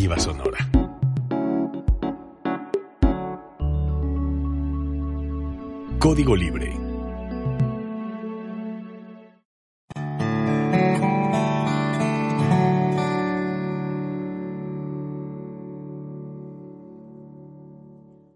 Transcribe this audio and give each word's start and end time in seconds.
Alternativa 0.00 0.18
Sonora. 0.18 0.58
Código 5.98 6.34
Libre. 6.36 6.76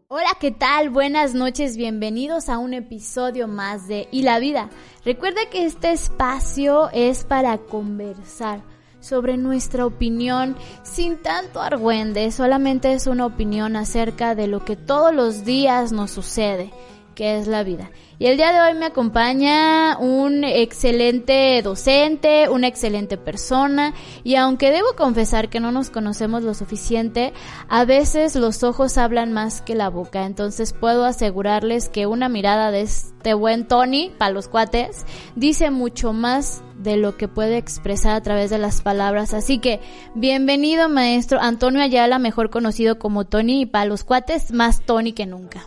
Hola, 0.08 0.28
¿qué 0.38 0.50
tal? 0.50 0.90
Buenas 0.90 1.34
noches, 1.34 1.76
bienvenidos 1.78 2.50
a 2.50 2.58
un 2.58 2.74
episodio 2.74 3.48
más 3.48 3.88
de 3.88 4.06
Y 4.12 4.22
la 4.22 4.38
vida. 4.38 4.68
Recuerda 5.04 5.40
que 5.50 5.64
este 5.64 5.92
espacio 5.92 6.90
es 6.92 7.24
para 7.24 7.56
conversar 7.58 8.73
sobre 9.04 9.36
nuestra 9.36 9.84
opinión 9.84 10.56
sin 10.82 11.18
tanto 11.18 11.60
argüende, 11.60 12.30
solamente 12.32 12.94
es 12.94 13.06
una 13.06 13.26
opinión 13.26 13.76
acerca 13.76 14.34
de 14.34 14.46
lo 14.46 14.64
que 14.64 14.76
todos 14.76 15.14
los 15.14 15.44
días 15.44 15.92
nos 15.92 16.10
sucede 16.10 16.72
que 17.14 17.38
es 17.38 17.46
la 17.46 17.62
vida. 17.62 17.90
Y 18.18 18.26
el 18.26 18.36
día 18.36 18.52
de 18.52 18.60
hoy 18.60 18.78
me 18.78 18.86
acompaña 18.86 19.98
un 19.98 20.44
excelente 20.44 21.60
docente, 21.62 22.48
una 22.48 22.68
excelente 22.68 23.16
persona, 23.16 23.92
y 24.22 24.36
aunque 24.36 24.70
debo 24.70 24.94
confesar 24.96 25.48
que 25.48 25.58
no 25.58 25.72
nos 25.72 25.90
conocemos 25.90 26.42
lo 26.42 26.54
suficiente, 26.54 27.32
a 27.68 27.84
veces 27.84 28.36
los 28.36 28.62
ojos 28.62 28.98
hablan 28.98 29.32
más 29.32 29.62
que 29.62 29.74
la 29.74 29.90
boca, 29.90 30.26
entonces 30.26 30.72
puedo 30.72 31.04
asegurarles 31.04 31.88
que 31.88 32.06
una 32.06 32.28
mirada 32.28 32.70
de 32.70 32.82
este 32.82 33.34
buen 33.34 33.66
Tony, 33.66 34.12
para 34.16 34.32
los 34.32 34.48
cuates, 34.48 35.04
dice 35.34 35.70
mucho 35.70 36.12
más 36.12 36.62
de 36.76 36.96
lo 36.96 37.16
que 37.16 37.28
puede 37.28 37.56
expresar 37.56 38.14
a 38.14 38.22
través 38.22 38.50
de 38.50 38.58
las 38.58 38.82
palabras. 38.82 39.34
Así 39.34 39.58
que, 39.58 39.80
bienvenido 40.14 40.88
maestro 40.88 41.40
Antonio 41.40 41.82
Ayala, 41.82 42.18
mejor 42.18 42.50
conocido 42.50 42.98
como 42.98 43.24
Tony, 43.24 43.62
y 43.62 43.66
para 43.66 43.86
los 43.86 44.04
cuates, 44.04 44.52
más 44.52 44.82
Tony 44.82 45.12
que 45.12 45.26
nunca. 45.26 45.66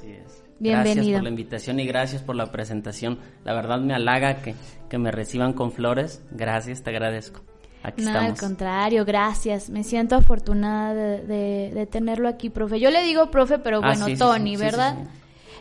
Bienvenido. 0.59 0.95
Gracias 0.95 1.16
por 1.16 1.23
la 1.23 1.30
invitación 1.30 1.80
y 1.80 1.86
gracias 1.86 2.23
por 2.23 2.36
la 2.36 2.52
presentación. 2.52 3.19
La 3.44 3.53
verdad 3.53 3.80
me 3.80 3.94
halaga 3.94 4.41
que, 4.41 4.55
que 4.89 4.97
me 4.97 5.11
reciban 5.11 5.53
con 5.53 5.72
flores. 5.72 6.23
Gracias, 6.31 6.83
te 6.83 6.89
agradezco. 6.89 7.41
Aquí 7.83 8.03
no, 8.03 8.17
al 8.17 8.38
contrario, 8.38 9.05
gracias. 9.05 9.69
Me 9.69 9.83
siento 9.83 10.16
afortunada 10.16 10.94
de, 10.94 11.72
de, 11.73 11.86
tenerlo 11.86 12.27
aquí, 12.27 12.49
profe. 12.49 12.80
Yo 12.80 12.89
le 12.89 13.03
digo 13.03 13.30
profe, 13.30 13.59
pero 13.59 13.77
ah, 13.83 13.94
bueno, 13.95 14.17
Tony, 14.17 14.58
¿verdad? 14.58 14.97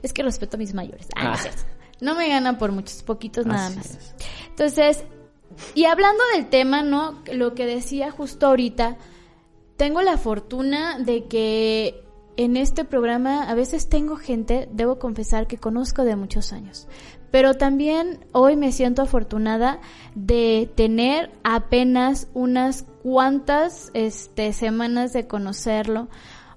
Es 0.03 0.13
que 0.13 0.23
respeto 0.23 0.57
a 0.57 0.59
mis 0.59 0.75
mayores. 0.75 1.09
Ah, 1.15 1.37
ah. 1.39 1.51
No, 2.01 2.15
me 2.15 2.29
ganan 2.29 2.59
por 2.59 2.73
muchos, 2.73 3.03
poquitos 3.03 3.47
nada 3.47 3.71
más. 3.71 4.15
Entonces, 4.49 5.05
y 5.75 5.85
hablando 5.85 6.23
del 6.35 6.49
tema, 6.49 6.83
¿no? 6.83 7.23
Lo 7.33 7.55
que 7.55 7.67
decía 7.67 8.11
justo 8.11 8.47
ahorita, 8.47 8.97
tengo 9.77 10.03
la 10.03 10.17
fortuna 10.19 10.99
de 10.99 11.27
que 11.27 12.06
en 12.37 12.57
este 12.57 12.85
programa 12.85 13.45
a 13.45 13.55
veces 13.55 13.89
tengo 13.89 14.17
gente, 14.17 14.69
debo 14.73 14.99
confesar, 14.99 15.47
que 15.47 15.59
conozco 15.59 16.05
de 16.05 16.17
muchos 16.17 16.53
años. 16.53 16.87
Pero 17.31 17.55
también 17.55 18.25
hoy 18.33 18.57
me 18.57 18.73
siento 18.73 19.03
afortunada 19.03 19.81
de 20.15 20.71
tener 20.75 21.33
apenas 21.43 22.29
unas 22.35 22.85
cuantas 23.03 23.91
este, 23.95 24.53
semanas 24.53 25.13
de 25.13 25.27
conocerlo, 25.27 26.09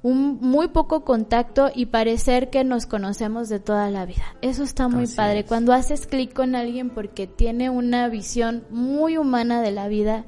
un 0.01 0.37
muy 0.39 0.69
poco 0.69 1.03
contacto 1.03 1.69
y 1.73 1.87
parecer 1.87 2.49
que 2.49 2.63
nos 2.63 2.85
conocemos 2.85 3.49
de 3.49 3.59
toda 3.59 3.89
la 3.89 4.05
vida. 4.05 4.35
Eso 4.41 4.63
está 4.63 4.87
muy 4.87 5.07
padre. 5.07 5.43
Cuando 5.43 5.73
haces 5.73 6.07
clic 6.07 6.33
con 6.33 6.55
alguien 6.55 6.89
porque 6.89 7.27
tiene 7.27 7.69
una 7.69 8.07
visión 8.07 8.63
muy 8.69 9.17
humana 9.17 9.61
de 9.61 9.71
la 9.71 9.87
vida 9.89 10.25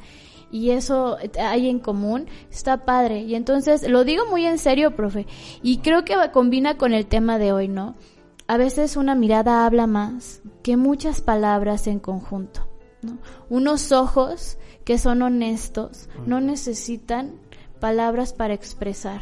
y 0.51 0.71
eso 0.71 1.17
hay 1.39 1.69
en 1.69 1.79
común, 1.79 2.27
está 2.51 2.85
padre. 2.85 3.21
Y 3.21 3.35
entonces 3.35 3.87
lo 3.87 4.03
digo 4.03 4.25
muy 4.29 4.45
en 4.45 4.57
serio, 4.57 4.95
profe, 4.95 5.27
y 5.63 5.77
creo 5.77 6.05
que 6.05 6.15
combina 6.31 6.77
con 6.77 6.93
el 6.93 7.05
tema 7.05 7.37
de 7.37 7.53
hoy, 7.53 7.67
¿no? 7.67 7.95
A 8.47 8.57
veces 8.57 8.97
una 8.97 9.15
mirada 9.15 9.65
habla 9.65 9.87
más 9.87 10.41
que 10.61 10.75
muchas 10.75 11.21
palabras 11.21 11.87
en 11.87 11.99
conjunto. 11.99 12.67
¿no? 13.01 13.17
Unos 13.49 13.91
ojos 13.91 14.57
que 14.83 14.97
son 14.97 15.21
honestos 15.21 16.09
no 16.25 16.41
necesitan 16.41 17.39
palabras 17.81 18.31
para 18.31 18.53
expresar. 18.53 19.19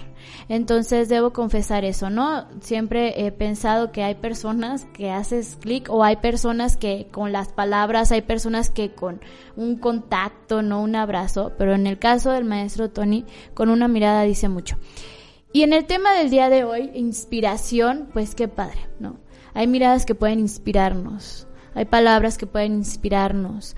Entonces 0.49 1.09
debo 1.09 1.33
confesar 1.33 1.83
eso, 1.83 2.11
¿no? 2.11 2.45
Siempre 2.61 3.25
he 3.25 3.31
pensado 3.31 3.91
que 3.91 4.03
hay 4.03 4.13
personas 4.13 4.85
que 4.93 5.09
haces 5.09 5.57
clic 5.59 5.89
o 5.89 6.03
hay 6.03 6.17
personas 6.17 6.77
que 6.77 7.07
con 7.09 7.31
las 7.31 7.47
palabras, 7.47 8.11
hay 8.11 8.21
personas 8.21 8.69
que 8.69 8.91
con 8.93 9.21
un 9.55 9.77
contacto, 9.77 10.61
no 10.61 10.83
un 10.83 10.95
abrazo, 10.95 11.53
pero 11.57 11.73
en 11.73 11.87
el 11.87 11.97
caso 11.97 12.31
del 12.31 12.45
maestro 12.45 12.91
Tony, 12.91 13.25
con 13.55 13.69
una 13.69 13.87
mirada 13.87 14.21
dice 14.21 14.49
mucho. 14.49 14.77
Y 15.51 15.63
en 15.63 15.73
el 15.73 15.85
tema 15.85 16.13
del 16.13 16.29
día 16.29 16.49
de 16.49 16.63
hoy, 16.63 16.91
inspiración, 16.93 18.09
pues 18.13 18.35
qué 18.35 18.47
padre, 18.47 18.87
¿no? 18.99 19.17
Hay 19.55 19.65
miradas 19.65 20.05
que 20.05 20.13
pueden 20.13 20.39
inspirarnos, 20.39 21.47
hay 21.73 21.85
palabras 21.85 22.37
que 22.37 22.45
pueden 22.45 22.73
inspirarnos, 22.73 23.75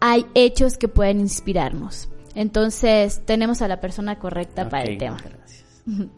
hay 0.00 0.26
hechos 0.34 0.78
que 0.78 0.88
pueden 0.88 1.20
inspirarnos. 1.20 2.08
Entonces, 2.34 3.22
tenemos 3.24 3.62
a 3.62 3.68
la 3.68 3.80
persona 3.80 4.18
correcta 4.18 4.68
para 4.68 4.84
el 4.84 4.98
tema. 4.98 5.18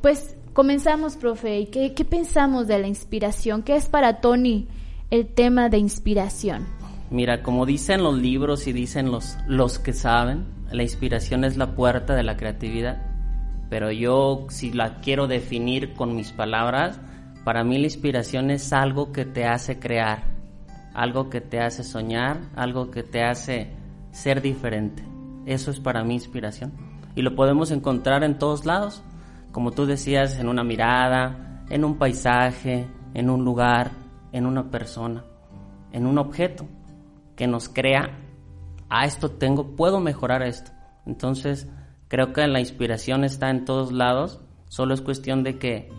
Pues 0.00 0.36
comenzamos, 0.52 1.16
profe. 1.16 1.68
¿Qué, 1.70 1.94
¿Qué 1.94 2.04
pensamos 2.04 2.66
de 2.66 2.78
la 2.78 2.88
inspiración? 2.88 3.62
¿Qué 3.62 3.76
es 3.76 3.86
para 3.86 4.20
Tony 4.20 4.66
el 5.10 5.28
tema 5.28 5.68
de 5.68 5.78
inspiración? 5.78 6.66
Mira, 7.10 7.42
como 7.42 7.66
dicen 7.66 8.02
los 8.02 8.18
libros 8.18 8.66
y 8.66 8.72
dicen 8.72 9.12
los, 9.12 9.36
los 9.46 9.78
que 9.78 9.92
saben, 9.92 10.46
la 10.72 10.82
inspiración 10.82 11.44
es 11.44 11.56
la 11.56 11.74
puerta 11.74 12.14
de 12.14 12.22
la 12.22 12.36
creatividad. 12.36 13.02
Pero 13.68 13.92
yo, 13.92 14.46
si 14.48 14.72
la 14.72 14.96
quiero 14.96 15.28
definir 15.28 15.92
con 15.94 16.16
mis 16.16 16.32
palabras, 16.32 16.98
para 17.44 17.64
mí 17.64 17.78
la 17.78 17.84
inspiración 17.84 18.50
es 18.50 18.72
algo 18.72 19.12
que 19.12 19.24
te 19.24 19.44
hace 19.44 19.78
crear, 19.78 20.24
algo 20.94 21.28
que 21.28 21.40
te 21.40 21.60
hace 21.60 21.84
soñar, 21.84 22.40
algo 22.56 22.90
que 22.90 23.02
te 23.02 23.22
hace 23.22 23.68
ser 24.10 24.40
diferente. 24.40 25.11
Eso 25.46 25.70
es 25.70 25.80
para 25.80 26.04
mí 26.04 26.14
inspiración. 26.14 26.72
Y 27.14 27.22
lo 27.22 27.34
podemos 27.34 27.70
encontrar 27.70 28.24
en 28.24 28.38
todos 28.38 28.64
lados, 28.64 29.02
como 29.52 29.72
tú 29.72 29.86
decías, 29.86 30.38
en 30.38 30.48
una 30.48 30.64
mirada, 30.64 31.64
en 31.68 31.84
un 31.84 31.98
paisaje, 31.98 32.86
en 33.14 33.30
un 33.30 33.44
lugar, 33.44 33.90
en 34.32 34.46
una 34.46 34.70
persona, 34.70 35.24
en 35.92 36.06
un 36.06 36.18
objeto 36.18 36.66
que 37.36 37.46
nos 37.46 37.68
crea, 37.68 38.18
a 38.88 39.04
esto 39.04 39.30
tengo, 39.30 39.74
puedo 39.76 40.00
mejorar 40.00 40.42
esto. 40.42 40.70
Entonces, 41.06 41.66
creo 42.08 42.32
que 42.32 42.46
la 42.46 42.60
inspiración 42.60 43.24
está 43.24 43.50
en 43.50 43.64
todos 43.64 43.92
lados, 43.92 44.40
solo 44.68 44.94
es 44.94 45.00
cuestión 45.00 45.42
de 45.42 45.58
que 45.58 45.90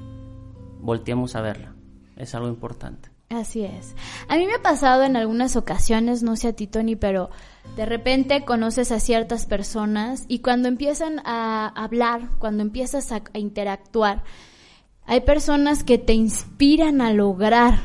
volteemos 0.80 1.36
a 1.36 1.42
verla. 1.42 1.74
Es 2.16 2.36
algo 2.36 2.48
importante. 2.48 3.10
Así 3.30 3.64
es. 3.64 3.96
A 4.28 4.38
mí 4.38 4.46
me 4.46 4.54
ha 4.54 4.62
pasado 4.62 5.04
en 5.04 5.16
algunas 5.16 5.56
ocasiones, 5.56 6.22
no 6.22 6.36
sé 6.36 6.50
a 6.50 6.54
ti 6.54 6.68
Tony, 6.68 6.96
pero 6.96 7.32
de 7.76 7.86
repente 7.86 8.46
conoces 8.46 8.92
a 8.92 9.00
ciertas 9.00 9.46
personas 9.46 10.26
y 10.28 10.40
cuando 10.40 10.68
empiezan 10.68 11.20
a 11.26 11.68
hablar, 11.68 12.30
cuando 12.38 12.62
empiezas 12.62 13.12
a, 13.12 13.24
interactuar, 13.34 14.24
hay 15.06 15.22
personas 15.22 15.84
que 15.84 15.98
te 15.98 16.14
inspiran 16.14 17.02
a 17.02 17.12
lograr 17.12 17.80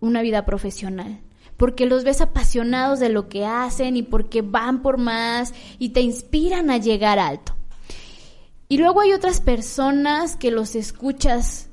una 0.00 0.22
vida 0.22 0.44
profesional 0.44 1.20
porque 1.56 1.86
los 1.86 2.04
ves 2.04 2.20
apasionados 2.20 3.00
de 3.00 3.10
lo 3.10 3.28
que 3.28 3.44
hacen 3.44 3.96
y 3.96 4.02
porque 4.02 4.42
van 4.42 4.82
por 4.82 4.96
más 4.96 5.52
y 5.78 5.90
te 5.90 6.00
inspiran 6.00 6.70
a 6.70 6.78
llegar 6.78 7.18
alto. 7.18 7.54
Y 8.66 8.78
luego 8.78 9.02
hay 9.02 9.12
otras 9.12 9.40
personas 9.40 10.36
que 10.36 10.50
los 10.50 10.74
escuchas 10.74 11.68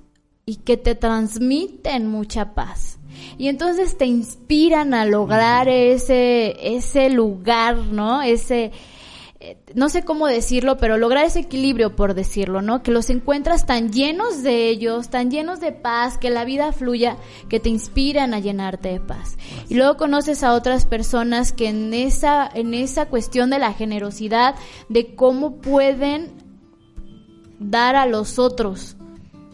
y 0.46 0.58
que 0.58 0.78
te 0.78 0.94
transmiten 0.94 2.08
mucha 2.08 2.54
paz. 2.54 2.97
Y 3.38 3.48
entonces 3.48 3.98
te 3.98 4.06
inspiran 4.06 4.94
a 4.94 5.06
lograr 5.06 5.70
ese, 5.70 6.76
ese 6.76 7.10
lugar, 7.10 7.78
¿no? 7.78 8.22
Ese, 8.22 8.72
eh, 9.40 9.56
no 9.76 9.88
sé 9.90 10.04
cómo 10.04 10.26
decirlo, 10.26 10.78
pero 10.78 10.98
lograr 10.98 11.24
ese 11.26 11.42
equilibrio, 11.42 11.96
por 11.96 12.16
decirlo, 12.16 12.64
¿no? 12.64 12.82
Que 12.82 12.92
los 12.92 13.12
encuentras 13.12 13.68
tan 13.68 13.94
llenos 13.94 14.42
de 14.42 14.68
ellos, 14.68 15.10
tan 15.10 15.30
llenos 15.30 15.60
de 15.60 15.72
paz, 15.72 16.18
que 16.18 16.32
la 16.32 16.44
vida 16.44 16.72
fluya, 16.72 17.18
que 17.48 17.60
te 17.60 17.70
inspiran 17.70 18.34
a 18.34 18.40
llenarte 18.40 18.90
de 18.90 19.00
paz. 19.00 19.38
Y 19.70 19.76
luego 19.76 19.96
conoces 19.96 20.44
a 20.44 20.54
otras 20.54 20.88
personas 20.88 21.52
que 21.52 21.70
en 21.70 21.94
esa, 21.94 22.50
en 22.52 22.74
esa 22.74 23.06
cuestión 23.06 23.52
de 23.52 23.60
la 23.60 23.74
generosidad, 23.74 24.56
de 24.90 25.14
cómo 25.16 25.58
pueden 25.58 26.32
dar 27.60 27.96
a 27.96 28.08
los 28.08 28.40
otros, 28.40 28.97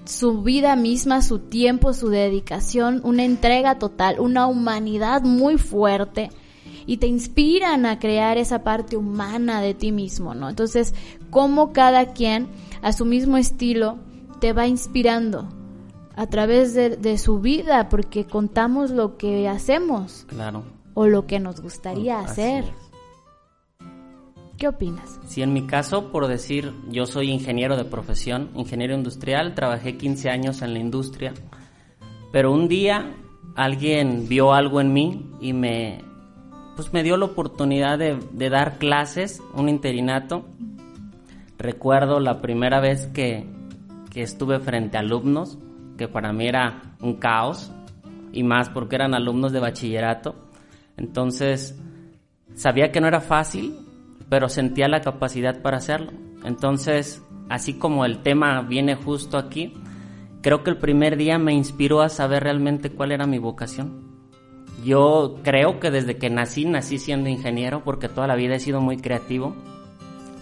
su 0.06 0.42
vida 0.42 0.76
misma, 0.76 1.22
su 1.22 1.40
tiempo, 1.40 1.94
su 1.94 2.10
dedicación, 2.10 3.02
una 3.04 3.24
entrega 3.24 3.80
total, 3.80 4.20
una 4.20 4.48
humanidad 4.48 5.22
muy 5.24 5.58
fuerte 5.58 6.30
y 6.86 6.98
te 6.98 7.08
inspiran 7.08 7.86
a 7.86 8.00
crear 8.00 8.38
esa 8.38 8.64
parte 8.64 8.98
humana 8.98 9.62
de 9.62 9.74
ti 9.74 9.92
mismo, 9.92 10.34
¿no? 10.34 10.50
Entonces, 10.50 10.94
cómo 11.30 11.72
cada 11.72 12.14
quien 12.14 12.48
a 12.82 12.92
su 12.92 13.06
mismo 13.06 13.38
estilo 13.38 13.98
te 14.40 14.54
va 14.54 14.68
inspirando 14.68 15.48
a 16.16 16.28
través 16.28 16.74
de, 16.74 17.18
su 17.18 17.40
vida, 17.40 17.90
porque 17.90 18.26
contamos 18.26 18.92
lo 18.92 19.18
que 19.18 19.48
hacemos. 19.48 20.26
Claro. 20.28 20.64
O 20.94 21.08
lo 21.08 21.26
que 21.26 21.40
nos 21.40 21.62
gustaría 21.62 22.20
hacer. 22.20 22.66
¿Qué 24.58 24.68
opinas? 24.68 25.20
Sí, 25.26 25.42
en 25.42 25.52
mi 25.52 25.66
caso, 25.66 26.12
por 26.12 26.28
decir, 26.28 26.74
yo 26.90 27.06
soy 27.06 27.32
ingeniero 27.32 27.76
de 27.76 27.86
profesión, 27.86 28.50
ingeniero 28.56 28.94
industrial, 28.94 29.56
trabajé 29.56 29.98
15 29.98 30.30
años 30.30 30.62
en 30.62 30.74
la 30.74 30.80
industria, 30.80 31.34
pero 32.32 32.52
un 32.52 32.68
día 32.68 33.16
alguien 33.56 34.28
vio 34.28 34.54
algo 34.54 34.80
en 34.80 34.94
mí 34.94 35.32
y 35.42 35.54
me, 35.54 36.04
pues 36.76 36.94
me 36.94 37.04
dio 37.04 37.18
la 37.18 37.26
oportunidad 37.26 37.98
de, 37.98 38.20
de 38.32 38.50
dar 38.50 38.78
clases, 38.78 39.42
un 39.54 39.70
interinato. 39.70 40.46
Recuerdo 41.58 42.20
la 42.20 42.42
primera 42.42 42.80
vez 42.80 43.08
que, 43.08 43.46
que 44.12 44.22
estuve 44.22 44.60
frente 44.60 44.98
a 44.98 45.02
alumnos, 45.02 45.58
que 45.98 46.08
para 46.08 46.32
mí 46.32 46.48
era 46.48 46.96
un 47.02 47.16
caos, 47.16 47.72
y 48.32 48.44
más 48.44 48.70
porque 48.70 48.96
eran 48.96 49.14
alumnos 49.14 49.52
de 49.52 49.60
bachillerato. 49.60 50.36
Entonces, 50.98 51.80
sabía 52.56 52.92
que 52.92 53.02
no 53.02 53.08
era 53.08 53.22
fácil, 53.22 53.76
pero 54.30 54.50
sentía 54.50 54.88
la 54.88 55.02
capacidad 55.02 55.62
para 55.62 55.78
hacerlo. 55.78 56.12
Entonces, 56.44 57.24
así 57.50 57.74
como 57.74 58.06
el 58.06 58.22
tema 58.22 58.62
viene 58.62 58.96
justo 58.96 59.38
aquí, 59.38 59.74
creo 60.42 60.64
que 60.64 60.72
el 60.72 60.78
primer 60.78 61.18
día 61.18 61.38
me 61.38 61.54
inspiró 61.54 62.02
a 62.02 62.10
saber 62.10 62.44
realmente 62.44 62.92
cuál 62.92 63.12
era 63.12 63.26
mi 63.26 63.40
vocación. 63.40 64.14
Yo 64.84 65.38
creo 65.44 65.80
que 65.80 65.92
desde 65.92 66.18
que 66.18 66.30
nací, 66.30 66.66
nací 66.66 66.98
siendo 66.98 67.30
ingeniero 67.30 67.84
porque 67.84 68.10
toda 68.10 68.28
la 68.28 68.36
vida 68.36 68.56
he 68.56 68.60
sido 68.60 68.82
muy 68.82 68.98
creativo, 68.98 69.56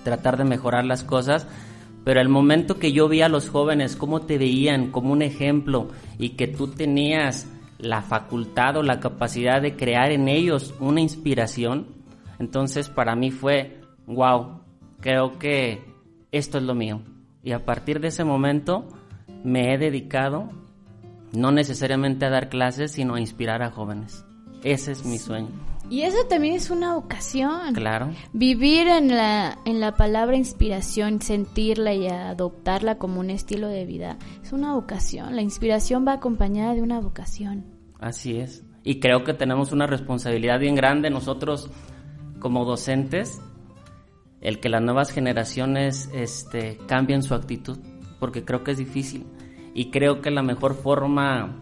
tratar 0.03 0.37
de 0.37 0.45
mejorar 0.45 0.85
las 0.85 1.03
cosas, 1.03 1.47
pero 2.03 2.19
el 2.19 2.29
momento 2.29 2.79
que 2.79 2.91
yo 2.91 3.07
vi 3.07 3.21
a 3.21 3.29
los 3.29 3.49
jóvenes 3.49 3.95
cómo 3.95 4.21
te 4.21 4.39
veían 4.39 4.89
como 4.89 5.13
un 5.13 5.21
ejemplo 5.21 5.89
y 6.17 6.29
que 6.29 6.47
tú 6.47 6.67
tenías 6.67 7.47
la 7.77 8.01
facultad 8.01 8.77
o 8.77 8.83
la 8.83 8.99
capacidad 8.99 9.61
de 9.61 9.75
crear 9.75 10.11
en 10.11 10.27
ellos 10.27 10.73
una 10.79 11.01
inspiración, 11.01 11.87
entonces 12.41 12.89
para 12.89 13.15
mí 13.15 13.29
fue, 13.29 13.81
wow, 14.07 14.61
creo 14.99 15.37
que 15.37 15.85
esto 16.31 16.57
es 16.57 16.63
lo 16.63 16.73
mío. 16.73 17.03
Y 17.43 17.51
a 17.51 17.65
partir 17.65 17.99
de 17.99 18.07
ese 18.07 18.23
momento 18.23 18.87
me 19.43 19.71
he 19.71 19.77
dedicado 19.77 20.49
no 21.33 21.51
necesariamente 21.51 22.25
a 22.25 22.31
dar 22.31 22.49
clases, 22.49 22.93
sino 22.93 23.13
a 23.13 23.19
inspirar 23.19 23.61
a 23.61 23.69
jóvenes. 23.69 24.25
Ese 24.63 24.91
es 24.91 25.05
mi 25.05 25.19
sueño. 25.19 25.49
Y 25.91 26.01
eso 26.01 26.17
también 26.27 26.55
es 26.55 26.71
una 26.71 26.97
ocasión. 26.97 27.75
Claro. 27.75 28.09
Vivir 28.33 28.87
en 28.87 29.09
la, 29.09 29.59
en 29.65 29.79
la 29.79 29.95
palabra 29.95 30.35
inspiración, 30.35 31.21
sentirla 31.21 31.93
y 31.93 32.07
adoptarla 32.07 32.97
como 32.97 33.19
un 33.19 33.29
estilo 33.29 33.67
de 33.67 33.85
vida, 33.85 34.17
es 34.41 34.51
una 34.51 34.73
vocación. 34.73 35.35
La 35.35 35.43
inspiración 35.43 36.07
va 36.07 36.13
acompañada 36.13 36.73
de 36.73 36.81
una 36.81 36.99
vocación. 36.99 37.65
Así 37.99 38.37
es. 38.37 38.63
Y 38.83 38.99
creo 38.99 39.23
que 39.23 39.35
tenemos 39.35 39.71
una 39.71 39.85
responsabilidad 39.85 40.59
bien 40.59 40.73
grande 40.73 41.11
nosotros 41.11 41.69
como 42.41 42.65
docentes, 42.65 43.41
el 44.41 44.59
que 44.59 44.67
las 44.67 44.81
nuevas 44.81 45.11
generaciones 45.11 46.09
este, 46.13 46.77
cambien 46.87 47.23
su 47.23 47.33
actitud, 47.33 47.77
porque 48.19 48.43
creo 48.43 48.65
que 48.65 48.71
es 48.71 48.77
difícil. 48.77 49.25
Y 49.73 49.91
creo 49.91 50.21
que 50.21 50.31
la 50.31 50.43
mejor 50.43 50.75
forma 50.75 51.55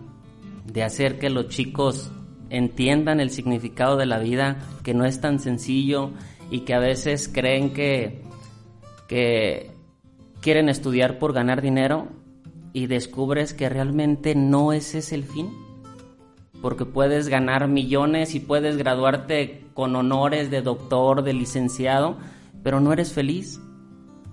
de 0.65 0.83
hacer 0.83 1.19
que 1.19 1.29
los 1.29 1.49
chicos 1.49 2.11
entiendan 2.49 3.19
el 3.19 3.29
significado 3.29 3.97
de 3.97 4.07
la 4.07 4.17
vida, 4.17 4.57
que 4.83 4.95
no 4.95 5.05
es 5.05 5.21
tan 5.21 5.39
sencillo 5.39 6.11
y 6.49 6.61
que 6.61 6.73
a 6.73 6.79
veces 6.79 7.29
creen 7.31 7.73
que, 7.73 8.23
que 9.07 9.69
quieren 10.41 10.69
estudiar 10.69 11.19
por 11.19 11.33
ganar 11.33 11.61
dinero 11.61 12.07
y 12.73 12.87
descubres 12.87 13.53
que 13.53 13.69
realmente 13.69 14.33
no 14.35 14.73
ese 14.73 14.99
es 14.99 15.11
el 15.11 15.23
fin. 15.23 15.51
Porque 16.61 16.85
puedes 16.85 17.29
ganar 17.29 17.67
millones 17.67 18.35
y 18.35 18.39
puedes 18.39 18.77
graduarte 18.77 19.65
con 19.73 19.95
honores 19.95 20.51
de 20.51 20.61
doctor, 20.61 21.23
de 21.23 21.33
licenciado, 21.33 22.17
pero 22.63 22.79
no 22.79 22.91
eres 22.91 23.13
feliz. 23.13 23.61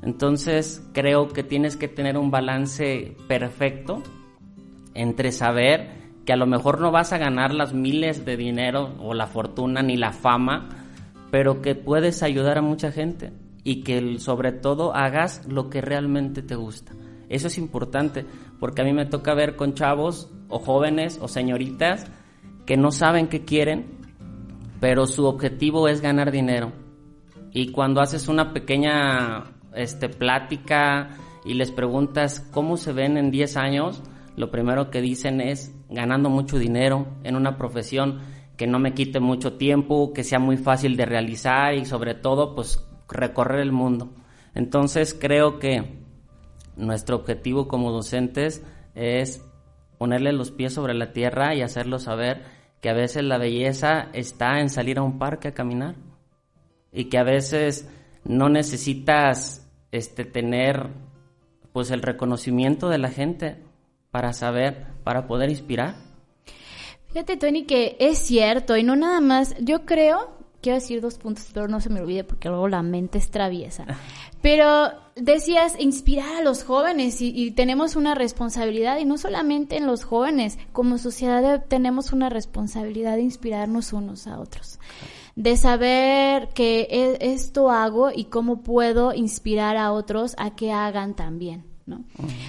Entonces 0.02 0.84
creo 0.92 1.28
que 1.28 1.42
tienes 1.42 1.76
que 1.76 1.88
tener 1.88 2.16
un 2.16 2.30
balance 2.30 3.16
perfecto 3.28 4.02
entre 4.94 5.32
saber 5.32 6.06
que 6.24 6.32
a 6.32 6.36
lo 6.36 6.46
mejor 6.46 6.80
no 6.80 6.90
vas 6.90 7.12
a 7.12 7.18
ganar 7.18 7.54
las 7.54 7.72
miles 7.72 8.24
de 8.24 8.36
dinero 8.36 8.94
o 9.00 9.14
la 9.14 9.26
fortuna 9.26 9.82
ni 9.82 9.96
la 9.96 10.12
fama, 10.12 10.68
pero 11.30 11.62
que 11.62 11.74
puedes 11.74 12.22
ayudar 12.22 12.58
a 12.58 12.62
mucha 12.62 12.90
gente 12.90 13.32
y 13.62 13.82
que 13.82 14.18
sobre 14.18 14.52
todo 14.52 14.94
hagas 14.94 15.46
lo 15.46 15.70
que 15.70 15.80
realmente 15.80 16.42
te 16.42 16.56
gusta. 16.56 16.92
Eso 17.28 17.46
es 17.46 17.58
importante 17.58 18.24
porque 18.60 18.82
a 18.82 18.84
mí 18.84 18.92
me 18.92 19.06
toca 19.06 19.34
ver 19.34 19.56
con 19.56 19.74
chavos 19.74 20.30
o 20.48 20.58
jóvenes 20.58 21.18
o 21.20 21.28
señoritas 21.28 22.06
que 22.66 22.76
no 22.76 22.90
saben 22.90 23.28
qué 23.28 23.44
quieren, 23.44 23.86
pero 24.80 25.06
su 25.06 25.24
objetivo 25.24 25.88
es 25.88 26.00
ganar 26.00 26.30
dinero. 26.30 26.72
Y 27.52 27.70
cuando 27.70 28.00
haces 28.00 28.28
una 28.28 28.52
pequeña 28.52 29.44
este, 29.74 30.08
plática 30.08 31.16
y 31.44 31.54
les 31.54 31.70
preguntas 31.70 32.40
cómo 32.52 32.76
se 32.76 32.92
ven 32.92 33.16
en 33.16 33.30
10 33.30 33.56
años, 33.56 34.02
lo 34.36 34.50
primero 34.50 34.90
que 34.90 35.00
dicen 35.00 35.40
es 35.40 35.74
ganando 35.88 36.28
mucho 36.28 36.58
dinero 36.58 37.06
en 37.22 37.36
una 37.36 37.56
profesión 37.56 38.20
que 38.56 38.66
no 38.66 38.78
me 38.78 38.94
quite 38.94 39.20
mucho 39.20 39.54
tiempo, 39.54 40.12
que 40.12 40.24
sea 40.24 40.38
muy 40.38 40.56
fácil 40.56 40.96
de 40.96 41.06
realizar 41.06 41.74
y 41.74 41.84
sobre 41.84 42.14
todo 42.14 42.54
pues 42.54 42.84
recorrer 43.08 43.60
el 43.60 43.72
mundo. 43.72 44.12
Entonces 44.54 45.16
creo 45.18 45.58
que 45.58 46.00
nuestro 46.76 47.16
objetivo 47.16 47.68
como 47.68 47.92
docentes 47.92 48.64
es 48.94 49.42
ponerle 49.98 50.32
los 50.32 50.50
pies 50.50 50.74
sobre 50.74 50.94
la 50.94 51.12
tierra 51.12 51.54
y 51.54 51.62
hacerlo 51.62 51.98
saber 51.98 52.55
que 52.80 52.88
a 52.88 52.94
veces 52.94 53.24
la 53.24 53.38
belleza 53.38 54.08
está 54.12 54.60
en 54.60 54.70
salir 54.70 54.98
a 54.98 55.02
un 55.02 55.18
parque 55.18 55.48
a 55.48 55.54
caminar 55.54 55.96
y 56.92 57.06
que 57.06 57.18
a 57.18 57.24
veces 57.24 57.88
no 58.24 58.48
necesitas 58.48 59.66
este 59.92 60.24
tener 60.24 60.88
pues 61.72 61.90
el 61.90 62.02
reconocimiento 62.02 62.88
de 62.88 62.98
la 62.98 63.10
gente 63.10 63.56
para 64.10 64.32
saber, 64.32 64.86
para 65.04 65.26
poder 65.26 65.50
inspirar. 65.50 65.94
Fíjate, 67.08 67.36
Tony, 67.36 67.64
que 67.64 67.96
es 68.00 68.18
cierto, 68.18 68.76
y 68.76 68.82
no 68.82 68.96
nada 68.96 69.20
más, 69.20 69.54
yo 69.60 69.84
creo, 69.84 70.35
quiero 70.66 70.80
decir 70.80 71.00
dos 71.00 71.16
puntos, 71.16 71.46
pero 71.54 71.68
no 71.68 71.80
se 71.80 71.90
me 71.90 72.00
olvide 72.00 72.24
porque 72.24 72.48
luego 72.48 72.66
la 72.66 72.82
mente 72.82 73.18
es 73.18 73.30
traviesa. 73.30 73.86
Pero 74.42 74.90
decías 75.14 75.78
inspirar 75.78 76.34
a 76.34 76.42
los 76.42 76.64
jóvenes 76.64 77.20
y, 77.22 77.28
y, 77.28 77.52
tenemos 77.52 77.94
una 77.94 78.16
responsabilidad, 78.16 78.98
y 78.98 79.04
no 79.04 79.16
solamente 79.16 79.76
en 79.76 79.86
los 79.86 80.02
jóvenes, 80.02 80.58
como 80.72 80.98
sociedad 80.98 81.64
tenemos 81.68 82.12
una 82.12 82.30
responsabilidad 82.30 83.14
de 83.14 83.22
inspirarnos 83.22 83.92
unos 83.92 84.26
a 84.26 84.40
otros, 84.40 84.80
de 85.36 85.56
saber 85.56 86.48
que 86.48 86.88
e, 86.90 87.18
esto 87.20 87.70
hago 87.70 88.10
y 88.12 88.24
cómo 88.24 88.62
puedo 88.62 89.14
inspirar 89.14 89.76
a 89.76 89.92
otros 89.92 90.34
a 90.36 90.56
que 90.56 90.72
hagan 90.72 91.14
también. 91.14 91.64
¿no? 91.86 92.04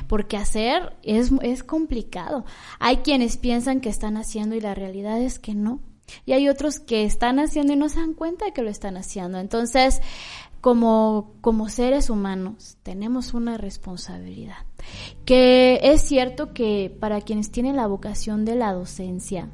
Porque 0.07 0.37
hacer 0.37 0.95
es, 1.03 1.31
es 1.43 1.63
complicado. 1.63 2.45
Hay 2.79 2.97
quienes 2.97 3.37
piensan 3.37 3.79
que 3.79 3.89
están 3.89 4.17
haciendo 4.17 4.55
y 4.55 4.61
la 4.61 4.73
realidad 4.73 5.21
es 5.21 5.37
que 5.37 5.53
no. 5.53 5.81
Y 6.25 6.33
hay 6.33 6.49
otros 6.49 6.79
que 6.79 7.03
están 7.03 7.39
haciendo 7.39 7.73
y 7.73 7.75
no 7.75 7.89
se 7.89 7.99
dan 7.99 8.13
cuenta 8.13 8.45
de 8.45 8.53
que 8.53 8.61
lo 8.61 8.69
están 8.69 8.97
haciendo. 8.97 9.39
Entonces, 9.39 10.01
como, 10.61 11.33
como 11.41 11.69
seres 11.69 12.09
humanos, 12.09 12.77
tenemos 12.83 13.33
una 13.33 13.57
responsabilidad. 13.57 14.65
Que 15.25 15.79
es 15.83 16.01
cierto 16.01 16.53
que 16.53 16.95
para 16.99 17.21
quienes 17.21 17.51
tienen 17.51 17.75
la 17.75 17.87
vocación 17.87 18.45
de 18.45 18.55
la 18.55 18.73
docencia, 18.73 19.49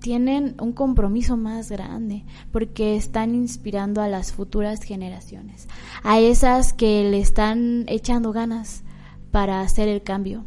tienen 0.00 0.56
un 0.60 0.72
compromiso 0.72 1.36
más 1.36 1.70
grande 1.70 2.24
porque 2.52 2.96
están 2.96 3.34
inspirando 3.34 4.00
a 4.00 4.08
las 4.08 4.32
futuras 4.32 4.82
generaciones, 4.82 5.68
a 6.02 6.18
esas 6.18 6.72
que 6.72 7.04
le 7.04 7.20
están 7.20 7.84
echando 7.86 8.32
ganas, 8.32 8.82
para 9.30 9.60
hacer 9.60 9.88
el 9.88 10.02
cambio. 10.02 10.44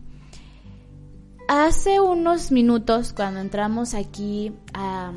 Hace 1.48 2.00
unos 2.00 2.52
minutos, 2.52 3.14
cuando 3.14 3.40
entramos 3.40 3.94
aquí 3.94 4.54
a, 4.74 5.14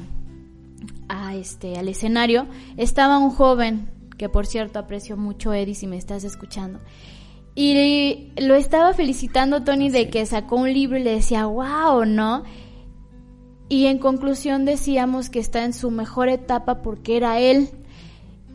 este, 1.35 1.77
al 1.77 1.89
escenario, 1.89 2.47
estaba 2.77 3.19
un 3.19 3.31
joven, 3.31 3.91
que 4.19 4.29
por 4.29 4.47
cierto 4.47 4.79
aprecio 4.79 5.17
mucho, 5.17 5.53
Eddie, 5.53 5.75
si 5.75 5.87
me 5.87 5.97
estás 5.97 6.25
escuchando. 6.25 6.81
Y 7.55 8.33
lo 8.37 8.55
estaba 8.55 8.93
felicitando 8.93 9.65
Tony 9.65 9.89
de 9.89 10.11
que 10.11 10.27
sacó 10.27 10.57
un 10.57 10.73
libro 10.73 10.99
y 10.99 11.03
le 11.03 11.13
decía, 11.13 11.47
wow, 11.47 12.05
¿no? 12.05 12.45
Y 13.69 13.87
en 13.87 13.99
conclusión 13.99 14.65
decíamos 14.65 15.31
que 15.31 15.39
está 15.39 15.65
en 15.65 15.73
su 15.73 15.91
mejor 15.91 16.29
etapa 16.29 16.83
porque 16.83 17.17
era 17.17 17.41
él. 17.41 17.71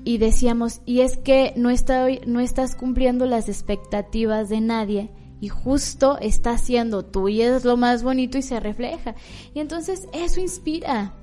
Y 0.03 0.20
decíamos, 0.20 0.81
y 0.86 1.01
es 1.01 1.17
que 1.17 1.53
no, 1.55 1.70
está, 1.70 2.08
no 2.25 2.39
estás 2.39 2.75
cumpliendo 2.75 3.25
las 3.25 3.50
expectativas 3.50 4.50
de 4.50 4.62
nadie 4.62 5.10
y 5.41 5.50
justo 5.50 6.17
está 6.20 6.58
siendo 6.60 7.03
tú 7.03 7.27
y 7.27 7.41
es 7.41 7.65
lo 7.65 7.75
más 7.75 8.03
bonito 8.03 8.38
y 8.38 8.43
se 8.43 8.60
refleja. 8.60 9.15
Y 9.53 9.60
entonces 9.60 10.08
eso 10.13 10.39
inspira. 10.39 11.15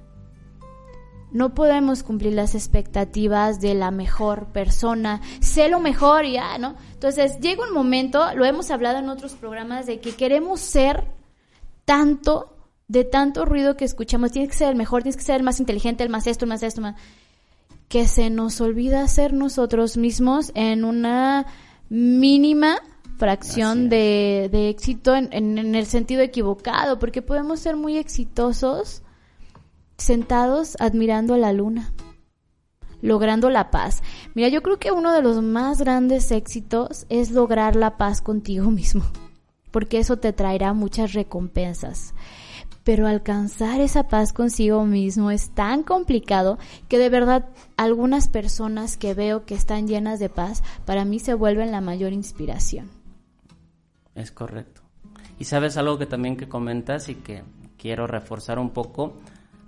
No 1.32 1.54
podemos 1.54 2.02
cumplir 2.02 2.32
las 2.32 2.54
expectativas 2.54 3.60
de 3.60 3.74
la 3.74 3.90
mejor 3.90 4.46
persona, 4.46 5.20
sé 5.40 5.68
lo 5.68 5.80
mejor 5.80 6.24
y 6.24 6.34
ya, 6.34 6.58
¿no? 6.58 6.74
Entonces 6.94 7.38
llega 7.40 7.66
un 7.66 7.74
momento, 7.74 8.34
lo 8.34 8.44
hemos 8.44 8.70
hablado 8.70 8.98
en 8.98 9.08
otros 9.08 9.34
programas, 9.34 9.86
de 9.86 10.00
que 10.00 10.12
queremos 10.12 10.60
ser 10.60 11.04
tanto, 11.84 12.56
de 12.88 13.04
tanto 13.04 13.44
ruido 13.44 13.76
que 13.76 13.84
escuchamos, 13.84 14.32
tienes 14.32 14.50
que 14.50 14.56
ser 14.56 14.70
el 14.70 14.76
mejor, 14.76 15.02
tienes 15.02 15.16
que 15.16 15.22
ser 15.22 15.36
el 15.36 15.42
más 15.42 15.60
inteligente, 15.60 16.02
el 16.02 16.10
más 16.10 16.26
esto, 16.26 16.44
el 16.44 16.48
más 16.50 16.62
esto, 16.62 16.80
más 16.80 16.96
que 17.88 18.06
se 18.06 18.30
nos 18.30 18.60
olvida 18.60 19.06
ser 19.08 19.32
nosotros 19.32 19.96
mismos 19.96 20.52
en 20.54 20.84
una 20.84 21.46
mínima 21.88 22.76
fracción 23.16 23.88
de, 23.88 24.48
de, 24.52 24.68
éxito 24.68 25.16
en, 25.16 25.32
en, 25.32 25.74
el 25.74 25.86
sentido 25.86 26.22
equivocado, 26.22 26.98
porque 26.98 27.22
podemos 27.22 27.60
ser 27.60 27.76
muy 27.76 27.96
exitosos 27.96 29.02
sentados 29.98 30.76
admirando 30.80 31.36
la 31.36 31.52
luna, 31.52 31.92
logrando 33.02 33.50
la 33.50 33.70
paz. 33.70 34.02
Mira, 34.34 34.48
yo 34.48 34.62
creo 34.62 34.78
que 34.78 34.92
uno 34.92 35.12
de 35.12 35.22
los 35.22 35.42
más 35.42 35.80
grandes 35.80 36.30
éxitos 36.30 37.04
es 37.10 37.30
lograr 37.30 37.76
la 37.76 37.98
paz 37.98 38.22
contigo 38.22 38.70
mismo, 38.70 39.04
porque 39.70 39.98
eso 39.98 40.16
te 40.16 40.32
traerá 40.32 40.72
muchas 40.72 41.12
recompensas 41.12 42.14
pero 42.88 43.06
alcanzar 43.06 43.82
esa 43.82 44.08
paz 44.08 44.32
consigo 44.32 44.86
mismo 44.86 45.30
es 45.30 45.50
tan 45.50 45.82
complicado 45.82 46.56
que 46.88 46.96
de 46.96 47.10
verdad 47.10 47.44
algunas 47.76 48.28
personas 48.28 48.96
que 48.96 49.12
veo 49.12 49.44
que 49.44 49.54
están 49.54 49.86
llenas 49.86 50.18
de 50.20 50.30
paz, 50.30 50.62
para 50.86 51.04
mí 51.04 51.18
se 51.18 51.34
vuelven 51.34 51.70
la 51.70 51.82
mayor 51.82 52.14
inspiración. 52.14 52.90
Es 54.14 54.32
correcto. 54.32 54.80
Y 55.38 55.44
sabes 55.44 55.76
algo 55.76 55.98
que 55.98 56.06
también 56.06 56.38
que 56.38 56.48
comentas 56.48 57.10
y 57.10 57.16
que 57.16 57.42
quiero 57.76 58.06
reforzar 58.06 58.58
un 58.58 58.70
poco, 58.70 59.18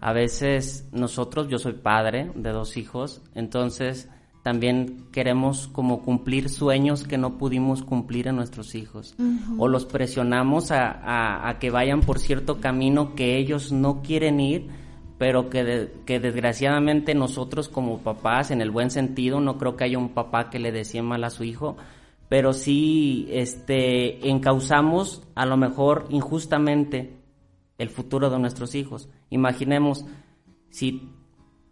a 0.01 0.13
veces 0.13 0.89
nosotros, 0.93 1.49
yo 1.49 1.59
soy 1.59 1.75
padre 1.75 2.31
de 2.35 2.51
dos 2.51 2.77
hijos, 2.77 3.23
entonces 3.35 4.09
también 4.43 5.05
queremos 5.13 5.69
como 5.69 6.01
cumplir 6.01 6.49
sueños 6.49 7.05
que 7.05 7.19
no 7.19 7.37
pudimos 7.37 7.83
cumplir 7.83 8.29
a 8.29 8.33
nuestros 8.33 8.75
hijos. 8.75 9.15
O 9.59 9.69
los 9.69 9.85
presionamos 9.85 10.71
a, 10.71 11.57
que 11.61 11.71
vayan 11.71 12.01
por 12.01 12.19
cierto 12.19 12.61
camino 12.61 13.15
que 13.15 13.37
ellos 13.37 13.71
no 13.73 14.01
quieren 14.01 14.41
ir, 14.41 14.69
pero 15.19 15.51
que, 15.51 15.93
que 16.07 16.19
desgraciadamente 16.19 17.15
nosotros 17.15 17.69
como 17.69 17.99
papás, 17.99 18.51
en 18.51 18.63
el 18.63 18.71
buen 18.71 18.91
sentido, 18.91 19.41
no 19.41 19.59
creo 19.59 19.77
que 19.77 19.85
haya 19.85 19.99
un 19.99 20.15
papá 20.15 20.49
que 20.49 20.59
le 20.59 20.73
decía 20.73 21.03
mal 21.03 21.23
a 21.25 21.31
su 21.31 21.45
hijo, 21.45 21.77
pero 22.31 22.55
sí 22.55 23.29
este, 23.31 24.31
encauzamos 24.31 25.23
a 25.35 25.45
lo 25.45 25.59
mejor 25.59 26.07
injustamente 26.09 27.20
el 27.81 27.89
futuro 27.89 28.29
de 28.29 28.39
nuestros 28.39 28.75
hijos. 28.75 29.09
Imaginemos 29.31 30.05
si 30.69 31.09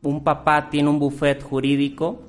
un 0.03 0.25
papá 0.25 0.71
tiene 0.71 0.89
un 0.89 0.99
buffet 0.99 1.43
jurídico, 1.43 2.23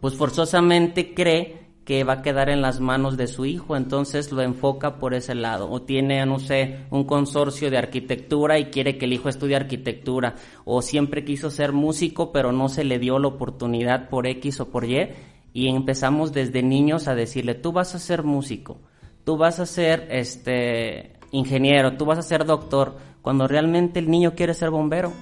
pues 0.00 0.14
forzosamente 0.14 1.14
cree 1.14 1.66
que 1.84 2.02
va 2.02 2.14
a 2.14 2.22
quedar 2.22 2.50
en 2.50 2.62
las 2.62 2.80
manos 2.80 3.16
de 3.16 3.28
su 3.28 3.46
hijo, 3.46 3.76
entonces 3.76 4.32
lo 4.32 4.42
enfoca 4.42 4.98
por 4.98 5.14
ese 5.14 5.36
lado. 5.36 5.70
O 5.70 5.82
tiene, 5.82 6.26
no 6.26 6.40
sé, 6.40 6.80
un 6.90 7.04
consorcio 7.04 7.70
de 7.70 7.78
arquitectura 7.78 8.58
y 8.58 8.66
quiere 8.66 8.98
que 8.98 9.04
el 9.04 9.12
hijo 9.12 9.28
estudie 9.28 9.54
arquitectura. 9.54 10.34
O 10.64 10.82
siempre 10.82 11.24
quiso 11.24 11.48
ser 11.48 11.72
músico, 11.72 12.32
pero 12.32 12.50
no 12.50 12.68
se 12.68 12.82
le 12.82 12.98
dio 12.98 13.20
la 13.20 13.28
oportunidad 13.28 14.08
por 14.08 14.26
X 14.26 14.58
o 14.58 14.68
por 14.68 14.84
Y. 14.84 15.10
Y 15.52 15.68
empezamos 15.68 16.32
desde 16.32 16.64
niños 16.64 17.06
a 17.06 17.14
decirle, 17.14 17.54
tú 17.54 17.70
vas 17.70 17.94
a 17.94 18.00
ser 18.00 18.24
músico, 18.24 18.78
tú 19.22 19.36
vas 19.36 19.60
a 19.60 19.64
ser 19.64 20.08
este 20.10 21.15
ingeniero, 21.36 21.96
tú 21.96 22.04
vas 22.04 22.18
a 22.18 22.22
ser 22.22 22.44
doctor, 22.44 22.96
cuando 23.22 23.46
realmente 23.46 23.98
el 23.98 24.10
niño 24.10 24.34
quiere 24.34 24.54
ser 24.54 24.70
bombero. 24.70 25.12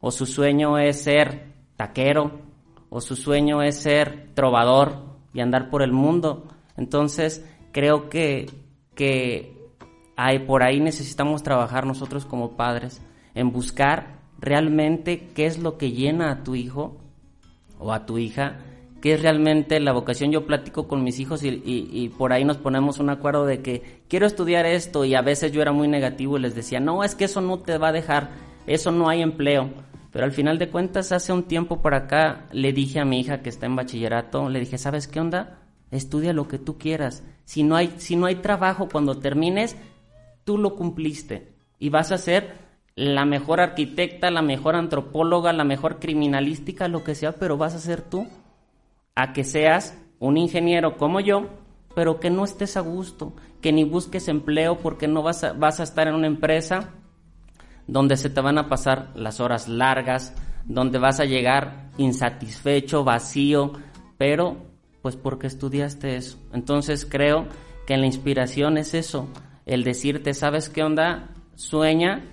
O 0.00 0.10
su 0.10 0.26
sueño 0.26 0.78
es 0.78 1.02
ser 1.02 1.52
taquero, 1.76 2.40
o 2.90 3.00
su 3.00 3.14
sueño 3.14 3.62
es 3.62 3.78
ser 3.78 4.30
trovador 4.34 4.96
y 5.32 5.40
andar 5.40 5.70
por 5.70 5.82
el 5.82 5.92
mundo. 5.92 6.48
Entonces, 6.76 7.44
creo 7.70 8.08
que, 8.08 8.50
que 8.94 9.56
hay, 10.16 10.40
por 10.40 10.62
ahí 10.62 10.80
necesitamos 10.80 11.42
trabajar 11.42 11.86
nosotros 11.86 12.26
como 12.26 12.56
padres 12.56 13.00
en 13.34 13.52
buscar 13.52 14.18
realmente 14.38 15.28
qué 15.34 15.46
es 15.46 15.58
lo 15.58 15.78
que 15.78 15.92
llena 15.92 16.32
a 16.32 16.42
tu 16.42 16.54
hijo 16.54 16.96
o 17.78 17.92
a 17.92 18.06
tu 18.06 18.18
hija, 18.18 18.58
qué 19.02 19.14
es 19.14 19.22
realmente 19.22 19.80
la 19.80 19.92
vocación. 19.92 20.30
Yo 20.30 20.46
platico 20.46 20.86
con 20.86 21.02
mis 21.02 21.18
hijos 21.18 21.42
y, 21.42 22.08
por 22.16 22.32
ahí 22.32 22.44
nos 22.44 22.56
ponemos 22.56 23.00
un 23.00 23.10
acuerdo 23.10 23.44
de 23.44 23.60
que 23.60 24.00
quiero 24.08 24.26
estudiar 24.26 24.64
esto 24.64 25.04
y 25.04 25.14
a 25.16 25.20
veces 25.20 25.52
yo 25.52 25.60
era 25.60 25.72
muy 25.72 25.88
negativo 25.88 26.38
y 26.38 26.40
les 26.40 26.54
decía, 26.54 26.78
no, 26.78 27.02
es 27.02 27.16
que 27.16 27.24
eso 27.24 27.40
no 27.40 27.58
te 27.58 27.76
va 27.76 27.88
a 27.88 27.92
dejar, 27.92 28.30
eso 28.66 28.92
no 28.92 29.08
hay 29.08 29.20
empleo. 29.20 29.70
Pero 30.12 30.24
al 30.24 30.32
final 30.32 30.58
de 30.58 30.70
cuentas, 30.70 31.10
hace 31.10 31.32
un 31.32 31.42
tiempo 31.42 31.82
por 31.82 31.94
acá, 31.94 32.46
le 32.52 32.72
dije 32.72 33.00
a 33.00 33.04
mi 33.04 33.18
hija 33.18 33.42
que 33.42 33.48
está 33.48 33.66
en 33.66 33.76
bachillerato, 33.76 34.48
le 34.48 34.60
dije, 34.60 34.78
¿sabes 34.78 35.08
qué 35.08 35.18
onda? 35.18 35.58
Estudia 35.90 36.32
lo 36.32 36.46
que 36.46 36.58
tú 36.58 36.78
quieras. 36.78 37.24
Si 37.44 37.64
no 37.64 37.74
hay, 37.74 37.94
si 37.96 38.14
no 38.14 38.26
hay 38.26 38.36
trabajo 38.36 38.88
cuando 38.90 39.18
termines, 39.18 39.76
tú 40.44 40.58
lo 40.58 40.76
cumpliste. 40.76 41.54
Y 41.80 41.88
vas 41.88 42.12
a 42.12 42.18
ser 42.18 42.52
la 42.94 43.24
mejor 43.24 43.60
arquitecta, 43.60 44.30
la 44.30 44.42
mejor 44.42 44.76
antropóloga, 44.76 45.52
la 45.52 45.64
mejor 45.64 45.98
criminalística, 45.98 46.86
lo 46.86 47.02
que 47.02 47.16
sea, 47.16 47.32
pero 47.32 47.56
vas 47.56 47.74
a 47.74 47.80
ser 47.80 48.02
tú. 48.02 48.28
A 49.14 49.32
que 49.32 49.44
seas 49.44 49.98
un 50.18 50.36
ingeniero 50.36 50.96
como 50.96 51.20
yo, 51.20 51.48
pero 51.94 52.20
que 52.20 52.30
no 52.30 52.44
estés 52.44 52.76
a 52.76 52.80
gusto, 52.80 53.34
que 53.60 53.72
ni 53.72 53.84
busques 53.84 54.28
empleo 54.28 54.78
porque 54.78 55.08
no 55.08 55.22
vas 55.22 55.44
a, 55.44 55.52
vas 55.52 55.80
a 55.80 55.82
estar 55.82 56.08
en 56.08 56.14
una 56.14 56.26
empresa 56.26 56.90
donde 57.86 58.16
se 58.16 58.30
te 58.30 58.40
van 58.40 58.58
a 58.58 58.68
pasar 58.68 59.10
las 59.14 59.40
horas 59.40 59.68
largas, 59.68 60.34
donde 60.64 60.98
vas 60.98 61.20
a 61.20 61.24
llegar 61.24 61.90
insatisfecho, 61.98 63.04
vacío, 63.04 63.72
pero 64.16 64.56
pues 65.02 65.16
porque 65.16 65.48
estudiaste 65.48 66.16
eso. 66.16 66.38
Entonces 66.52 67.04
creo 67.04 67.46
que 67.86 67.96
la 67.96 68.06
inspiración 68.06 68.78
es 68.78 68.94
eso, 68.94 69.28
el 69.66 69.84
decirte, 69.84 70.34
¿sabes 70.34 70.68
qué 70.68 70.82
onda? 70.82 71.30
Sueña 71.54 72.24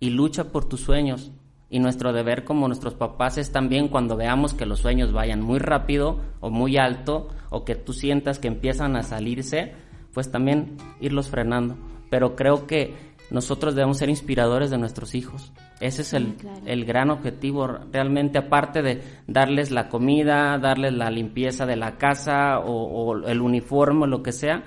y 0.00 0.10
lucha 0.10 0.44
por 0.44 0.68
tus 0.68 0.80
sueños. 0.80 1.30
Y 1.68 1.80
nuestro 1.80 2.12
deber 2.12 2.44
como 2.44 2.68
nuestros 2.68 2.94
papás 2.94 3.38
es 3.38 3.50
también 3.50 3.88
cuando 3.88 4.16
veamos 4.16 4.54
que 4.54 4.66
los 4.66 4.80
sueños 4.80 5.12
vayan 5.12 5.40
muy 5.40 5.58
rápido 5.58 6.20
o 6.40 6.50
muy 6.50 6.76
alto 6.76 7.28
o 7.50 7.64
que 7.64 7.74
tú 7.74 7.92
sientas 7.92 8.38
que 8.38 8.48
empiezan 8.48 8.94
a 8.96 9.02
salirse, 9.02 9.72
pues 10.12 10.30
también 10.30 10.76
irlos 11.00 11.28
frenando. 11.28 11.76
Pero 12.08 12.36
creo 12.36 12.66
que 12.66 12.94
nosotros 13.30 13.74
debemos 13.74 13.98
ser 13.98 14.08
inspiradores 14.08 14.70
de 14.70 14.78
nuestros 14.78 15.14
hijos. 15.14 15.52
Ese 15.80 16.02
es 16.02 16.12
el, 16.12 16.36
el, 16.64 16.84
gran 16.84 17.10
objetivo, 17.10 17.66
realmente 17.92 18.38
aparte 18.38 18.82
de 18.82 19.02
darles 19.26 19.70
la 19.70 19.88
comida, 19.88 20.58
darles 20.58 20.94
la 20.94 21.10
limpieza 21.10 21.66
de 21.66 21.76
la 21.76 21.98
casa 21.98 22.60
o, 22.60 23.16
el 23.26 23.40
uniforme 23.40 24.04
o 24.04 24.06
lo 24.06 24.22
que 24.22 24.32
sea, 24.32 24.62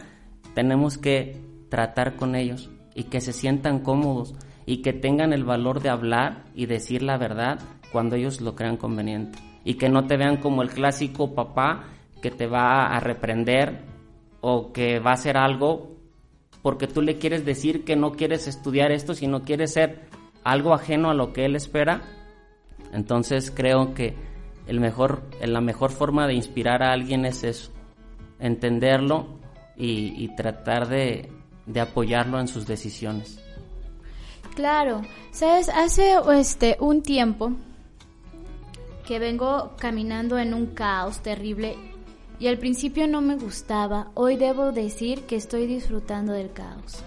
tenemos 0.53 0.97
que 0.97 1.41
tratar 1.69 2.15
con 2.15 2.35
ellos 2.35 2.69
y 2.93 3.03
que 3.05 3.21
se 3.21 3.33
sientan 3.33 3.79
cómodos 3.79 4.35
y 4.69 4.83
que 4.83 4.93
tengan 4.93 5.33
el 5.33 5.45
valor 5.45 5.81
de 5.81 5.89
hablar 5.89 6.43
y 6.53 6.67
decir 6.67 7.01
la 7.01 7.17
verdad 7.17 7.59
cuando 7.91 8.15
ellos 8.15 8.39
lo 8.39 8.53
crean 8.53 8.77
conveniente 8.77 9.39
y 9.63 9.73
que 9.73 9.89
no 9.89 10.05
te 10.05 10.15
vean 10.15 10.37
como 10.37 10.61
el 10.61 10.69
clásico 10.69 11.33
papá 11.33 11.85
que 12.21 12.29
te 12.29 12.45
va 12.45 12.85
a 12.85 12.99
reprender 12.99 13.79
o 14.41 14.71
que 14.71 14.99
va 14.99 15.09
a 15.09 15.13
hacer 15.15 15.37
algo 15.37 15.95
porque 16.61 16.85
tú 16.85 17.01
le 17.01 17.17
quieres 17.17 17.45
decir 17.45 17.83
que 17.83 17.95
no 17.95 18.11
quieres 18.11 18.47
estudiar 18.47 18.91
esto, 18.91 19.15
sino 19.15 19.41
quieres 19.41 19.73
ser 19.73 20.01
algo 20.43 20.75
ajeno 20.75 21.09
a 21.09 21.15
lo 21.15 21.33
que 21.33 21.45
él 21.45 21.55
espera. 21.55 22.03
Entonces 22.93 23.49
creo 23.49 23.95
que 23.95 24.13
el 24.67 24.79
mejor, 24.79 25.23
la 25.41 25.61
mejor 25.61 25.89
forma 25.89 26.27
de 26.27 26.35
inspirar 26.35 26.83
a 26.83 26.91
alguien 26.91 27.25
es 27.25 27.43
eso, 27.43 27.71
entenderlo 28.37 29.39
y, 29.75 30.27
tratar 30.35 30.87
de, 30.89 31.31
de, 31.65 31.79
apoyarlo 31.79 32.39
en 32.39 32.47
sus 32.47 32.67
decisiones. 32.67 33.48
Claro, 34.59 35.03
sabes, 35.31 35.69
hace 35.69 36.15
este 36.37 36.75
un 36.81 37.01
tiempo 37.01 37.53
que 39.07 39.17
vengo 39.17 39.71
caminando 39.77 40.37
en 40.37 40.53
un 40.53 40.65
caos 40.65 41.21
terrible 41.21 41.77
y 42.41 42.47
al 42.47 42.57
principio 42.57 43.07
no 43.07 43.21
me 43.21 43.37
gustaba, 43.37 44.11
hoy 44.15 44.35
debo 44.35 44.73
decir 44.73 45.21
que 45.21 45.37
estoy 45.37 45.65
disfrutando 45.65 46.33
del 46.33 46.51
caos. 46.51 47.05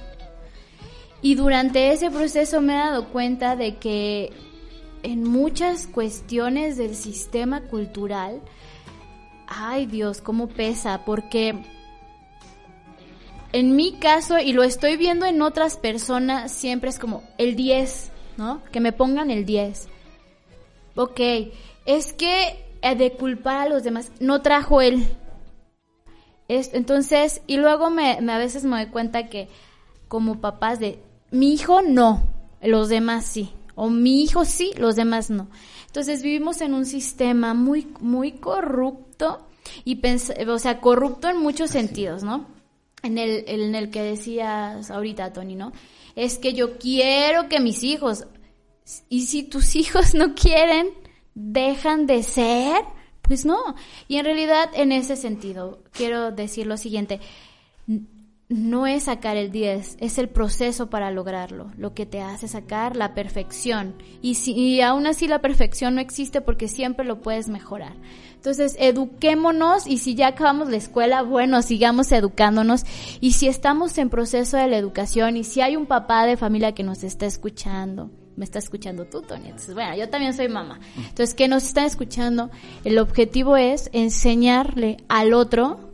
Y 1.21 1.35
durante 1.35 1.93
ese 1.93 2.11
proceso 2.11 2.63
me 2.63 2.73
he 2.73 2.79
dado 2.79 3.09
cuenta 3.09 3.55
de 3.55 3.77
que 3.77 4.33
en 5.03 5.23
muchas 5.23 5.87
cuestiones 5.87 6.79
del 6.79 6.95
sistema 6.95 7.65
cultural, 7.65 8.41
ay 9.47 9.85
Dios, 9.85 10.23
cómo 10.23 10.49
pesa, 10.49 11.05
porque 11.05 11.63
en 13.53 13.77
mi 13.77 13.93
caso, 13.93 14.39
y 14.39 14.53
lo 14.53 14.63
estoy 14.63 14.97
viendo 14.97 15.27
en 15.27 15.43
otras 15.43 15.77
personas, 15.77 16.53
siempre 16.53 16.91
es 16.91 16.99
como 16.99 17.23
el 17.39 17.57
10, 17.57 18.11
¿no? 18.37 18.63
Que 18.73 18.81
me 18.81 18.93
pongan 18.93 19.31
el 19.31 19.45
10. 19.45 19.89
Ok, 20.95 21.21
es 21.87 22.13
que 22.13 22.65
de 22.83 23.13
culpar 23.13 23.57
a 23.59 23.69
los 23.69 23.83
demás, 23.85 24.11
no 24.21 24.43
trajo 24.43 24.81
él, 24.81 25.07
entonces, 26.49 27.41
y 27.47 27.57
luego 27.57 27.91
me, 27.91 28.13
a 28.13 28.39
veces 28.39 28.65
me 28.65 28.77
doy 28.77 28.87
cuenta 28.93 29.29
que 29.29 29.49
como 30.09 30.41
papás 30.41 30.79
de 30.79 31.03
mi 31.31 31.55
hijo 31.55 31.81
no, 31.83 32.29
los 32.61 32.89
demás 32.89 33.25
sí, 33.25 33.53
o 33.75 33.89
mi 33.89 34.23
hijo 34.23 34.45
sí, 34.45 34.73
los 34.77 34.97
demás 34.97 35.31
no. 35.31 35.49
Entonces 35.87 36.23
vivimos 36.23 36.61
en 36.61 36.75
un 36.75 36.85
sistema 36.85 37.55
muy, 37.55 37.89
muy 38.01 38.33
corrupto 38.33 39.47
y 39.85 40.01
o 40.47 40.59
sea, 40.59 40.81
corrupto 40.81 41.29
en 41.29 41.39
muchos 41.39 41.71
sentidos, 41.71 42.23
¿no? 42.23 42.47
En 43.03 43.19
el, 43.19 43.45
en 43.49 43.75
el 43.75 43.91
que 43.91 44.03
decías 44.03 44.91
ahorita, 44.91 45.33
Tony, 45.33 45.57
¿no? 45.57 45.73
Es 46.15 46.39
que 46.39 46.55
yo 46.55 46.79
quiero 46.79 47.49
que 47.49 47.59
mis 47.59 47.83
hijos, 47.83 48.27
y 49.09 49.27
si 49.27 49.43
tus 49.43 49.75
hijos 49.77 50.15
no 50.15 50.35
quieren, 50.35 50.89
dejan 51.35 52.07
de 52.07 52.23
ser, 52.23 52.85
Pues 53.23 53.45
no. 53.45 53.75
Y 54.09 54.17
en 54.19 54.25
realidad, 54.25 54.71
en 54.75 54.93
ese 54.93 55.17
sentido, 55.17 55.83
quiero 55.93 56.33
decir 56.33 56.67
lo 56.67 56.77
siguiente 56.77 57.21
no 58.53 58.87
es 58.87 59.05
sacar 59.05 59.37
el 59.37 59.51
10, 59.51 59.97
es 60.01 60.19
el 60.19 60.29
proceso 60.29 60.91
para 60.91 61.11
lograrlo, 61.11 61.71
lo 61.77 61.95
que 61.95 62.07
te 62.07 62.21
hace 62.21 62.49
sacar 62.49 62.97
la 62.97 63.15
perfección. 63.15 63.95
Y, 64.21 64.35
si, 64.35 64.53
y 64.53 64.81
aún 64.83 65.07
así 65.07 65.27
la 65.27 65.41
perfección 65.41 65.95
no 65.95 66.01
existe 66.01 66.41
porque 66.41 66.69
siempre 66.69 67.07
lo 67.07 67.21
puedes 67.21 67.49
mejorar. 67.49 67.95
Entonces, 68.43 68.75
eduquémonos 68.81 69.87
y 69.87 69.99
si 69.99 70.17
ya 70.17 70.27
acabamos 70.27 70.69
la 70.69 70.77
escuela, 70.77 71.23
bueno, 71.23 71.63
sigamos 71.63 72.11
educándonos. 72.11 72.83
Y 73.21 73.35
si 73.35 73.47
estamos 73.47 73.97
en 73.99 74.11
proceso 74.11 74.57
de 74.57 74.67
la 74.67 74.79
educación 74.79 75.37
y 75.37 75.45
si 75.45 75.61
hay 75.61 75.77
un 75.77 75.87
papá 75.87 76.27
de 76.27 76.37
familia 76.37 76.73
que 76.73 76.83
nos 76.83 77.05
está 77.05 77.25
escuchando, 77.25 78.11
me 78.35 78.45
está 78.45 78.59
escuchando 78.59 79.05
tú, 79.05 79.23
Tony. 79.23 79.45
Entonces, 79.45 79.75
bueno, 79.75 79.95
yo 79.95 80.09
también 80.09 80.35
soy 80.35 80.49
mamá. 80.49 80.81
Entonces, 80.97 81.37
que 81.37 81.47
nos 81.47 81.63
están 81.63 81.85
escuchando, 81.85 82.51
el 82.83 82.99
objetivo 82.99 83.57
es 83.57 83.89
enseñarle 83.93 84.97
al 85.09 85.35
otro 85.35 85.93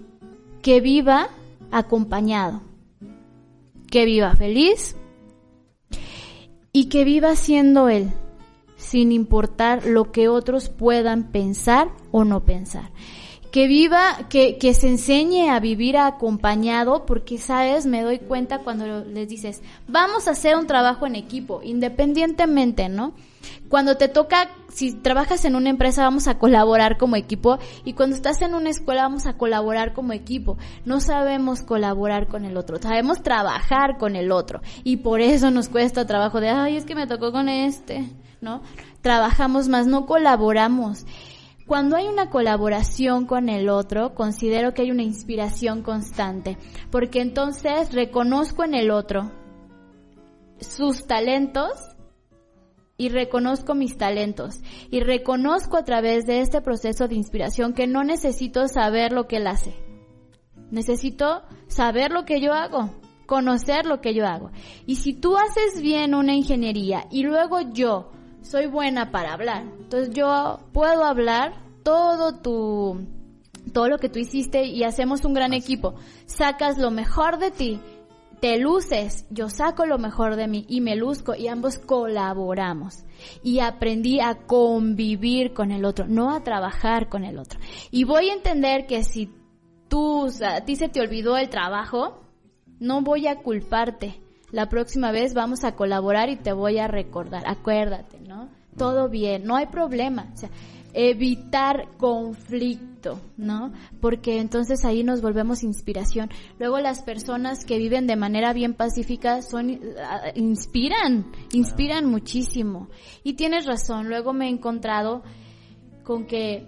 que 0.62 0.81
viva 0.81 1.28
acompañado. 1.71 2.62
Que 3.90 4.07
viva 4.07 4.35
feliz 4.37 4.97
y 6.73 6.87
que 6.87 7.05
viva 7.05 7.37
siendo 7.37 7.90
él, 7.90 8.11
sin 8.88 9.12
importar 9.12 9.85
lo 9.85 10.12
que 10.12 10.28
otros 10.28 10.71
puedan 10.71 11.25
pensar 11.30 11.90
o 12.11 12.25
no 12.25 12.40
pensar. 12.40 12.90
Que 13.50 13.67
viva, 13.67 14.28
que, 14.28 14.59
que 14.59 14.75
se 14.75 14.88
enseñe 14.88 15.49
a 15.50 15.61
vivir 15.61 15.97
acompañado, 15.97 17.07
porque 17.07 17.38
sabes, 17.38 17.87
me 17.87 18.02
doy 18.02 18.19
cuenta 18.19 18.59
cuando 18.59 19.05
les 19.05 19.28
dices, 19.28 19.62
vamos 19.87 20.28
a 20.28 20.33
hacer 20.33 20.57
un 20.57 20.67
trabajo 20.67 21.07
en 21.07 21.17
equipo, 21.17 21.61
independientemente, 21.62 22.88
¿no? 22.88 23.14
Cuando 23.69 23.97
te 23.97 24.09
toca, 24.09 24.49
si 24.73 24.95
trabajas 24.95 25.45
en 25.45 25.55
una 25.55 25.69
empresa, 25.69 26.02
vamos 26.02 26.26
a 26.26 26.38
colaborar 26.38 26.97
como 26.97 27.17
equipo 27.17 27.59
y 27.85 27.93
cuando 27.93 28.17
estás 28.17 28.40
en 28.40 28.55
una 28.55 28.71
escuela 28.71 29.02
vamos 29.02 29.26
a 29.26 29.35
colaborar 29.35 29.93
como 29.93 30.14
equipo. 30.14 30.57
No 30.87 31.00
sabemos 31.00 31.62
colaborar 31.62 32.28
con 32.28 32.47
el 32.47 32.57
otro, 32.57 32.78
sabemos 32.81 33.23
trabajar 33.23 33.99
con 33.99 34.17
el 34.17 34.33
otro 34.33 34.62
y 34.85 34.99
por 34.99 35.21
eso 35.21 35.50
nos 35.50 35.69
cuesta 35.69 36.07
trabajo 36.07 36.40
de, 36.40 36.49
ay, 36.49 36.76
es 36.76 36.85
que 36.85 36.95
me 36.95 37.07
tocó 37.07 37.31
con 37.31 37.49
este, 37.50 38.09
¿no? 38.40 38.62
Trabajamos 39.02 39.69
más, 39.69 39.87
no 39.87 40.07
colaboramos. 40.07 41.05
Cuando 41.69 41.99
hay 41.99 42.09
una 42.09 42.31
colaboración 42.31 43.27
con 43.27 43.51
el 43.51 43.69
otro, 43.69 44.15
considero 44.15 44.73
que 44.73 44.81
hay 44.81 44.91
una 44.91 45.03
inspiración 45.03 45.83
constante, 45.83 46.57
porque 46.91 47.21
entonces 47.21 47.93
reconozco 47.93 48.65
en 48.65 48.75
el 48.75 48.91
otro 48.91 49.31
sus 50.61 51.07
talentos 51.07 51.71
y 52.97 53.11
reconozco 53.11 53.75
mis 53.75 53.99
talentos 53.99 54.63
y 54.91 55.01
reconozco 55.01 55.77
a 55.77 55.85
través 55.85 56.25
de 56.25 56.41
este 56.41 56.63
proceso 56.63 57.07
de 57.07 57.17
inspiración 57.17 57.75
que 57.75 57.87
no 57.87 58.03
necesito 58.03 58.67
saber 58.67 59.13
lo 59.13 59.29
que 59.29 59.37
él 59.37 59.47
hace. 59.47 59.75
Necesito 60.71 61.43
saber 61.67 62.13
lo 62.13 62.25
que 62.25 62.41
yo 62.41 62.55
hago, 62.55 62.99
conocer 63.27 63.85
lo 63.85 64.01
que 64.01 64.15
yo 64.15 64.25
hago. 64.27 64.53
Y 64.87 64.97
si 64.97 65.13
tú 65.13 65.37
haces 65.37 65.83
bien 65.83 66.15
una 66.15 66.35
ingeniería 66.35 67.05
y 67.11 67.25
luego 67.25 67.61
yo 67.61 68.11
soy 68.49 68.67
buena 68.67 69.11
para 69.11 69.33
hablar, 69.33 69.64
entonces 69.78 70.14
yo 70.14 70.61
puedo 70.73 71.05
hablar 71.05 71.55
todo 71.83 72.40
tu 72.40 73.07
todo 73.73 73.88
lo 73.88 73.99
que 73.99 74.09
tú 74.09 74.19
hiciste 74.19 74.64
y 74.64 74.83
hacemos 74.85 75.25
un 75.26 75.35
gran 75.35 75.52
equipo. 75.52 75.95
Sacas 76.25 76.78
lo 76.78 76.90
mejor 76.90 77.38
de 77.38 77.50
ti 77.50 77.81
te 78.40 78.59
luces, 78.59 79.26
yo 79.31 79.49
saco 79.49 79.85
lo 79.85 79.99
mejor 79.99 80.37
de 80.37 80.47
mí 80.47 80.64
y 80.69 80.81
me 80.81 80.97
luzco 80.97 81.35
y 81.35 81.49
ambos 81.49 81.78
colaboramos. 81.78 83.05
Y 83.43 83.61
aprendí 83.61 84.21
a 84.21 84.47
convivir 84.47 85.52
con 85.52 85.73
el 85.73 85.85
otro, 85.85 86.07
no 86.07 86.35
a 86.35 86.45
trabajar 86.45 87.09
con 87.09 87.25
el 87.25 87.38
otro. 87.38 87.59
Y 87.90 88.05
voy 88.05 88.31
a 88.31 88.35
entender 88.35 88.87
que 88.87 89.02
si 89.02 89.31
tú, 89.88 90.28
a 90.45 90.61
ti 90.61 90.76
se 90.76 90.89
te 90.89 91.00
olvidó 91.00 91.37
el 91.37 91.49
trabajo, 91.49 92.21
no 92.78 93.02
voy 93.02 93.26
a 93.26 93.43
culparte. 93.43 94.21
La 94.50 94.69
próxima 94.69 95.13
vez 95.13 95.34
vamos 95.34 95.65
a 95.65 95.75
colaborar 95.75 96.30
y 96.30 96.37
te 96.37 96.52
voy 96.52 96.78
a 96.78 96.89
recordar. 96.89 97.43
Acuérdate, 97.47 98.19
¿no? 98.21 98.49
Todo 98.76 99.08
bien, 99.08 99.45
no 99.45 99.56
hay 99.56 99.67
problema. 99.67 100.30
O 100.34 100.37
sea, 100.37 100.50
evitar 100.95 101.89
conflicto, 101.99 103.21
¿no? 103.37 103.73
Porque 104.00 104.41
entonces 104.41 104.84
ahí 104.84 105.04
nos 105.04 105.21
volvemos 105.21 105.63
inspiración. 105.63 106.30
Luego 106.58 106.78
las 106.78 107.02
personas 107.02 107.65
que 107.65 107.78
viven 107.78 108.06
de 108.06 108.17
manera 108.17 108.52
bien 108.52 108.75
pacífica 108.75 109.43
son 109.43 109.80
ah, 110.02 110.32
inspiran, 110.34 111.30
inspiran 111.52 112.06
muchísimo. 112.06 112.89
Y 113.23 113.34
tienes 113.34 113.67
razón, 113.67 114.08
luego 114.08 114.32
me 114.32 114.47
he 114.47 114.50
encontrado 114.50 115.23
con 116.04 116.26
que 116.26 116.67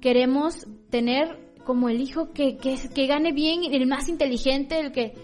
queremos 0.00 0.66
tener 0.90 1.52
como 1.64 1.88
el 1.88 2.00
hijo 2.00 2.32
que, 2.32 2.56
que, 2.56 2.76
que 2.94 3.06
gane 3.06 3.32
bien, 3.32 3.62
el 3.72 3.86
más 3.86 4.08
inteligente, 4.08 4.78
el 4.78 4.92
que 4.92 5.14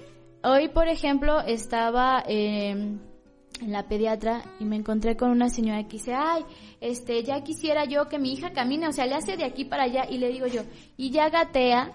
hoy, 0.42 0.68
por 0.68 0.88
ejemplo, 0.88 1.40
estaba 1.40 2.22
eh, 2.26 2.70
en 2.70 3.72
la 3.72 3.88
pediatra 3.88 4.42
y 4.60 4.64
me 4.64 4.76
encontré 4.76 5.16
con 5.16 5.30
una 5.30 5.48
señora 5.48 5.82
que 5.84 5.98
dice, 5.98 6.14
ay, 6.14 6.44
este, 6.80 7.22
ya 7.22 7.42
quisiera 7.42 7.84
yo 7.84 8.08
que 8.08 8.18
mi 8.18 8.32
hija 8.32 8.52
camine, 8.52 8.88
o 8.88 8.92
sea, 8.92 9.06
le 9.06 9.14
hace 9.14 9.36
de 9.36 9.44
aquí 9.44 9.64
para 9.64 9.84
allá 9.84 10.06
y 10.08 10.18
le 10.18 10.28
digo 10.28 10.46
yo, 10.46 10.62
y 10.96 11.10
ya 11.10 11.28
gatea. 11.28 11.92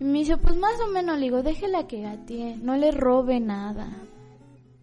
Y 0.00 0.04
me 0.04 0.18
dice, 0.18 0.36
pues 0.36 0.56
más 0.56 0.78
o 0.80 0.90
menos, 0.90 1.18
le 1.18 1.24
digo, 1.24 1.42
déjela 1.42 1.86
que 1.86 2.02
gatee, 2.02 2.56
no 2.56 2.76
le 2.76 2.90
robe 2.90 3.40
nada. 3.40 3.88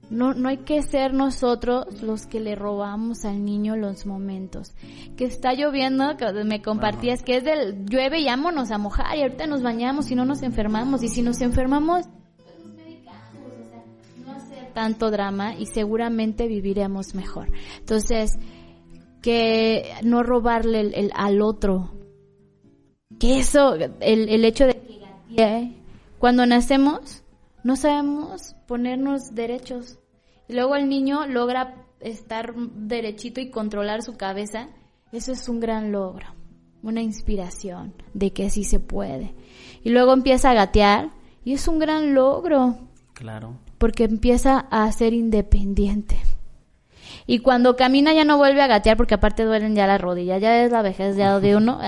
No, 0.10 0.34
no 0.34 0.50
hay 0.50 0.58
que 0.58 0.82
ser 0.82 1.14
nosotros 1.14 2.02
los 2.02 2.26
que 2.26 2.42
le 2.42 2.56
robamos 2.56 3.24
al 3.24 3.46
niño 3.46 3.78
los 3.78 4.06
momentos. 4.06 4.74
Que 5.16 5.24
está 5.24 5.54
lloviendo, 5.54 6.18
que 6.18 6.34
me 6.44 6.62
compartías 6.62 7.24
que 7.24 7.38
es 7.38 7.46
del 7.46 7.86
llueve 7.86 8.20
y 8.20 8.26
vámonos 8.26 8.72
a 8.72 8.78
mojar 8.78 9.18
y 9.18 9.22
ahorita 9.22 9.48
nos 9.48 9.62
bañamos 9.62 10.12
y 10.12 10.16
no 10.16 10.26
nos 10.26 10.44
enfermamos. 10.44 11.02
Y 11.02 11.08
si 11.08 11.22
nos 11.22 11.40
enfermamos, 11.40 12.10
tanto 14.74 15.12
drama 15.12 15.56
y 15.56 15.66
seguramente 15.68 16.48
viviremos 16.48 17.16
mejor. 17.16 17.50
Entonces, 17.80 18.38
que 19.22 19.94
no 20.04 20.24
robarle 20.24 20.80
el, 20.82 21.12
al 21.14 21.42
otro. 21.42 21.92
Que 23.20 23.40
eso, 23.40 23.76
el, 23.76 24.30
el 24.30 24.46
hecho 24.46 24.66
de 24.66 24.82
que 25.36 25.78
cuando 26.20 26.46
nacemos 26.46 27.24
no 27.64 27.76
sabemos 27.76 28.56
ponernos 28.68 29.36
derechos. 29.36 30.00
Y 30.48 30.54
luego 30.54 30.76
el 30.76 30.90
niño 30.90 31.28
logra 31.28 31.76
estar 32.00 32.56
derechito 32.56 33.40
y 33.40 33.52
controlar 33.52 34.02
su 34.02 34.18
cabeza. 34.18 34.70
Eso 35.12 35.32
es 35.32 35.48
un 35.48 35.60
gran 35.60 35.92
logro, 35.92 36.28
una 36.82 37.02
inspiración 37.02 37.94
de 38.14 38.34
que 38.34 38.50
sí 38.50 38.64
se 38.64 38.80
puede. 38.80 39.36
Y 39.84 39.92
luego 39.92 40.14
empieza 40.14 40.50
a 40.50 40.56
gatear 40.56 41.12
y 41.44 41.54
es 41.54 41.68
un 41.68 41.80
gran 41.80 42.16
logro. 42.16 42.78
Claro 43.14 43.58
porque 43.82 44.04
empieza 44.04 44.60
a 44.70 44.92
ser 44.92 45.12
independiente. 45.12 46.16
Y 47.26 47.40
cuando 47.40 47.76
camina 47.76 48.14
ya 48.14 48.24
no 48.26 48.38
vuelve 48.38 48.62
a 48.62 48.68
gatear 48.68 48.96
porque 48.96 49.16
aparte 49.16 49.44
duelen 49.44 49.74
ya 49.76 49.88
las 49.88 50.00
rodillas, 50.00 50.40
ya 50.40 50.64
es 50.64 50.72
la 50.72 50.84
vejez 50.84 51.18
ya 51.18 51.40
de 51.40 51.56
uno. 51.56 51.80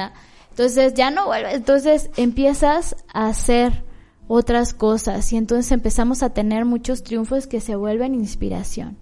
Entonces 0.49 0.95
ya 0.95 1.11
no 1.11 1.27
vuelve, 1.27 1.53
entonces 1.53 2.09
empiezas 2.17 2.95
a 3.13 3.27
hacer 3.27 3.83
otras 4.27 4.73
cosas 4.73 5.31
y 5.33 5.37
entonces 5.37 5.71
empezamos 5.71 6.23
a 6.23 6.31
tener 6.31 6.65
muchos 6.65 7.03
triunfos 7.03 7.45
que 7.45 7.61
se 7.61 7.75
vuelven 7.75 8.15
inspiración. 8.15 8.97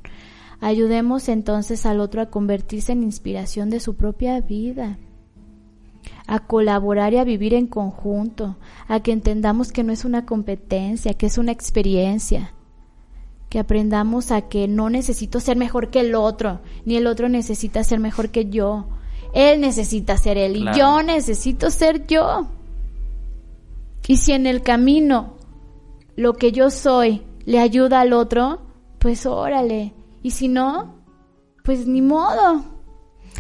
Ayudemos 0.59 1.29
entonces 1.29 1.85
al 1.85 2.01
otro 2.01 2.21
a 2.21 2.29
convertirse 2.29 2.91
en 2.91 3.03
inspiración 3.03 3.69
de 3.69 3.79
su 3.79 3.95
propia 3.95 4.41
vida, 4.41 4.97
a 6.27 6.39
colaborar 6.45 7.13
y 7.13 7.19
a 7.19 7.23
vivir 7.23 7.53
en 7.53 7.67
conjunto, 7.67 8.57
a 8.89 8.99
que 8.99 9.13
entendamos 9.13 9.71
que 9.71 9.85
no 9.85 9.93
es 9.93 10.03
una 10.03 10.25
competencia, 10.25 11.13
que 11.13 11.27
es 11.27 11.37
una 11.37 11.53
experiencia 11.53 12.51
que 13.51 13.59
aprendamos 13.59 14.31
a 14.31 14.43
que 14.43 14.69
no 14.69 14.89
necesito 14.89 15.41
ser 15.41 15.57
mejor 15.57 15.89
que 15.89 15.99
el 15.99 16.15
otro, 16.15 16.61
ni 16.85 16.95
el 16.95 17.05
otro 17.05 17.27
necesita 17.27 17.83
ser 17.83 17.99
mejor 17.99 18.29
que 18.29 18.49
yo. 18.49 18.87
Él 19.33 19.59
necesita 19.59 20.17
ser 20.17 20.37
él 20.37 20.55
y 20.55 20.65
yo 20.77 21.03
necesito 21.03 21.69
ser 21.69 22.07
yo. 22.07 22.47
Y 24.07 24.15
si 24.17 24.31
en 24.31 24.47
el 24.47 24.61
camino 24.61 25.33
lo 26.15 26.31
que 26.33 26.53
yo 26.53 26.69
soy 26.69 27.23
le 27.43 27.59
ayuda 27.59 27.99
al 27.99 28.13
otro, 28.13 28.61
pues 28.99 29.25
órale. 29.25 29.93
Y 30.23 30.31
si 30.31 30.47
no, 30.47 30.95
pues 31.65 31.85
ni 31.87 32.01
modo. 32.01 32.63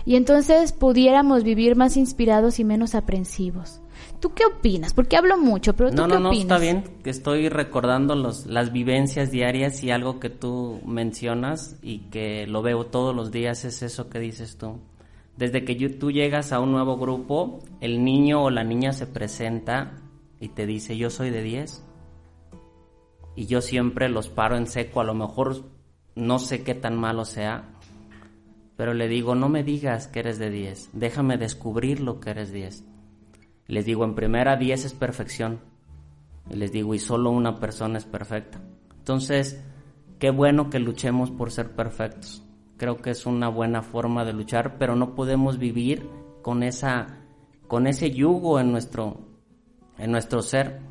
Y 0.03 0.17
entonces 0.17 0.73
pudiéramos 0.73 1.45
vivir 1.45 1.77
más 1.77 1.95
inspirados 1.95 2.59
y 2.59 2.65
menos 2.65 2.95
aprensivos. 2.95 3.80
¿Tú 4.21 4.35
qué 4.35 4.45
opinas? 4.45 4.93
Porque 4.93 5.17
hablo 5.17 5.35
mucho, 5.35 5.75
pero 5.75 5.89
¿tú 5.89 5.95
no, 5.95 6.07
qué 6.07 6.19
no, 6.19 6.29
opinas? 6.29 6.47
No, 6.47 6.55
está 6.55 6.57
bien, 6.59 6.83
estoy 7.05 7.49
recordando 7.49 8.15
los, 8.15 8.45
las 8.45 8.71
vivencias 8.71 9.31
diarias 9.31 9.83
y 9.83 9.89
algo 9.89 10.19
que 10.19 10.29
tú 10.29 10.79
mencionas 10.85 11.79
y 11.81 12.09
que 12.11 12.45
lo 12.45 12.61
veo 12.61 12.85
todos 12.85 13.15
los 13.15 13.31
días 13.31 13.65
es 13.65 13.81
eso 13.81 14.09
que 14.09 14.19
dices 14.19 14.57
tú. 14.57 14.79
Desde 15.37 15.65
que 15.65 15.75
tú 15.89 16.11
llegas 16.11 16.51
a 16.51 16.59
un 16.59 16.71
nuevo 16.71 16.97
grupo, 16.97 17.63
el 17.79 18.03
niño 18.03 18.43
o 18.43 18.51
la 18.51 18.63
niña 18.63 18.93
se 18.93 19.07
presenta 19.07 19.97
y 20.39 20.49
te 20.49 20.67
dice, 20.67 20.95
yo 20.97 21.09
soy 21.09 21.31
de 21.31 21.41
10. 21.41 21.83
Y 23.35 23.47
yo 23.47 23.61
siempre 23.61 24.07
los 24.07 24.29
paro 24.29 24.55
en 24.55 24.67
seco, 24.67 25.01
a 25.01 25.03
lo 25.03 25.15
mejor 25.15 25.63
no 26.13 26.37
sé 26.37 26.63
qué 26.63 26.75
tan 26.75 26.95
malo 26.95 27.25
sea, 27.25 27.69
pero 28.77 28.93
le 28.93 29.07
digo, 29.07 29.33
no 29.33 29.49
me 29.49 29.63
digas 29.63 30.07
que 30.07 30.19
eres 30.19 30.37
de 30.37 30.51
10, 30.51 30.89
déjame 30.93 31.37
descubrir 31.37 32.01
lo 32.01 32.19
que 32.19 32.31
eres 32.31 32.51
10. 32.51 32.90
Les 33.67 33.85
digo, 33.85 34.03
en 34.03 34.15
primera 34.15 34.57
10 34.57 34.85
es 34.85 34.93
perfección. 34.93 35.59
Y 36.49 36.55
les 36.55 36.71
digo, 36.71 36.93
y 36.93 36.99
solo 36.99 37.29
una 37.29 37.59
persona 37.59 37.97
es 37.97 38.05
perfecta. 38.05 38.61
Entonces, 38.97 39.63
qué 40.19 40.29
bueno 40.29 40.69
que 40.69 40.79
luchemos 40.79 41.31
por 41.31 41.51
ser 41.51 41.75
perfectos. 41.75 42.43
Creo 42.77 42.97
que 42.97 43.11
es 43.11 43.25
una 43.25 43.49
buena 43.49 43.81
forma 43.81 44.25
de 44.25 44.33
luchar, 44.33 44.77
pero 44.77 44.95
no 44.95 45.15
podemos 45.15 45.57
vivir 45.57 46.09
con 46.41 46.63
esa 46.63 47.17
con 47.67 47.87
ese 47.87 48.11
yugo 48.11 48.59
en 48.59 48.71
nuestro 48.71 49.21
en 49.97 50.11
nuestro 50.11 50.41
ser. 50.41 50.81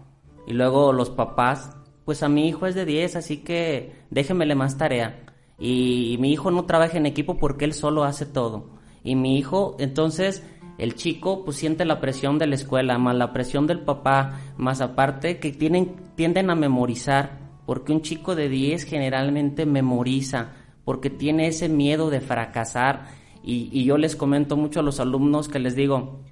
Y 0.46 0.52
luego 0.52 0.92
los 0.92 1.10
papás, 1.10 1.76
pues 2.04 2.22
a 2.22 2.28
mi 2.28 2.48
hijo 2.48 2.66
es 2.66 2.74
de 2.74 2.84
10, 2.84 3.16
así 3.16 3.38
que 3.38 3.92
déjenmele 4.10 4.54
más 4.54 4.78
tarea 4.78 5.30
y, 5.60 6.16
mi 6.18 6.32
hijo 6.32 6.50
no 6.50 6.64
trabaja 6.64 6.96
en 6.96 7.04
equipo 7.04 7.36
porque 7.36 7.66
él 7.66 7.74
solo 7.74 8.04
hace 8.04 8.24
todo. 8.24 8.70
Y 9.04 9.14
mi 9.14 9.36
hijo, 9.36 9.76
entonces, 9.78 10.42
el 10.80 10.94
chico 10.94 11.44
pues 11.44 11.58
siente 11.58 11.84
la 11.84 12.00
presión 12.00 12.38
de 12.38 12.46
la 12.46 12.54
escuela, 12.54 12.96
más 12.96 13.14
la 13.14 13.34
presión 13.34 13.66
del 13.66 13.80
papá, 13.80 14.40
más 14.56 14.80
aparte 14.80 15.38
que 15.38 15.52
tienen, 15.52 15.94
tienden 16.14 16.48
a 16.48 16.54
memorizar, 16.54 17.38
porque 17.66 17.92
un 17.92 18.00
chico 18.00 18.34
de 18.34 18.48
10 18.48 18.84
generalmente 18.84 19.66
memoriza, 19.66 20.52
porque 20.86 21.10
tiene 21.10 21.48
ese 21.48 21.68
miedo 21.68 22.08
de 22.08 22.22
fracasar. 22.22 23.08
Y, 23.44 23.68
y 23.70 23.84
yo 23.84 23.98
les 23.98 24.16
comento 24.16 24.56
mucho 24.56 24.80
a 24.80 24.82
los 24.82 25.00
alumnos 25.00 25.50
que 25.50 25.58
les 25.58 25.76
digo, 25.76 26.22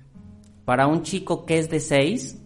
para 0.65 0.87
un 0.87 1.03
chico 1.03 1.45
que 1.45 1.59
es 1.59 1.69
de 1.69 1.81
6, 1.81 2.43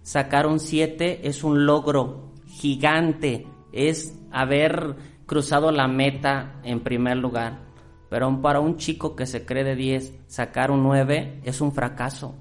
sacar 0.00 0.46
un 0.46 0.60
7 0.60 1.28
es 1.28 1.44
un 1.44 1.66
logro 1.66 2.32
gigante, 2.46 3.46
es 3.70 4.18
haber 4.30 4.96
cruzado 5.26 5.72
la 5.72 5.88
meta 5.88 6.58
en 6.64 6.80
primer 6.80 7.18
lugar. 7.18 7.67
Pero 8.08 8.40
para 8.40 8.60
un 8.60 8.76
chico 8.76 9.14
que 9.14 9.26
se 9.26 9.44
cree 9.44 9.64
de 9.64 9.76
10, 9.76 10.14
sacar 10.26 10.70
un 10.70 10.82
9 10.82 11.40
es 11.44 11.60
un 11.60 11.72
fracaso. 11.72 12.34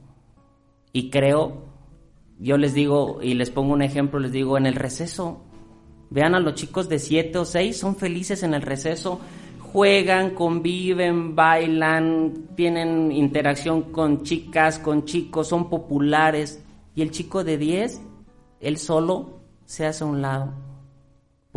Y 0.94 1.10
creo, 1.10 1.66
yo 2.40 2.58
les 2.58 2.74
digo, 2.74 3.20
y 3.22 3.34
les 3.34 3.52
pongo 3.52 3.74
un 3.74 3.82
ejemplo, 3.82 4.20
les 4.20 4.32
digo, 4.32 4.58
en 4.58 4.66
el 4.66 4.76
receso, 4.76 5.42
vean 6.10 6.36
a 6.36 6.40
los 6.40 6.56
chicos 6.56 6.88
de 6.88 7.00
7 7.00 7.38
o 7.38 7.46
6, 7.46 7.78
son 7.78 7.96
felices 7.98 8.44
en 8.44 8.54
el 8.54 8.62
receso, 8.62 9.20
juegan, 9.60 10.32
conviven, 10.32 11.36
bailan, 11.36 12.48
tienen 12.56 13.12
interacción 13.12 13.92
con 13.92 14.24
chicas, 14.24 14.80
con 14.80 15.04
chicos, 15.06 15.50
son 15.50 15.70
populares. 15.70 16.64
Y 16.96 17.02
el 17.02 17.12
chico 17.12 17.44
de 17.44 17.58
10, 17.58 18.02
él 18.62 18.78
solo 18.78 19.42
se 19.66 19.86
hace 19.86 20.06
a 20.06 20.08
un 20.08 20.22
lado 20.22 20.68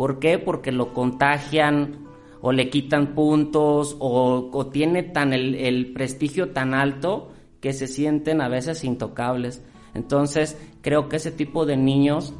¿Por 0.01 0.17
qué? 0.17 0.39
Porque 0.39 0.71
lo 0.71 0.95
contagian 0.95 2.07
o 2.41 2.51
le 2.51 2.69
quitan 2.69 3.13
puntos 3.13 3.95
o, 3.99 4.69
tiene 4.71 5.03
tan 5.03 5.33
el, 5.33 5.93
prestigio 5.93 6.49
tan 6.49 6.73
alto 6.73 7.29
que 7.59 7.73
se 7.73 7.87
sienten 7.87 8.41
a 8.41 8.49
veces 8.49 8.83
intocables. 8.83 9.63
Entonces 9.93 10.57
creo 10.81 11.07
que 11.07 11.17
ese 11.17 11.31
tipo 11.31 11.65
de 11.65 11.77
niños 11.77 12.33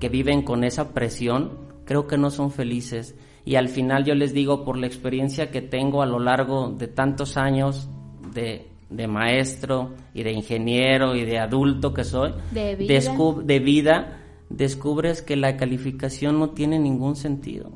que 0.00 0.08
viven 0.08 0.42
con 0.42 0.64
esa 0.64 0.92
presión, 0.92 1.52
creo 1.84 2.06
que 2.06 2.18
no 2.18 2.30
son 2.30 2.50
felices. 2.50 3.14
Y 3.44 3.54
al 3.54 3.68
final 3.68 4.04
yo 4.04 4.14
les 4.14 4.32
digo, 4.32 4.64
por 4.64 4.76
la 4.76 4.86
experiencia 4.86 5.50
que 5.50 5.62
tengo 5.62 6.02
a 6.02 6.06
lo 6.06 6.18
largo 6.18 6.70
de 6.70 6.88
tantos 6.88 7.36
años 7.36 7.88
de, 8.34 8.66
maestro 9.06 9.94
y 10.12 10.24
de 10.24 10.32
ingeniero 10.32 11.14
y 11.14 11.24
de 11.24 11.38
adulto 11.38 11.94
que 11.94 12.04
soy, 12.04 12.32
de 12.50 12.76
de 12.76 13.58
vida 13.60 14.16
descubres 14.48 15.22
que 15.22 15.36
la 15.36 15.56
calificación 15.56 16.38
no 16.38 16.50
tiene 16.50 16.78
ningún 16.78 17.14
sentido. 17.16 17.70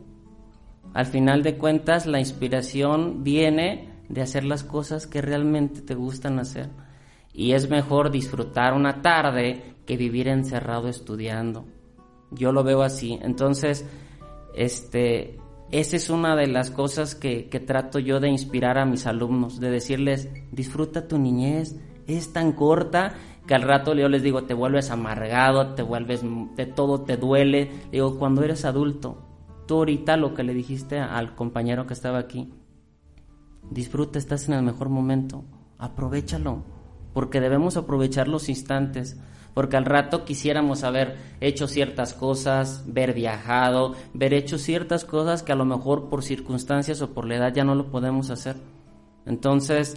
Al 0.95 1.07
final 1.07 1.43
de 1.43 1.59
cuentas, 1.59 2.07
la 2.07 2.21
inspiración 2.21 3.25
viene 3.25 3.91
de 4.09 4.23
hacer 4.23 4.45
las 4.45 4.63
cosas 4.63 5.07
que 5.07 5.21
realmente 5.21 5.81
te 5.81 5.95
gustan 5.95 6.39
hacer. 6.39 6.71
Y 7.33 7.53
es 7.53 7.69
mejor 7.69 8.13
disfrutar 8.13 8.75
una 8.75 9.03
tarde 9.03 9.75
que 9.87 9.97
vivir 9.97 10.29
encerrado 10.29 10.89
estudiando. 10.89 11.65
Yo 12.31 12.53
lo 12.53 12.63
veo 12.63 12.83
así. 12.83 13.19
Entonces, 13.23 13.85
este, 14.55 15.37
esa 15.73 15.97
es 15.97 16.11
una 16.11 16.37
de 16.37 16.47
las 16.47 16.71
cosas 16.71 17.17
que, 17.17 17.49
que 17.49 17.59
trato 17.59 17.99
yo 17.99 18.21
de 18.21 18.29
inspirar 18.29 18.79
a 18.79 18.87
mis 18.87 19.07
alumnos, 19.07 19.59
de 19.59 19.71
decirles, 19.71 20.29
disfruta 20.53 21.09
tu 21.09 21.19
niñez, 21.19 21.77
es 22.07 22.33
tan 22.33 22.53
corta 22.53 23.15
que 23.49 23.55
al 23.55 23.63
rato 23.63 23.95
yo 23.95 24.09
les 24.09 24.23
digo, 24.23 24.45
te 24.45 24.55
vuelves 24.55 24.91
amargado, 24.91 25.75
te 25.75 25.83
vuelves, 25.83 26.23
de 26.57 26.67
todo 26.67 27.03
te 27.03 27.17
duele. 27.17 27.71
Digo, 27.91 28.19
cuando 28.19 28.43
eres 28.43 28.65
adulto, 28.65 29.24
tú 29.67 29.77
ahorita 29.77 30.17
lo 30.17 30.35
que 30.35 30.43
le 30.43 30.55
dijiste 30.55 30.99
al 30.99 31.35
compañero 31.35 31.87
que 31.87 31.95
estaba 31.95 32.19
aquí, 32.19 32.53
disfruta, 33.71 34.19
estás 34.19 34.49
en 34.49 34.55
el 34.55 34.63
mejor 34.63 34.89
momento, 34.89 35.45
aprovechalo, 35.79 36.63
porque 37.13 37.41
debemos 37.41 37.77
aprovechar 37.77 38.29
los 38.29 38.49
instantes, 38.49 39.19
porque 39.55 39.77
al 39.77 39.85
rato 39.85 40.25
quisiéramos 40.25 40.83
haber 40.83 41.17
hecho 41.41 41.69
ciertas 41.69 42.13
cosas, 42.13 42.85
ver 42.87 43.15
viajado, 43.15 43.95
ver 44.13 44.35
hecho 44.35 44.59
ciertas 44.59 45.05
cosas 45.05 45.43
que 45.43 45.53
a 45.53 45.57
lo 45.57 45.65
mejor 45.65 46.09
por 46.09 46.25
circunstancias 46.25 47.01
o 47.03 47.15
por 47.15 47.27
la 47.27 47.37
edad 47.37 47.55
ya 47.55 47.65
no 47.65 47.77
lo 47.77 47.91
podemos 47.91 48.31
hacer. 48.31 48.57
Entonces, 49.27 49.97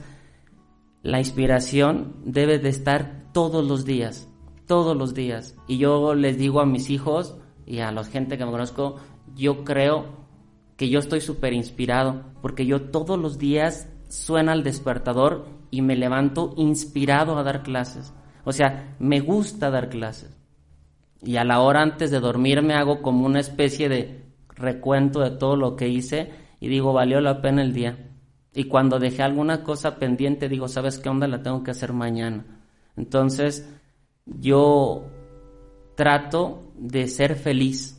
la 1.01 1.19
inspiración 1.19 2.15
debe 2.23 2.59
de 2.59 2.69
estar 2.69 3.23
todos 3.33 3.65
los 3.65 3.83
días, 3.83 4.29
todos 4.67 4.95
los 4.95 5.13
días. 5.13 5.55
Y 5.67 5.79
yo 5.79 6.13
les 6.13 6.37
digo 6.37 6.61
a 6.61 6.65
mis 6.65 6.89
hijos 6.89 7.35
y 7.65 7.79
a 7.79 7.91
la 7.91 8.03
gente 8.03 8.37
que 8.37 8.45
me 8.45 8.51
conozco, 8.51 8.97
yo 9.37 9.63
creo 9.63 10.05
que 10.75 10.89
yo 10.89 10.99
estoy 10.99 11.21
súper 11.21 11.53
inspirado, 11.53 12.23
porque 12.41 12.65
yo 12.65 12.81
todos 12.89 13.17
los 13.17 13.37
días 13.37 13.89
suena 14.09 14.53
el 14.53 14.63
despertador 14.63 15.47
y 15.71 15.81
me 15.81 15.95
levanto 15.95 16.53
inspirado 16.57 17.37
a 17.37 17.43
dar 17.43 17.63
clases. 17.63 18.13
O 18.43 18.51
sea, 18.51 18.95
me 18.99 19.19
gusta 19.19 19.69
dar 19.69 19.89
clases. 19.89 20.35
Y 21.21 21.37
a 21.37 21.43
la 21.43 21.61
hora 21.61 21.81
antes 21.81 22.11
de 22.11 22.19
dormir 22.19 22.61
me 22.61 22.75
hago 22.75 23.01
como 23.01 23.25
una 23.25 23.39
especie 23.39 23.89
de 23.89 24.23
recuento 24.49 25.19
de 25.19 25.31
todo 25.31 25.55
lo 25.55 25.75
que 25.75 25.87
hice 25.87 26.31
y 26.59 26.67
digo, 26.67 26.93
valió 26.93 27.21
la 27.21 27.41
pena 27.41 27.61
el 27.61 27.73
día. 27.73 27.97
Y 28.53 28.65
cuando 28.65 28.99
dejé 28.99 29.23
alguna 29.23 29.63
cosa 29.63 29.97
pendiente, 29.97 30.49
digo, 30.49 30.67
¿sabes 30.67 30.97
qué 30.97 31.09
onda? 31.09 31.27
La 31.27 31.43
tengo 31.43 31.63
que 31.63 31.71
hacer 31.71 31.93
mañana. 31.93 32.45
Entonces, 32.95 33.71
yo 34.25 35.05
trato 35.95 36.71
de 36.75 37.07
ser 37.07 37.35
feliz 37.35 37.96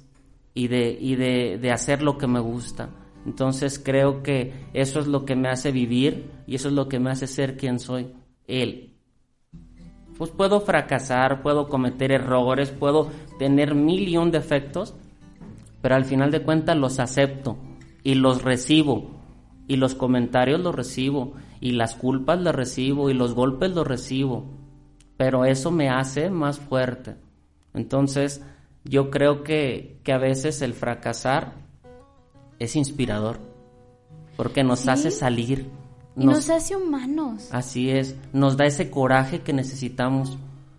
y 0.59 0.67
de, 0.67 0.99
y 1.01 1.15
de, 1.15 1.59
de 1.61 1.71
hacer 1.71 2.03
lo 2.03 2.19
que 2.19 2.27
me 2.27 2.41
gusta. 2.41 2.91
Entonces 3.25 3.79
creo 3.79 4.23
que 4.23 4.53
eso 4.73 4.99
es 4.99 5.07
lo 5.07 5.25
que 5.25 5.37
me 5.37 5.49
hace 5.49 5.71
vivir 5.71 6.31
y 6.47 6.57
eso 6.57 6.69
es 6.69 6.75
lo 6.75 6.89
que 6.89 6.99
me 6.99 7.11
hace 7.11 7.27
ser 7.29 7.57
quien 7.57 7.79
soy, 7.79 8.13
él. 8.47 8.95
Pues 10.17 10.31
puedo 10.31 10.61
fracasar, 10.61 11.43
puedo 11.43 11.69
cometer 11.69 12.11
errores, 12.11 12.71
puedo 12.73 13.09
tener 13.39 13.77
mil 13.77 14.09
y 14.09 14.17
un 14.17 14.33
defectos, 14.33 14.97
pero 15.81 15.95
al 15.95 16.05
final 16.05 16.33
de 16.33 16.43
cuentas 16.43 16.77
los 16.77 16.99
acepto 16.99 17.57
y 18.03 18.15
los 18.15 18.43
recibo 18.43 19.19
y 19.69 19.77
los 19.77 19.95
comentarios 19.95 20.61
los 20.61 20.75
recibo, 20.75 21.35
y 21.61 21.73
las 21.73 21.95
culpas 21.95 22.41
las 22.41 22.55
recibo, 22.55 23.11
y 23.11 23.15
los 23.15 23.35
golpes 23.35 23.71
los 23.73 23.87
recibo, 23.87 24.47
pero 25.19 25.45
eso 25.45 25.71
me 25.71 25.91
hace 25.91 26.31
más 26.31 26.59
fuerte. 26.59 27.17
Entonces, 27.75 28.43
yo 28.89 29.11
creo 29.11 29.43
que, 29.43 30.01
que 30.03 30.13
a 30.13 30.19
veces 30.19 30.63
el 30.63 30.75
fracasar 30.75 31.55
es 32.59 32.77
inspirador, 32.77 33.39
porque 34.37 34.65
nos 34.65 34.89
hace 34.89 35.11
salir. 35.11 35.71
y 36.17 36.27
nos 36.27 36.51
hace 36.51 36.77
humanos. 36.77 37.49
Así 37.53 37.91
es, 37.91 38.17
nos 38.33 38.57
da 38.57 38.67
ese 38.67 38.91
coraje 38.91 39.43
que 39.43 39.53
necesitamos, 39.53 40.39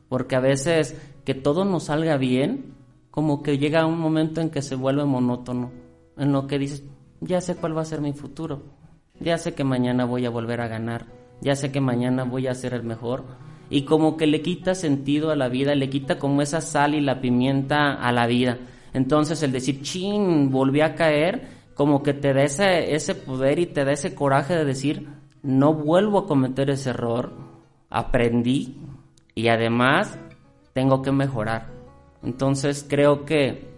porque 0.10 0.36
a 0.36 0.42
veces 0.42 0.96
que 1.24 1.34
todo 1.34 1.66
nos 1.66 1.86
salga 1.86 2.18
bien, 2.18 2.74
como 3.12 3.44
que 3.44 3.58
llega 3.58 3.86
un 3.86 4.00
momento 4.00 4.42
en 4.42 4.50
que 4.50 4.62
se 4.62 4.76
vuelve 4.76 5.06
monótono, 5.06 5.72
en 6.18 6.32
lo 6.32 6.48
que 6.48 6.60
dices, 6.60 6.84
ya 7.22 7.40
sé 7.40 7.56
cuál 7.56 7.78
va 7.78 7.82
a 7.82 7.86
ser 7.86 8.02
mi 8.02 8.14
futuro 8.14 8.80
ya 9.20 9.38
sé 9.38 9.54
que 9.54 9.64
mañana 9.64 10.06
voy 10.06 10.26
a 10.26 10.30
volver 10.30 10.62
a 10.62 10.68
ganar, 10.68 11.06
ya 11.42 11.56
sé 11.56 11.72
que 11.72 11.82
mañana 11.82 12.24
voy 12.24 12.48
a 12.48 12.56
ser 12.56 12.74
el 12.74 12.84
mejor. 12.84 13.26
Y 13.70 13.84
como 13.84 14.18
que 14.18 14.28
le 14.28 14.42
quita 14.42 14.74
sentido 14.74 15.32
a 15.32 15.36
la 15.36 15.48
vida, 15.48 15.76
le 15.76 15.90
quita 15.90 16.18
como 16.18 16.42
esa 16.42 16.62
sal 16.62 16.96
y 16.96 17.02
la 17.02 17.22
pimienta 17.22 17.94
a 17.94 18.12
la 18.12 18.26
vida. 18.26 18.58
Entonces 18.94 19.44
el 19.44 19.52
decir, 19.52 19.82
chin, 19.82 20.50
volví 20.50 20.82
a 20.82 20.96
caer, 20.96 21.48
como 21.76 22.02
que 22.02 22.14
te 22.14 22.34
da 22.34 22.44
ese, 22.44 22.96
ese 22.96 23.16
poder 23.16 23.60
y 23.60 23.68
te 23.68 23.86
da 23.86 23.92
ese 23.92 24.16
coraje 24.16 24.56
de 24.56 24.66
decir, 24.66 25.08
no 25.44 25.74
vuelvo 25.74 26.20
a 26.20 26.28
cometer 26.28 26.70
ese 26.70 26.90
error, 26.90 27.32
aprendí 27.90 28.78
y 29.36 29.48
además 29.48 30.18
tengo 30.74 31.02
que 31.02 31.12
mejorar. 31.12 31.68
Entonces 32.24 32.86
creo 32.88 33.26
que 33.26 33.69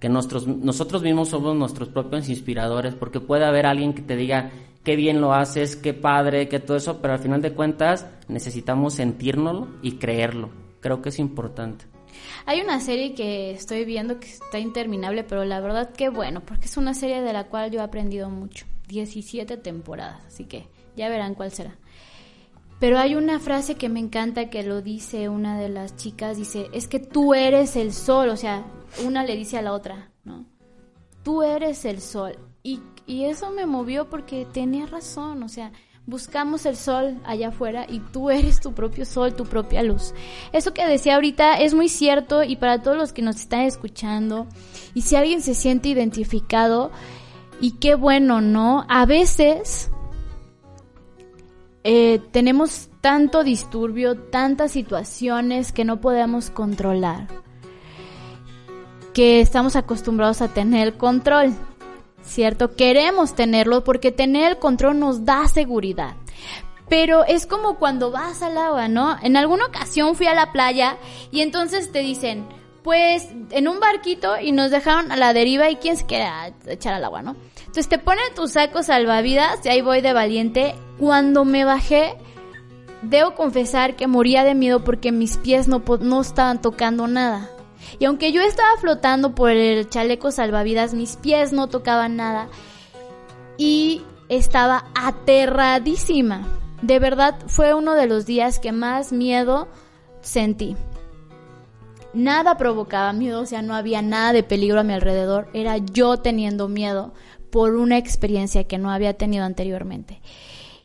que 0.00 0.08
nosotros 0.08 1.02
mismos 1.02 1.28
somos 1.28 1.54
nuestros 1.54 1.90
propios 1.90 2.28
inspiradores, 2.30 2.94
porque 2.94 3.20
puede 3.20 3.44
haber 3.44 3.66
alguien 3.66 3.92
que 3.92 4.00
te 4.00 4.16
diga 4.16 4.50
qué 4.82 4.96
bien 4.96 5.20
lo 5.20 5.34
haces, 5.34 5.76
qué 5.76 5.92
padre, 5.92 6.48
qué 6.48 6.58
todo 6.58 6.78
eso, 6.78 7.00
pero 7.02 7.12
al 7.12 7.20
final 7.20 7.42
de 7.42 7.52
cuentas 7.52 8.06
necesitamos 8.26 8.94
sentirnoslo 8.94 9.68
y 9.82 9.92
creerlo. 9.92 10.48
Creo 10.80 11.02
que 11.02 11.10
es 11.10 11.18
importante. 11.18 11.84
Hay 12.46 12.62
una 12.62 12.80
serie 12.80 13.14
que 13.14 13.50
estoy 13.50 13.84
viendo 13.84 14.18
que 14.18 14.28
está 14.28 14.58
interminable, 14.58 15.22
pero 15.22 15.44
la 15.44 15.60
verdad 15.60 15.90
que 15.90 16.08
bueno, 16.08 16.40
porque 16.40 16.64
es 16.64 16.78
una 16.78 16.94
serie 16.94 17.20
de 17.20 17.34
la 17.34 17.44
cual 17.44 17.70
yo 17.70 17.80
he 17.80 17.82
aprendido 17.82 18.30
mucho. 18.30 18.64
17 18.88 19.58
temporadas, 19.58 20.20
así 20.26 20.46
que 20.46 20.66
ya 20.96 21.08
verán 21.08 21.34
cuál 21.34 21.52
será. 21.52 21.76
Pero 22.80 22.98
hay 22.98 23.14
una 23.14 23.38
frase 23.38 23.74
que 23.74 23.90
me 23.90 24.00
encanta 24.00 24.48
que 24.48 24.62
lo 24.62 24.80
dice 24.80 25.28
una 25.28 25.58
de 25.58 25.68
las 25.68 25.96
chicas, 25.96 26.38
dice, 26.38 26.68
es 26.72 26.88
que 26.88 26.98
tú 26.98 27.34
eres 27.34 27.76
el 27.76 27.92
sol, 27.92 28.30
o 28.30 28.36
sea, 28.36 28.64
una 29.04 29.22
le 29.22 29.36
dice 29.36 29.58
a 29.58 29.62
la 29.62 29.74
otra, 29.74 30.10
¿no? 30.24 30.46
Tú 31.22 31.42
eres 31.42 31.84
el 31.84 32.00
sol. 32.00 32.38
Y, 32.62 32.80
y 33.06 33.24
eso 33.24 33.50
me 33.50 33.66
movió 33.66 34.08
porque 34.08 34.46
tenía 34.50 34.86
razón, 34.86 35.42
o 35.42 35.48
sea, 35.50 35.72
buscamos 36.06 36.64
el 36.64 36.76
sol 36.76 37.20
allá 37.24 37.48
afuera 37.48 37.84
y 37.86 38.00
tú 38.00 38.30
eres 38.30 38.60
tu 38.60 38.72
propio 38.72 39.04
sol, 39.04 39.34
tu 39.34 39.44
propia 39.44 39.82
luz. 39.82 40.14
Eso 40.52 40.72
que 40.72 40.86
decía 40.86 41.16
ahorita 41.16 41.60
es 41.60 41.74
muy 41.74 41.90
cierto 41.90 42.42
y 42.42 42.56
para 42.56 42.82
todos 42.82 42.96
los 42.96 43.12
que 43.12 43.20
nos 43.20 43.36
están 43.36 43.60
escuchando 43.60 44.46
y 44.94 45.02
si 45.02 45.16
alguien 45.16 45.42
se 45.42 45.54
siente 45.54 45.90
identificado 45.90 46.90
y 47.60 47.72
qué 47.72 47.94
bueno, 47.94 48.40
¿no? 48.40 48.86
A 48.88 49.04
veces 49.04 49.90
eh, 51.84 52.20
tenemos 52.32 52.88
tanto 53.00 53.44
disturbio, 53.44 54.16
tantas 54.16 54.72
situaciones 54.72 55.72
que 55.72 55.84
no 55.84 56.00
podemos 56.00 56.50
controlar, 56.50 57.28
que 59.14 59.40
estamos 59.40 59.76
acostumbrados 59.76 60.42
a 60.42 60.48
tener 60.48 60.88
el 60.88 60.94
control. 60.96 61.54
¿cierto? 62.24 62.74
Queremos 62.74 63.34
tenerlo 63.34 63.84
porque 63.84 64.12
tener 64.12 64.52
el 64.52 64.58
control 64.58 64.98
nos 64.98 65.24
da 65.24 65.46
seguridad. 65.48 66.14
Pero 66.88 67.24
es 67.24 67.46
como 67.46 67.78
cuando 67.78 68.10
vas 68.10 68.42
al 68.42 68.58
agua, 68.58 68.88
¿no? 68.88 69.16
En 69.22 69.36
alguna 69.36 69.66
ocasión 69.66 70.16
fui 70.16 70.26
a 70.26 70.34
la 70.34 70.52
playa 70.52 70.96
y 71.30 71.40
entonces 71.40 71.92
te 71.92 72.00
dicen, 72.00 72.46
pues 72.82 73.28
en 73.50 73.68
un 73.68 73.78
barquito 73.78 74.40
y 74.40 74.52
nos 74.52 74.70
dejaron 74.70 75.12
a 75.12 75.16
la 75.16 75.32
deriva 75.32 75.70
y 75.70 75.76
quién 75.76 75.96
se 75.96 76.06
queda 76.06 76.52
echar 76.66 76.94
al 76.94 77.04
agua, 77.04 77.22
¿no? 77.22 77.36
Entonces 77.60 77.88
te 77.88 77.98
ponen 77.98 78.34
tus 78.34 78.52
sacos 78.52 78.86
salvavidas 78.86 79.64
y 79.64 79.68
ahí 79.68 79.82
voy 79.82 80.00
de 80.00 80.12
valiente. 80.12 80.74
Cuando 81.00 81.46
me 81.46 81.64
bajé, 81.64 82.18
debo 83.00 83.34
confesar 83.34 83.96
que 83.96 84.06
moría 84.06 84.44
de 84.44 84.54
miedo 84.54 84.84
porque 84.84 85.12
mis 85.12 85.38
pies 85.38 85.66
no, 85.66 85.82
no 86.00 86.20
estaban 86.20 86.60
tocando 86.60 87.06
nada. 87.08 87.48
Y 87.98 88.04
aunque 88.04 88.32
yo 88.32 88.42
estaba 88.42 88.76
flotando 88.78 89.34
por 89.34 89.50
el 89.50 89.88
chaleco 89.88 90.30
salvavidas, 90.30 90.92
mis 90.92 91.16
pies 91.16 91.54
no 91.54 91.68
tocaban 91.68 92.16
nada. 92.16 92.48
Y 93.56 94.02
estaba 94.28 94.84
aterradísima. 94.94 96.46
De 96.82 96.98
verdad 96.98 97.34
fue 97.46 97.72
uno 97.72 97.94
de 97.94 98.06
los 98.06 98.26
días 98.26 98.58
que 98.58 98.70
más 98.70 99.10
miedo 99.10 99.68
sentí. 100.20 100.76
Nada 102.12 102.58
provocaba 102.58 103.14
miedo, 103.14 103.40
o 103.40 103.46
sea, 103.46 103.62
no 103.62 103.74
había 103.74 104.02
nada 104.02 104.34
de 104.34 104.42
peligro 104.42 104.80
a 104.80 104.84
mi 104.84 104.92
alrededor. 104.92 105.48
Era 105.54 105.78
yo 105.78 106.18
teniendo 106.18 106.68
miedo 106.68 107.14
por 107.50 107.76
una 107.76 107.96
experiencia 107.96 108.64
que 108.64 108.76
no 108.76 108.90
había 108.90 109.14
tenido 109.14 109.46
anteriormente. 109.46 110.20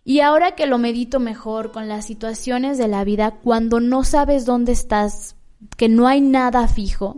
Y 0.07 0.19
ahora 0.19 0.51
que 0.51 0.67
lo 0.67 0.77
medito 0.77 1.19
mejor 1.19 1.71
con 1.71 1.87
las 1.87 2.05
situaciones 2.05 2.77
de 2.77 2.87
la 2.87 3.03
vida, 3.03 3.39
cuando 3.43 3.79
no 3.79 4.03
sabes 4.03 4.45
dónde 4.45 4.71
estás 4.71 5.35
que 5.77 5.89
no 5.89 6.07
hay 6.07 6.21
nada 6.21 6.67
fijo, 6.67 7.17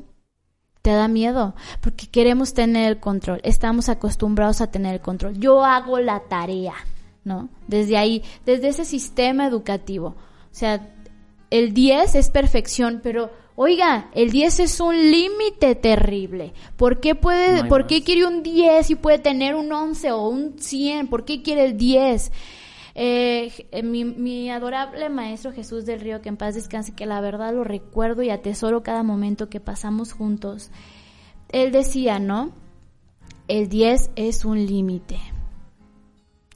te 0.82 0.92
da 0.92 1.10
miedo, 1.10 1.54
porque 1.82 2.08
queremos 2.08 2.54
tener 2.54 2.88
el 2.88 3.00
control, 3.02 3.42
estamos 3.44 3.90
acostumbrados 3.90 4.62
a 4.62 4.72
tener 4.72 4.94
el 4.94 5.02
control. 5.02 5.38
Yo 5.38 5.66
hago 5.66 6.00
la 6.00 6.22
tarea, 6.30 6.76
¿no? 7.26 7.50
Desde 7.68 7.98
ahí, 7.98 8.24
desde 8.46 8.70
ese 8.70 8.86
sistema 8.86 9.46
educativo. 9.46 10.16
O 10.50 10.56
sea, 10.56 10.90
el 11.50 11.74
10 11.74 12.16
es 12.16 12.30
perfección, 12.30 13.02
pero 13.04 13.32
oiga, 13.58 14.10
el 14.14 14.32
10 14.32 14.62
es 14.62 14.80
un 14.80 14.96
límite 14.96 15.76
terrible. 15.76 16.54
¿Por 16.78 17.02
qué 17.02 17.16
puede, 17.16 17.66
por 17.66 17.86
qué 17.86 18.02
quiere 18.02 18.26
un 18.26 18.42
10 18.42 18.92
y 18.92 18.96
puede 18.96 19.20
tener 19.20 19.56
un 19.56 19.74
11 19.74 20.12
o 20.14 20.30
un 20.30 20.58
100? 20.58 21.08
¿Por 21.08 21.26
qué 21.26 21.42
quiere 21.42 21.66
el 21.66 21.78
10? 21.78 22.32
Eh, 23.00 23.54
eh, 23.72 23.84
mi, 23.84 24.50
adorable 24.50 25.10
Maestro 25.10 25.52
Jesús 25.52 25.86
del 25.86 26.00
Río, 26.00 26.20
que 26.24 26.30
en 26.30 26.38
paz 26.38 26.56
descanse, 26.56 26.96
que 26.96 27.06
la 27.06 27.22
verdad 27.22 27.54
lo 27.54 27.64
recuerdo 27.64 28.24
y 28.24 28.32
atesoro 28.32 28.82
cada 28.82 29.04
momento 29.04 29.50
que 29.50 29.60
pasamos 29.60 30.14
juntos. 30.14 30.72
Él 31.50 31.72
decía, 31.72 32.18
¿no? 32.18 32.54
El 33.48 33.70
10 33.70 34.10
es 34.16 34.46
un 34.46 34.66
límite. 34.66 35.20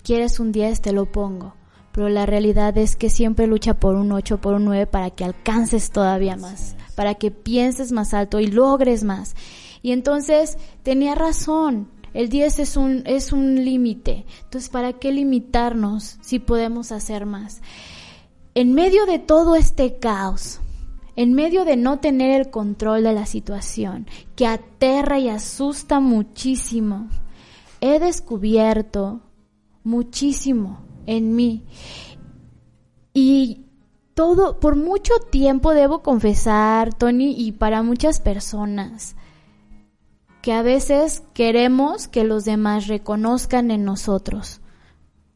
¿Quieres 0.03 0.39
un 0.39 0.51
10? 0.51 0.81
Te 0.81 0.93
lo 0.93 1.05
pongo. 1.05 1.53
Pero 1.91 2.09
la 2.09 2.25
realidad 2.25 2.75
es 2.75 2.95
que 2.95 3.11
siempre 3.11 3.45
lucha 3.45 3.75
por 3.75 3.95
un 3.95 4.11
8, 4.11 4.41
por 4.41 4.55
un 4.55 4.65
9 4.65 4.87
para 4.87 5.11
que 5.11 5.23
alcances 5.23 5.91
todavía 5.91 6.37
más, 6.37 6.75
para 6.95 7.15
que 7.15 7.29
pienses 7.29 7.91
más 7.91 8.15
alto 8.15 8.39
y 8.39 8.47
logres 8.47 9.03
más. 9.03 9.35
Y 9.83 9.91
entonces 9.91 10.57
tenía 10.81 11.13
razón. 11.13 11.87
El 12.13 12.29
10 12.29 12.59
es 12.59 12.77
un, 12.77 13.03
es 13.05 13.31
un 13.31 13.63
límite. 13.63 14.25
Entonces, 14.43 14.69
¿para 14.69 14.93
qué 14.93 15.11
limitarnos 15.11 16.17
si 16.21 16.39
podemos 16.39 16.91
hacer 16.91 17.25
más? 17.25 17.61
En 18.53 18.73
medio 18.73 19.05
de 19.05 19.19
todo 19.19 19.55
este 19.55 19.97
caos, 19.97 20.59
en 21.15 21.33
medio 21.33 21.65
de 21.65 21.77
no 21.77 21.99
tener 21.99 22.31
el 22.31 22.49
control 22.49 23.03
de 23.03 23.13
la 23.13 23.25
situación, 23.25 24.07
que 24.35 24.47
aterra 24.47 25.19
y 25.19 25.29
asusta 25.29 25.99
muchísimo, 25.99 27.07
he 27.79 27.99
descubierto 27.99 29.21
muchísimo 29.83 30.79
en 31.05 31.35
mí. 31.35 31.63
Y 33.13 33.65
todo, 34.13 34.59
por 34.59 34.75
mucho 34.75 35.13
tiempo 35.31 35.73
debo 35.73 36.01
confesar, 36.01 36.93
Tony, 36.93 37.33
y 37.37 37.53
para 37.53 37.83
muchas 37.83 38.19
personas, 38.19 39.15
que 40.41 40.53
a 40.53 40.61
veces 40.61 41.23
queremos 41.33 42.07
que 42.07 42.23
los 42.23 42.45
demás 42.45 42.87
reconozcan 42.87 43.71
en 43.71 43.85
nosotros. 43.85 44.61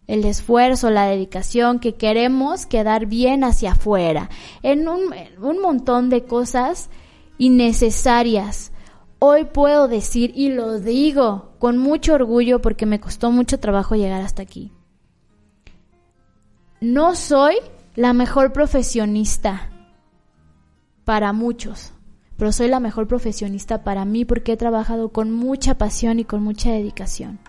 El 0.08 0.26
esfuerzo, 0.26 0.90
la 0.90 1.08
dedicación, 1.08 1.80
que 1.80 1.96
queremos 1.96 2.66
quedar 2.66 3.06
bien 3.06 3.44
hacia 3.44 3.72
afuera, 3.72 4.30
en 4.62 4.88
un, 4.88 5.02
un 5.42 5.62
montón 5.62 6.10
de 6.10 6.26
cosas 6.26 6.90
innecesarias. 7.38 8.72
Hoy 9.20 9.46
puedo 9.46 9.88
decir, 9.88 10.32
y 10.36 10.50
lo 10.50 10.80
digo 10.80 11.54
con 11.60 11.78
mucho 11.78 12.14
orgullo 12.14 12.62
porque 12.62 12.86
me 12.86 13.00
costó 13.00 13.32
mucho 13.32 13.60
trabajo 13.60 13.96
llegar 13.96 14.22
hasta 14.22 14.44
aquí. 14.44 14.72
No 16.82 17.16
soy 17.16 17.56
la 17.96 18.14
mejor 18.14 18.54
profesionista 18.54 19.72
para 21.04 21.34
muchos 21.34 21.95
pero 22.38 22.52
soy 22.52 22.68
la 22.68 22.80
mejor 22.80 23.08
profesionista 23.08 23.84
para 23.84 24.06
mí 24.06 24.26
porque 24.26 24.54
he 24.54 24.58
trabajado 24.58 25.10
con 25.10 25.32
mucha 25.32 25.78
pasión 25.78 26.20
y 26.20 26.26
con 26.26 26.44
mucha 26.44 26.72
dedicación. 26.72 27.40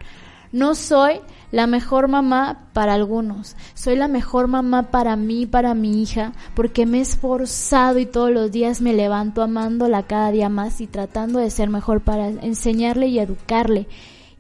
No 0.52 0.74
soy 0.74 1.20
la 1.50 1.66
mejor 1.66 2.08
mamá 2.08 2.68
para 2.72 2.94
algunos, 2.94 3.56
soy 3.74 3.96
la 3.96 4.08
mejor 4.08 4.46
mamá 4.46 4.90
para 4.90 5.16
mí, 5.16 5.44
para 5.44 5.74
mi 5.74 6.02
hija, 6.02 6.32
porque 6.54 6.86
me 6.86 6.98
he 6.98 7.00
esforzado 7.00 7.98
y 7.98 8.06
todos 8.06 8.30
los 8.30 8.52
días 8.52 8.80
me 8.80 8.94
levanto 8.94 9.42
amándola 9.42 10.04
cada 10.04 10.30
día 10.30 10.48
más 10.48 10.80
y 10.80 10.86
tratando 10.86 11.40
de 11.40 11.50
ser 11.50 11.68
mejor 11.68 12.00
para 12.00 12.28
enseñarle 12.28 13.08
y 13.08 13.18
educarle 13.18 13.88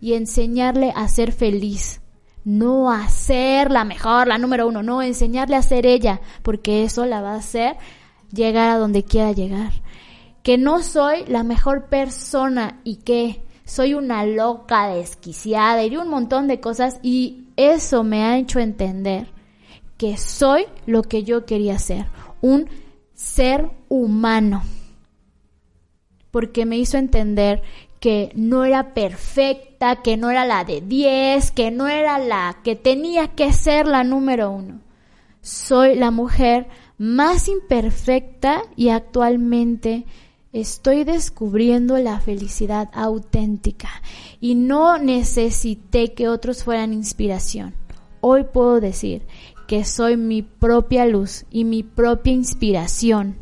y 0.00 0.14
enseñarle 0.14 0.92
a 0.94 1.08
ser 1.08 1.32
feliz. 1.32 2.00
No 2.44 2.92
a 2.92 3.08
ser 3.08 3.72
la 3.72 3.84
mejor, 3.84 4.28
la 4.28 4.38
número 4.38 4.68
uno, 4.68 4.84
no, 4.84 5.02
enseñarle 5.02 5.56
a 5.56 5.62
ser 5.62 5.84
ella, 5.84 6.20
porque 6.42 6.84
eso 6.84 7.04
la 7.04 7.20
va 7.20 7.32
a 7.32 7.38
hacer 7.38 7.76
llegar 8.32 8.70
a 8.70 8.78
donde 8.78 9.02
quiera 9.02 9.32
llegar 9.32 9.72
que 10.46 10.58
no 10.58 10.80
soy 10.80 11.24
la 11.26 11.42
mejor 11.42 11.86
persona 11.86 12.78
y 12.84 12.98
que 12.98 13.42
soy 13.64 13.94
una 13.94 14.24
loca 14.24 14.86
desquiciada 14.86 15.84
y 15.84 15.96
un 15.96 16.08
montón 16.08 16.46
de 16.46 16.60
cosas 16.60 17.00
y 17.02 17.48
eso 17.56 18.04
me 18.04 18.22
ha 18.22 18.38
hecho 18.38 18.60
entender 18.60 19.26
que 19.96 20.16
soy 20.16 20.66
lo 20.86 21.02
que 21.02 21.24
yo 21.24 21.46
quería 21.46 21.80
ser, 21.80 22.06
un 22.42 22.68
ser 23.12 23.72
humano. 23.88 24.62
Porque 26.30 26.64
me 26.64 26.78
hizo 26.78 26.96
entender 26.96 27.64
que 27.98 28.30
no 28.36 28.64
era 28.64 28.94
perfecta, 28.94 29.96
que 29.96 30.16
no 30.16 30.30
era 30.30 30.44
la 30.44 30.62
de 30.62 30.80
10, 30.80 31.50
que 31.50 31.72
no 31.72 31.88
era 31.88 32.20
la 32.20 32.58
que 32.62 32.76
tenía 32.76 33.34
que 33.34 33.52
ser 33.52 33.88
la 33.88 34.04
número 34.04 34.52
uno. 34.52 34.78
Soy 35.40 35.96
la 35.96 36.12
mujer 36.12 36.68
más 36.98 37.48
imperfecta 37.48 38.62
y 38.76 38.90
actualmente 38.90 40.06
estoy 40.60 41.04
descubriendo 41.04 41.98
la 41.98 42.18
felicidad 42.18 42.88
auténtica 42.94 43.90
y 44.40 44.54
no 44.54 44.96
necesité 44.96 46.14
que 46.14 46.28
otros 46.28 46.64
fueran 46.64 46.94
inspiración. 46.94 47.74
Hoy 48.22 48.44
puedo 48.44 48.80
decir 48.80 49.26
que 49.66 49.84
soy 49.84 50.16
mi 50.16 50.40
propia 50.40 51.04
luz 51.04 51.44
y 51.50 51.64
mi 51.64 51.82
propia 51.82 52.32
inspiración. 52.32 53.36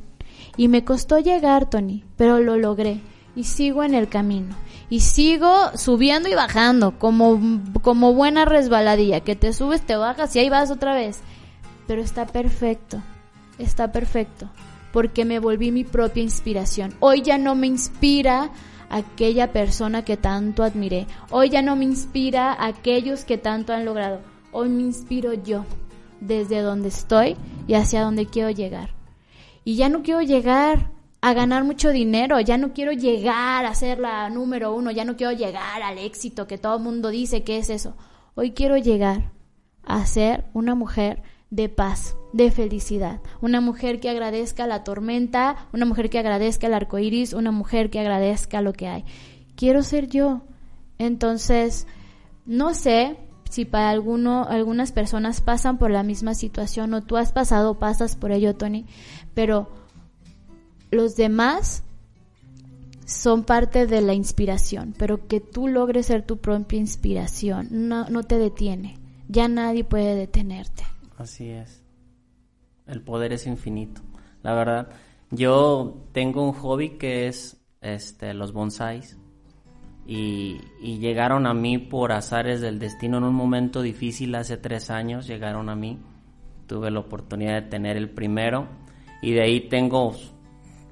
Y 0.57 0.67
me 0.67 0.85
costó 0.85 1.21
llegar, 1.21 1.71
Tony, 1.71 2.05
pero 2.17 2.41
lo 2.41 2.57
logré 2.57 3.01
y 3.37 3.45
sigo 3.45 3.85
en 3.85 3.95
el 3.95 4.09
camino. 4.09 4.57
Y 4.91 5.01
sigo 5.01 5.53
subiendo 5.77 6.29
y 6.29 6.35
bajando 6.35 6.99
como, 6.99 7.41
como 7.83 8.15
buena 8.15 8.45
resbaladilla, 8.45 9.21
que 9.21 9.37
te 9.37 9.53
subes, 9.53 9.83
te 9.83 9.95
bajas 9.95 10.35
y 10.35 10.41
ahí 10.41 10.49
vas 10.49 10.73
otra 10.73 10.95
vez. 10.95 11.21
Pero 11.87 12.03
está 12.03 12.27
perfecto, 12.27 13.01
está 13.59 13.93
perfecto 13.93 14.49
porque 14.95 15.25
me 15.25 15.41
volví 15.41 15.73
mi 15.73 15.83
propia 15.83 16.23
inspiración. 16.23 16.95
Hoy 17.01 17.23
ya 17.23 17.37
no 17.37 17.57
me 17.57 17.67
inspira 17.67 18.53
aquella 18.89 19.53
persona 19.53 20.05
que 20.05 20.17
tanto 20.17 20.63
admiré. 20.63 21.09
Hoy 21.33 21.51
ya 21.51 21.63
no 21.63 21.75
me 21.75 21.85
inspira 21.85 22.57
aquellos 22.65 23.25
que 23.25 23.37
tanto 23.37 23.73
han 23.73 23.85
logrado. 23.85 24.21
Hoy 24.53 24.69
me 24.69 24.83
inspiro 24.83 25.35
yo 25.35 25.65
desde 26.21 26.61
donde 26.61 26.91
estoy 26.91 27.37
y 27.67 27.75
hacia 27.75 28.03
donde 28.03 28.27
quiero 28.27 28.51
llegar. 28.51 28.91
Y 29.65 29.75
ya 29.75 29.89
no 29.89 30.05
quiero 30.05 30.23
llegar 30.23 30.93
a 31.21 31.35
ganar 31.35 31.65
mucho 31.65 31.91
dinero, 31.91 32.39
ya 32.39 32.57
no 32.57 32.73
quiero 32.73 32.93
llegar 32.93 33.67
a 33.67 33.75
ser 33.75 33.99
la 33.99 34.31
número 34.31 34.73
uno, 34.73 34.93
ya 34.93 35.05
no 35.05 35.17
quiero 35.17 35.33
llegar 35.33 35.83
al 35.83 35.99
éxito 35.99 36.47
que 36.47 36.57
todo 36.57 36.77
el 36.77 36.85
mundo 36.85 37.09
dice 37.09 37.43
que 37.43 37.59
es 37.59 37.69
eso. 37.69 37.97
Hoy 38.37 38.53
quiero 38.53 38.77
llegar 38.77 39.33
a 39.83 40.07
ser 40.07 40.45
una 40.55 40.77
mujer 40.77 41.21
de 41.51 41.69
paz, 41.69 42.17
de 42.35 42.51
felicidad, 42.51 43.21
una 43.41 43.61
mujer 43.61 44.01
que 44.01 44.11
agradezca 44.11 44.67
la 44.67 44.83
tormenta, 44.83 45.69
una 45.73 45.87
mujer 45.87 46.11
que 46.11 46.19
agradezca 46.19 46.67
el 46.67 46.75
arco 46.75 46.99
iris, 46.99 47.33
una 47.33 47.53
mujer 47.53 47.91
que 47.91 48.01
agradezca 48.01 48.61
lo 48.61 48.73
que 48.73 48.89
hay. 48.89 49.05
Quiero 49.55 49.85
ser 49.85 50.09
yo. 50.09 50.43
Entonces, 50.99 51.87
no 52.45 52.75
sé 52.75 53.17
si 53.49 53.65
para 53.65 53.91
alguno, 53.91 54.47
algunas 54.49 54.91
personas 54.91 55.43
pasan 55.43 55.79
por 55.79 55.93
la 55.93 56.03
misma 56.03 56.35
situación 56.35 56.93
o 56.95 57.03
tú 57.03 57.17
has 57.17 57.31
pasado, 57.31 57.79
pasas 57.79 58.17
por 58.17 58.33
ello, 58.33 58.57
Tony, 58.57 58.85
pero 59.35 59.69
los 60.91 61.15
demás 61.15 61.85
son 63.07 63.45
parte 63.45 63.87
de 63.87 64.01
la 64.01 64.15
inspiración, 64.15 64.93
pero 64.99 65.29
que 65.29 65.39
tú 65.39 65.69
logres 65.69 66.07
ser 66.07 66.27
tu 66.27 66.39
propia 66.39 66.81
inspiración 66.81 67.69
no, 67.71 68.09
no 68.09 68.25
te 68.25 68.39
detiene. 68.39 68.99
Ya 69.29 69.47
nadie 69.47 69.85
puede 69.85 70.17
detenerte. 70.17 70.83
Así 71.17 71.49
es. 71.49 71.84
El 72.87 73.03
poder 73.03 73.33
es 73.33 73.47
infinito. 73.47 74.03
La 74.43 74.55
verdad, 74.55 74.91
yo 75.31 76.07
tengo 76.13 76.45
un 76.45 76.53
hobby 76.53 76.99
que 76.99 77.27
es 77.27 77.61
este 77.81 78.35
los 78.35 78.53
bonsáis 78.53 79.19
y, 80.07 80.61
y, 80.81 80.99
llegaron 80.99 81.47
a 81.47 81.55
mí 81.55 81.79
por 81.79 82.13
azares 82.13 82.61
del 82.61 82.79
destino 82.79 83.19
en 83.19 83.25
un 83.25 83.35
momento 83.35 83.83
difícil 83.83 84.35
hace 84.35 84.57
tres 84.57 84.91
años 84.91 85.27
llegaron 85.27 85.69
a 85.71 85.77
mí 85.77 85.99
tuve 86.67 86.91
la 86.91 87.01
oportunidad 87.01 87.63
de 87.63 87.69
tener 87.69 87.97
el 87.97 88.11
primero 88.11 88.69
y 89.23 89.33
de 89.33 89.43
ahí 89.43 89.69
tengo 89.69 90.15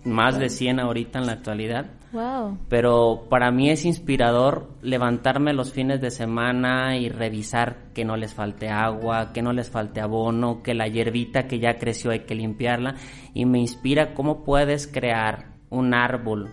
más 0.05 0.39
de 0.39 0.49
100 0.49 0.81
ahorita 0.81 1.19
en 1.19 1.27
la 1.27 1.33
actualidad. 1.33 1.91
Wow. 2.13 2.59
Pero 2.69 3.27
para 3.31 3.51
mí 3.51 3.71
es 3.71 3.85
inspirador 3.85 4.69
levantarme 4.83 5.55
los 5.55 5.73
fines 5.73 6.01
de 6.01 6.11
semana 6.11 6.97
y 6.99 7.09
revisar 7.09 7.93
que 7.95 8.05
no 8.05 8.17
les 8.17 8.35
falte 8.35 8.69
agua, 8.69 9.33
que 9.33 9.43
no 9.43 9.53
les 9.53 9.71
falte 9.71 10.01
abono, 10.01 10.63
que 10.63 10.75
la 10.75 10.89
hierbita 10.89 11.47
que 11.47 11.59
ya 11.59 11.79
creció 11.79 12.11
hay 12.11 12.21
que 12.21 12.35
limpiarla. 12.35 12.97
Y 13.33 13.47
me 13.47 13.61
inspira 13.61 14.13
cómo 14.15 14.45
puedes 14.45 14.87
crear 14.87 15.53
un 15.71 15.95
árbol 15.95 16.51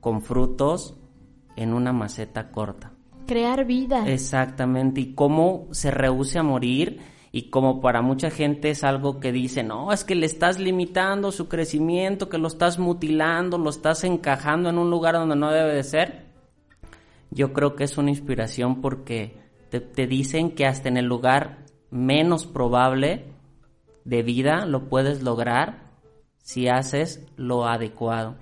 con 0.00 0.20
frutos 0.20 0.98
en 1.56 1.72
una 1.72 1.92
maceta 1.92 2.50
corta. 2.50 2.92
Crear 3.26 3.64
vida. 3.64 4.06
Exactamente. 4.06 5.00
Y 5.00 5.14
cómo 5.14 5.66
se 5.70 5.90
rehúse 5.90 6.38
a 6.38 6.42
morir 6.42 7.00
y 7.36 7.50
como 7.50 7.82
para 7.82 8.00
mucha 8.00 8.30
gente 8.30 8.70
es 8.70 8.82
algo 8.82 9.20
que 9.20 9.30
dice, 9.30 9.62
no, 9.62 9.92
es 9.92 10.04
que 10.04 10.14
le 10.14 10.24
estás 10.24 10.58
limitando 10.58 11.30
su 11.32 11.48
crecimiento, 11.48 12.30
que 12.30 12.38
lo 12.38 12.48
estás 12.48 12.78
mutilando, 12.78 13.58
lo 13.58 13.68
estás 13.68 14.04
encajando 14.04 14.70
en 14.70 14.78
un 14.78 14.88
lugar 14.88 15.16
donde 15.16 15.36
no 15.36 15.50
debe 15.50 15.74
de 15.74 15.82
ser, 15.82 16.24
yo 17.30 17.52
creo 17.52 17.76
que 17.76 17.84
es 17.84 17.98
una 17.98 18.08
inspiración 18.08 18.80
porque 18.80 19.36
te, 19.68 20.06
dicen 20.06 20.52
que 20.52 20.64
hasta 20.64 20.88
en 20.88 20.96
el 20.96 21.04
lugar 21.04 21.66
menos 21.90 22.46
probable 22.46 23.26
de 24.06 24.22
vida 24.22 24.64
lo 24.64 24.88
puedes 24.88 25.22
lograr 25.22 25.92
si 26.38 26.68
haces 26.68 27.30
lo 27.36 27.66
adecuado. 27.66 28.36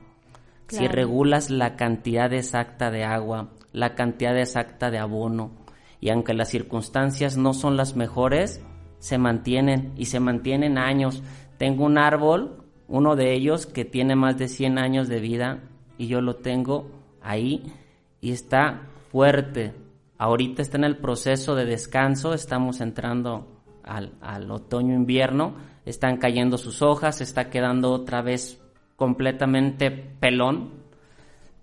Si 0.68 0.87
regulas 0.87 1.50
la 1.50 1.74
cantidad 1.74 2.33
exacta 2.33 2.92
de 2.92 3.02
agua, 3.02 3.54
la 3.72 3.96
cantidad 3.96 4.38
exacta 4.38 4.92
de 4.92 4.98
abono, 4.98 5.50
y 5.98 6.11
aunque 6.11 6.33
las 6.33 6.50
circunstancias 6.50 7.37
no 7.37 7.54
son 7.54 7.76
las 7.76 7.96
mejores, 7.96 8.62
se 9.04 9.18
mantienen 9.18 9.92
y 9.98 10.06
se 10.06 10.18
mantienen 10.18 10.78
años. 10.78 11.22
Tengo 11.58 11.84
un 11.84 11.98
árbol, 11.98 12.64
uno 12.88 13.16
de 13.16 13.34
ellos 13.34 13.66
que 13.66 13.84
tiene 13.84 14.16
más 14.16 14.38
de 14.38 14.48
100 14.48 14.78
años 14.78 15.08
de 15.08 15.20
vida 15.20 15.60
y 15.98 16.06
yo 16.06 16.22
lo 16.22 16.36
tengo 16.36 16.90
ahí 17.20 17.70
y 18.22 18.32
está 18.32 18.88
fuerte. 19.12 19.74
Ahorita 20.16 20.62
está 20.62 20.78
en 20.78 20.84
el 20.84 20.96
proceso 20.96 21.54
de 21.54 21.66
descanso, 21.66 22.32
estamos 22.32 22.80
entrando 22.80 23.60
al, 23.82 24.14
al 24.22 24.50
otoño-invierno, 24.50 25.52
están 25.84 26.16
cayendo 26.16 26.56
sus 26.56 26.80
hojas, 26.80 27.20
está 27.20 27.50
quedando 27.50 27.92
otra 27.92 28.22
vez 28.22 28.58
completamente 28.96 29.90
pelón, 29.90 30.70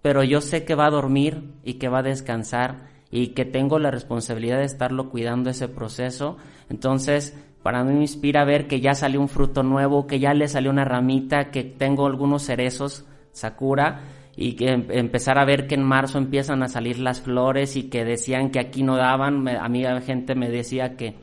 pero 0.04 0.24
yo 0.24 0.42
sé 0.42 0.64
que 0.64 0.76
va 0.76 0.86
a 0.86 0.92
dormir 0.92 1.56
y 1.64 1.80
que 1.80 1.90
va 1.90 2.00
a 2.00 2.04
descansar 2.04 2.92
y 3.10 3.30
que 3.30 3.46
tengo 3.46 3.80
la 3.80 3.90
responsabilidad 3.90 4.60
de 4.60 4.66
estarlo 4.66 5.10
cuidando 5.10 5.50
ese 5.50 5.68
proceso. 5.68 6.38
Entonces, 6.72 7.38
para 7.64 7.84
mí 7.84 7.94
me 7.94 8.02
inspira 8.02 8.46
ver 8.46 8.66
que 8.68 8.80
ya 8.80 8.96
salió 8.96 9.20
un 9.20 9.28
fruto 9.28 9.62
nuevo, 9.62 10.08
que 10.08 10.20
ya 10.20 10.34
le 10.34 10.48
salió 10.48 10.72
una 10.72 10.86
ramita, 10.86 11.52
que 11.52 11.64
tengo 11.66 12.08
algunos 12.08 12.44
cerezos 12.44 13.06
sakura 13.32 14.04
y 14.38 14.54
que 14.54 14.70
em, 14.70 14.86
empezar 14.90 15.38
a 15.38 15.44
ver 15.44 15.68
que 15.68 15.76
en 15.76 15.84
marzo 15.84 16.18
empiezan 16.18 16.64
a 16.64 16.70
salir 16.70 16.98
las 16.98 17.20
flores 17.20 17.76
y 17.76 17.90
que 17.90 18.06
decían 18.06 18.52
que 18.52 18.60
aquí 18.60 18.84
no 18.84 18.96
daban, 18.96 19.46
a 19.50 19.68
mí 19.68 19.84
la 19.84 20.00
gente 20.00 20.34
me 20.34 20.50
decía 20.50 20.96
que 20.96 21.16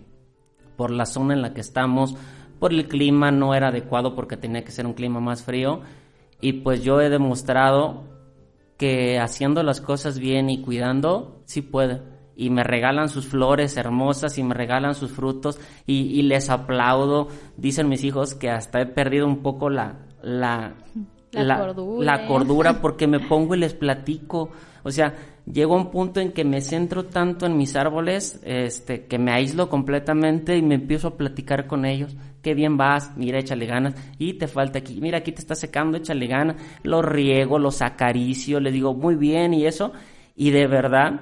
por 0.77 0.91
la 0.91 1.07
zona 1.07 1.33
en 1.33 1.41
la 1.41 1.55
que 1.55 1.63
estamos, 1.63 2.15
por 2.59 2.75
el 2.75 2.89
clima 2.89 3.31
no 3.31 3.55
era 3.55 3.69
adecuado 3.69 4.15
porque 4.15 4.37
tenía 4.37 4.65
que 4.65 4.71
ser 4.71 4.85
un 4.85 4.93
clima 4.93 5.21
más 5.21 5.43
frío 5.43 5.81
y 6.43 6.53
pues 6.61 6.85
yo 6.85 7.01
he 7.01 7.09
demostrado 7.09 8.05
que 8.77 9.19
haciendo 9.19 9.63
las 9.63 9.81
cosas 9.81 10.19
bien 10.19 10.51
y 10.51 10.61
cuidando, 10.61 11.41
sí 11.47 11.63
puede. 11.63 12.18
Y 12.41 12.51
me 12.51 12.63
regalan 12.63 13.09
sus 13.09 13.27
flores 13.27 13.77
hermosas 13.77 14.39
y 14.39 14.45
me 14.45 14.55
regalan 14.55 14.95
sus 14.95 15.11
frutos 15.11 15.59
y, 15.87 16.23
les 16.23 16.51
aplaudo. 16.51 17.27
Dicen 17.57 17.89
mis 17.89 18.05
hijos 18.05 18.37
que 18.37 18.49
hasta 18.49 18.81
he 18.81 18.87
perdido 18.87 19.27
un 19.27 19.43
poco 19.43 19.69
la, 19.71 19.97
la, 20.23 20.75
la, 21.33 21.59
cordura. 21.59 22.07
la 22.07 22.27
cordura 22.29 22.81
porque 22.81 23.09
me 23.09 23.19
pongo 23.19 23.57
y 23.57 23.59
les 23.59 23.75
platico. 23.75 24.51
O 24.85 24.91
sea, 24.93 25.17
llego 25.53 25.75
a 25.75 25.79
un 25.79 25.91
punto 25.91 26.21
en 26.21 26.31
que 26.31 26.45
me 26.45 26.61
centro 26.61 27.07
tanto 27.07 27.45
en 27.45 27.57
mis 27.57 27.75
árboles, 27.75 28.41
este, 28.45 29.07
que 29.07 29.19
me 29.19 29.33
aíslo 29.33 29.69
completamente 29.69 30.57
y 30.57 30.63
me 30.63 30.77
empiezo 30.77 31.09
a 31.09 31.17
platicar 31.17 31.67
con 31.67 31.85
ellos. 31.85 32.17
Qué 32.41 32.55
bien 32.55 32.77
vas, 32.77 33.17
mira, 33.17 33.41
échale 33.41 33.67
ganas. 33.67 33.97
Y 34.17 34.35
te 34.35 34.47
falta 34.47 34.79
aquí, 34.79 35.01
mira, 35.01 35.19
aquí 35.19 35.33
te 35.33 35.41
está 35.41 35.57
secando, 35.57 35.99
échale 35.99 36.29
ganas. 36.29 36.55
Los 36.85 37.05
riego, 37.05 37.59
los 37.59 37.83
acaricio, 37.83 38.61
le 38.61 38.71
digo 38.71 38.95
muy 38.95 39.17
bien 39.17 39.55
y 39.55 39.67
eso. 39.67 39.93
Y 40.37 40.51
de 40.51 40.69
verdad, 40.69 41.21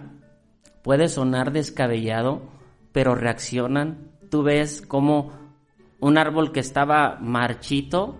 puede 0.87 1.09
sonar 1.09 1.51
descabellado, 1.51 2.43
pero 2.93 3.17
reaccionan. 3.17 4.13
Tú 4.31 4.45
ves 4.45 4.81
como 4.81 5.33
un 5.99 6.17
árbol 6.17 6.53
que 6.53 6.61
estaba 6.61 7.19
marchito, 7.21 8.17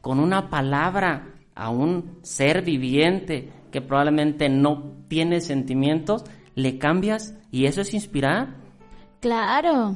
con 0.00 0.18
una 0.18 0.48
palabra 0.48 1.34
a 1.54 1.68
un 1.68 2.20
ser 2.22 2.62
viviente, 2.62 3.52
que 3.70 3.82
probablemente 3.82 4.48
no 4.48 5.04
tiene 5.08 5.42
sentimientos, 5.42 6.24
le 6.54 6.78
cambias 6.78 7.34
y 7.50 7.66
eso 7.66 7.82
es 7.82 7.92
inspirar. 7.92 8.56
Claro. 9.20 9.94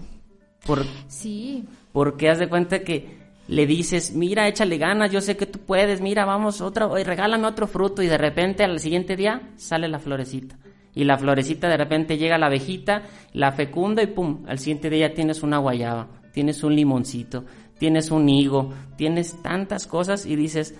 Por, 0.67 0.85
sí. 1.07 1.65
Porque 1.91 2.29
haz 2.29 2.39
de 2.39 2.51
cuenta 2.51 2.81
que 2.81 3.17
le 3.49 3.67
dices, 3.67 4.15
mira, 4.15 4.47
échale 4.47 4.77
ganas, 4.77 5.11
yo 5.11 5.23
sé 5.23 5.39
que 5.39 5.47
tú 5.47 5.61
puedes, 5.61 6.03
mira, 6.03 6.27
vamos, 6.27 6.61
otra, 6.61 6.87
regálame 6.87 7.47
otro 7.47 7.67
fruto 7.67 8.03
y 8.03 8.09
de 8.09 8.19
repente 8.19 8.63
al 8.63 8.79
siguiente 8.79 9.17
día 9.17 9.55
sale 9.57 9.89
la 9.89 9.99
florecita. 9.99 10.59
Y 10.95 11.05
la 11.05 11.19
florecita 11.19 11.69
de 11.69 11.77
repente 11.77 12.19
llega 12.19 12.39
la 12.39 12.47
abejita, 12.47 13.03
la 13.33 13.53
fecunda 13.53 14.03
y 14.03 14.07
pum, 14.07 14.45
al 14.47 14.59
siguiente 14.59 14.91
día 14.91 15.13
tienes 15.13 15.43
una 15.43 15.59
guayaba, 15.59 16.09
tienes 16.33 16.63
un 16.63 16.77
limoncito, 16.77 17.45
tienes 17.79 18.11
un 18.11 18.29
higo, 18.29 18.73
tienes 18.97 19.43
tantas 19.43 19.87
cosas 19.87 20.25
y 20.25 20.37
dices, 20.37 20.75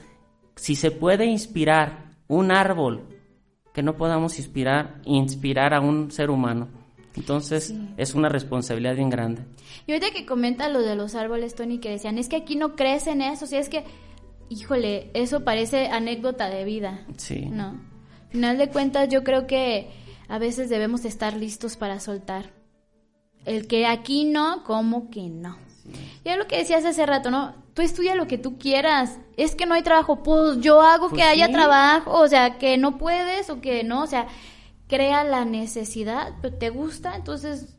si 0.57 0.77
se 0.77 0.91
puede 0.91 1.27
inspirar 1.27 2.05
un 2.29 2.53
árbol, 2.53 3.03
que 3.73 3.83
no 3.83 3.97
podamos 3.97 4.39
inspirar, 4.39 5.01
inspirar 5.05 5.75
a 5.75 5.81
un 5.81 6.13
ser 6.13 6.31
humano. 6.31 6.69
Entonces 7.17 7.75
es 7.97 8.15
una 8.15 8.29
responsabilidad 8.29 8.95
bien 8.95 9.11
grande. 9.11 9.43
Y 9.87 9.93
ahorita 9.93 10.13
que 10.13 10.27
comenta 10.27 10.69
lo 10.69 10.81
de 10.81 10.97
los 10.97 11.15
árboles, 11.15 11.55
Tony, 11.55 11.79
que 11.79 11.91
decían, 11.91 12.19
es 12.19 12.29
que 12.29 12.37
aquí 12.37 12.57
no 12.57 12.77
crecen 12.77 13.21
eso, 13.21 13.47
si 13.47 13.57
es 13.57 13.69
que, 13.69 13.85
híjole, 14.49 15.11
eso 15.15 15.45
parece 15.45 15.89
anécdota 15.89 16.49
de 16.49 16.65
vida. 16.65 17.05
Sí. 17.17 17.47
No. 17.51 17.81
Final 18.31 18.59
de 18.59 18.69
cuentas, 18.69 19.09
yo 19.09 19.23
creo 19.23 19.47
que 19.47 19.89
a 20.29 20.39
veces 20.39 20.69
debemos 20.69 21.05
estar 21.05 21.35
listos 21.37 21.77
para 21.77 22.01
soltar. 22.01 22.51
El 23.45 23.67
que 23.67 23.87
aquí 23.87 24.25
no, 24.25 24.65
como 24.65 25.11
que 25.11 25.29
no. 25.29 25.59
Y 26.25 26.31
es 26.31 26.39
lo 26.39 26.47
que 26.47 26.59
decías 26.59 26.85
hace 26.85 27.05
rato, 27.05 27.31
¿no? 27.31 27.55
Tú 27.75 27.83
estudia 27.83 28.15
lo 28.15 28.27
que 28.27 28.39
tú 28.39 28.59
quieras. 28.59 29.19
Es 29.37 29.55
que 29.55 29.67
no 29.67 29.75
hay 29.75 29.83
trabajo, 29.83 30.23
pues 30.23 30.61
yo 30.61 30.81
hago 30.81 31.09
que 31.09 31.17
pues 31.17 31.27
haya 31.27 31.53
trabajo, 31.53 32.19
o 32.19 32.29
sea, 32.29 32.57
que 32.59 32.79
no 32.79 32.97
puedes 32.97 33.51
o 33.51 33.61
que 33.61 33.85
no, 33.85 34.03
o 34.03 34.07
sea, 34.07 34.29
crea 34.89 35.25
la 35.25 35.45
necesidad, 35.45 36.33
pero 36.41 36.57
te 36.57 36.71
gusta, 36.71 37.17
entonces 37.17 37.77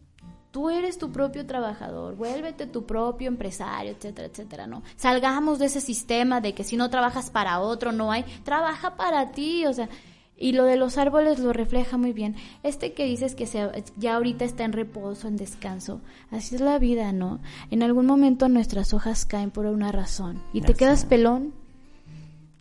tú 0.52 0.70
eres 0.70 0.98
tu 0.98 1.12
propio 1.12 1.46
trabajador, 1.46 2.16
vuélvete 2.16 2.68
tu 2.68 2.86
propio 2.86 3.28
empresario, 3.28 3.92
etcétera, 3.92 4.28
etcétera, 4.28 4.68
¿no? 4.68 4.84
Salgamos 4.96 5.60
de 5.60 5.66
ese 5.66 5.82
sistema 5.82 6.42
de 6.42 6.54
que 6.54 6.64
si 6.64 6.78
no 6.78 6.90
trabajas 6.90 7.30
para 7.30 7.60
otro 7.60 7.92
no 7.92 8.12
hay, 8.12 8.24
trabaja 8.44 8.96
para 8.96 9.32
ti, 9.32 9.66
o 9.66 9.74
sea, 9.74 9.90
Y 10.38 10.52
lo 10.52 10.66
de 10.66 10.76
los 10.76 10.98
árboles 10.98 11.40
lo 11.40 11.54
refleja 11.54 11.98
muy 11.98 12.12
bien. 12.12 12.36
Este 12.64 12.94
que 12.94 13.06
dices 13.06 13.36
que 13.36 13.48
se, 13.48 13.70
ya 13.96 14.16
ahorita 14.16 14.44
está 14.44 14.66
en 14.66 14.74
reposo, 14.74 15.28
en 15.28 15.38
descanso. 15.38 16.02
Así 16.30 16.56
es 16.56 16.62
la 16.62 16.78
vida, 16.78 17.14
¿no? 17.14 17.40
En 17.72 17.84
algún 17.84 18.06
momento 18.06 18.50
nuestras 18.50 18.94
hojas 18.94 19.26
caen 19.26 19.52
por 19.52 19.66
una 19.66 19.92
razón. 19.92 20.42
Y 20.52 20.62
te 20.62 20.74
quedas 20.74 21.06
pelón. 21.06 21.54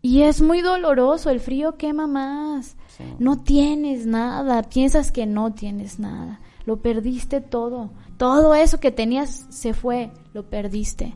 Y 0.03 0.23
es 0.23 0.41
muy 0.41 0.61
doloroso, 0.61 1.31
el 1.31 1.41
frío 1.41 1.77
quema 1.77 2.07
más. 2.07 2.77
No 3.19 3.43
tienes 3.43 4.07
nada, 4.07 4.63
piensas 4.63 5.11
que 5.11 5.27
no 5.27 5.53
tienes 5.53 5.99
nada. 5.99 6.41
Lo 6.67 6.81
perdiste 6.81 7.41
todo. 7.41 7.91
Todo 8.19 8.55
eso 8.55 8.79
que 8.79 8.93
tenías 8.93 9.47
se 9.49 9.75
fue, 9.75 10.13
lo 10.33 10.49
perdiste 10.49 11.15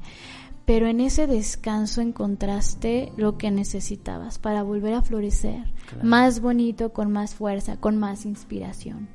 pero 0.68 0.86
en 0.86 1.00
ese 1.00 1.26
descanso 1.26 2.02
encontraste 2.02 3.10
lo 3.16 3.38
que 3.38 3.50
necesitabas 3.50 4.38
para 4.38 4.62
volver 4.62 4.92
a 4.92 5.00
florecer, 5.00 5.64
más 6.02 6.42
bonito, 6.42 6.92
con 6.92 7.10
más 7.10 7.34
fuerza, 7.34 7.80
con 7.80 7.96
más 7.96 8.26
inspiración. 8.26 9.08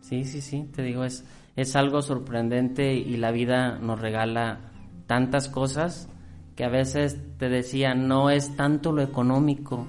Sí, 0.00 0.24
sí, 0.24 0.40
sí, 0.40 0.68
te 0.74 0.82
digo, 0.82 1.04
es, 1.04 1.24
es 1.54 1.76
algo 1.76 2.02
sorprendente 2.02 2.92
y 2.92 3.16
la 3.18 3.30
vida 3.30 3.78
nos 3.78 4.00
regala 4.00 4.72
tantas 5.06 5.48
cosas 5.48 6.08
que 6.56 6.64
a 6.64 6.70
veces 6.70 7.20
te 7.38 7.48
decía, 7.48 7.94
no 7.94 8.28
es 8.28 8.56
tanto 8.56 8.90
lo 8.90 9.02
económico, 9.02 9.86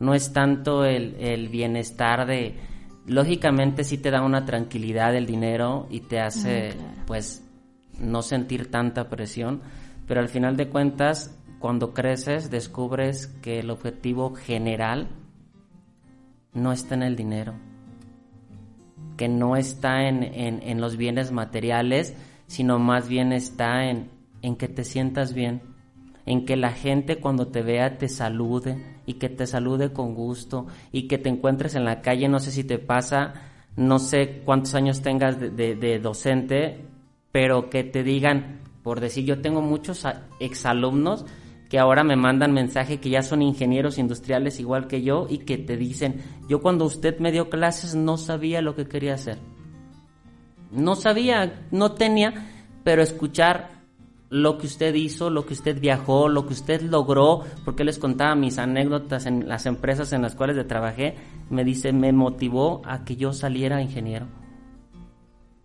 no 0.00 0.14
es 0.14 0.32
tanto 0.32 0.86
el, 0.86 1.16
el 1.16 1.50
bienestar 1.50 2.26
de... 2.26 2.58
Lógicamente 3.04 3.84
sí 3.84 3.98
te 3.98 4.10
da 4.10 4.22
una 4.22 4.46
tranquilidad 4.46 5.14
el 5.14 5.26
dinero 5.26 5.86
y 5.90 6.00
te 6.00 6.20
hace, 6.20 6.70
ah, 6.70 7.04
pues, 7.06 7.44
no 8.00 8.22
sentir 8.22 8.70
tanta 8.70 9.10
presión, 9.10 9.60
pero 10.06 10.20
al 10.20 10.28
final 10.28 10.56
de 10.56 10.68
cuentas, 10.68 11.36
cuando 11.58 11.92
creces, 11.92 12.50
descubres 12.50 13.26
que 13.42 13.58
el 13.58 13.70
objetivo 13.70 14.34
general 14.34 15.08
no 16.52 16.72
está 16.72 16.94
en 16.94 17.02
el 17.02 17.16
dinero, 17.16 17.54
que 19.16 19.28
no 19.28 19.56
está 19.56 20.08
en, 20.08 20.80
los 20.80 20.96
bienes 20.96 21.32
materiales, 21.32 22.14
sino 22.46 22.78
más 22.78 23.08
bien 23.08 23.32
está 23.32 23.90
en, 23.90 24.10
en 24.42 24.56
que 24.56 24.68
te 24.68 24.84
sientas 24.84 25.34
bien, 25.34 25.62
en 26.24 26.44
que 26.44 26.56
la 26.56 26.70
gente 26.70 27.16
cuando 27.20 27.48
te 27.48 27.62
vea 27.62 27.98
te 27.98 28.08
salude 28.08 29.00
y 29.06 29.14
que 29.14 29.28
te 29.28 29.46
salude 29.46 29.92
con 29.92 30.14
gusto 30.14 30.66
y 30.92 31.08
que 31.08 31.18
te 31.18 31.28
encuentres 31.28 31.74
en 31.74 31.84
la 31.84 32.00
calle, 32.00 32.28
no 32.28 32.38
sé 32.38 32.52
si 32.52 32.64
te 32.64 32.78
pasa, 32.78 33.34
no 33.76 33.98
sé 33.98 34.42
cuántos 34.44 34.74
años 34.74 35.02
tengas 35.02 35.38
de 35.40 35.98
docente, 35.98 36.84
pero 37.32 37.68
que 37.68 37.84
te 37.84 38.02
digan, 38.02 38.65
por 38.86 39.00
decir, 39.00 39.24
yo 39.24 39.40
tengo 39.40 39.62
muchos 39.62 40.06
exalumnos 40.38 41.26
que 41.68 41.80
ahora 41.80 42.04
me 42.04 42.14
mandan 42.14 42.52
mensaje 42.52 43.00
que 43.00 43.10
ya 43.10 43.20
son 43.20 43.42
ingenieros 43.42 43.98
industriales 43.98 44.60
igual 44.60 44.86
que 44.86 45.02
yo 45.02 45.26
y 45.28 45.38
que 45.38 45.58
te 45.58 45.76
dicen, 45.76 46.22
yo 46.48 46.60
cuando 46.60 46.84
usted 46.84 47.18
me 47.18 47.32
dio 47.32 47.50
clases 47.50 47.96
no 47.96 48.16
sabía 48.16 48.62
lo 48.62 48.76
que 48.76 48.86
quería 48.86 49.14
hacer. 49.14 49.38
No 50.70 50.94
sabía, 50.94 51.66
no 51.72 51.94
tenía, 51.94 52.46
pero 52.84 53.02
escuchar 53.02 53.70
lo 54.30 54.56
que 54.56 54.68
usted 54.68 54.94
hizo, 54.94 55.30
lo 55.30 55.46
que 55.46 55.54
usted 55.54 55.80
viajó, 55.80 56.28
lo 56.28 56.46
que 56.46 56.52
usted 56.52 56.80
logró, 56.82 57.42
porque 57.64 57.82
les 57.82 57.98
contaba 57.98 58.36
mis 58.36 58.56
anécdotas 58.56 59.26
en 59.26 59.48
las 59.48 59.66
empresas 59.66 60.12
en 60.12 60.22
las 60.22 60.36
cuales 60.36 60.64
trabajé, 60.68 61.16
me 61.50 61.64
dice, 61.64 61.92
me 61.92 62.12
motivó 62.12 62.82
a 62.84 63.04
que 63.04 63.16
yo 63.16 63.32
saliera 63.32 63.82
ingeniero. 63.82 64.28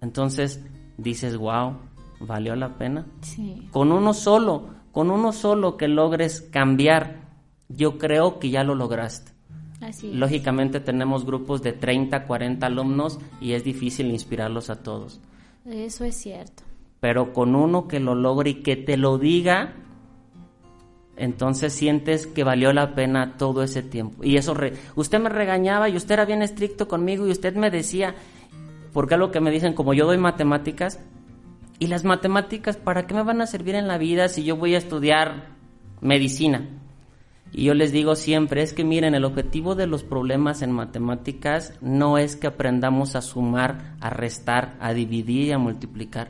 Entonces 0.01 0.65
dices, 0.97 1.37
wow, 1.37 1.77
valió 2.25 2.55
la 2.55 2.77
pena. 2.77 3.05
Sí. 3.21 3.67
Con 3.71 3.91
uno 3.91 4.13
solo, 4.13 4.69
con 4.91 5.11
uno 5.11 5.31
solo 5.31 5.77
que 5.77 5.87
logres 5.87 6.41
cambiar, 6.41 7.21
yo 7.69 7.97
creo 7.97 8.39
que 8.39 8.49
ya 8.49 8.63
lo 8.63 8.75
lograste. 8.75 9.31
Así 9.81 10.13
Lógicamente 10.13 10.79
tenemos 10.79 11.25
grupos 11.25 11.63
de 11.63 11.73
30, 11.73 12.27
40 12.27 12.65
alumnos 12.65 13.19
y 13.39 13.53
es 13.53 13.63
difícil 13.63 14.11
inspirarlos 14.11 14.69
a 14.69 14.83
todos. 14.83 15.19
Eso 15.65 16.05
es 16.05 16.15
cierto. 16.15 16.63
Pero 16.99 17.33
con 17.33 17.55
uno 17.55 17.87
que 17.87 17.99
lo 17.99 18.13
logre 18.13 18.51
y 18.51 18.55
que 18.61 18.75
te 18.75 18.95
lo 18.95 19.17
diga, 19.17 19.73
entonces 21.15 21.73
sientes 21.73 22.27
que 22.27 22.43
valió 22.43 22.73
la 22.73 22.93
pena 22.93 23.37
todo 23.37 23.63
ese 23.63 23.81
tiempo. 23.81 24.23
Y 24.23 24.37
eso, 24.37 24.55
usted 24.95 25.19
me 25.19 25.29
regañaba 25.29 25.89
y 25.89 25.95
usted 25.95 26.13
era 26.13 26.25
bien 26.25 26.41
estricto 26.43 26.87
conmigo 26.87 27.27
y 27.27 27.31
usted 27.31 27.55
me 27.55 27.71
decía, 27.71 28.15
porque 28.93 29.15
algo 29.15 29.31
que 29.31 29.39
me 29.39 29.51
dicen, 29.51 29.73
como 29.73 29.93
yo 29.93 30.05
doy 30.05 30.17
matemáticas, 30.17 30.99
¿Y 31.81 31.87
las 31.87 32.03
matemáticas 32.03 32.77
para 32.77 33.07
qué 33.07 33.15
me 33.15 33.23
van 33.23 33.41
a 33.41 33.47
servir 33.47 33.73
en 33.73 33.87
la 33.87 33.97
vida 33.97 34.27
si 34.27 34.43
yo 34.43 34.55
voy 34.55 34.75
a 34.75 34.77
estudiar 34.77 35.47
medicina? 35.99 36.69
Y 37.51 37.63
yo 37.63 37.73
les 37.73 37.91
digo 37.91 38.15
siempre, 38.15 38.61
es 38.61 38.73
que 38.73 38.83
miren, 38.83 39.15
el 39.15 39.25
objetivo 39.25 39.73
de 39.73 39.87
los 39.87 40.03
problemas 40.03 40.61
en 40.61 40.71
matemáticas 40.73 41.73
no 41.81 42.19
es 42.19 42.35
que 42.35 42.45
aprendamos 42.45 43.15
a 43.15 43.23
sumar, 43.23 43.95
a 43.99 44.11
restar, 44.11 44.77
a 44.79 44.93
dividir 44.93 45.47
y 45.47 45.51
a 45.53 45.57
multiplicar. 45.57 46.29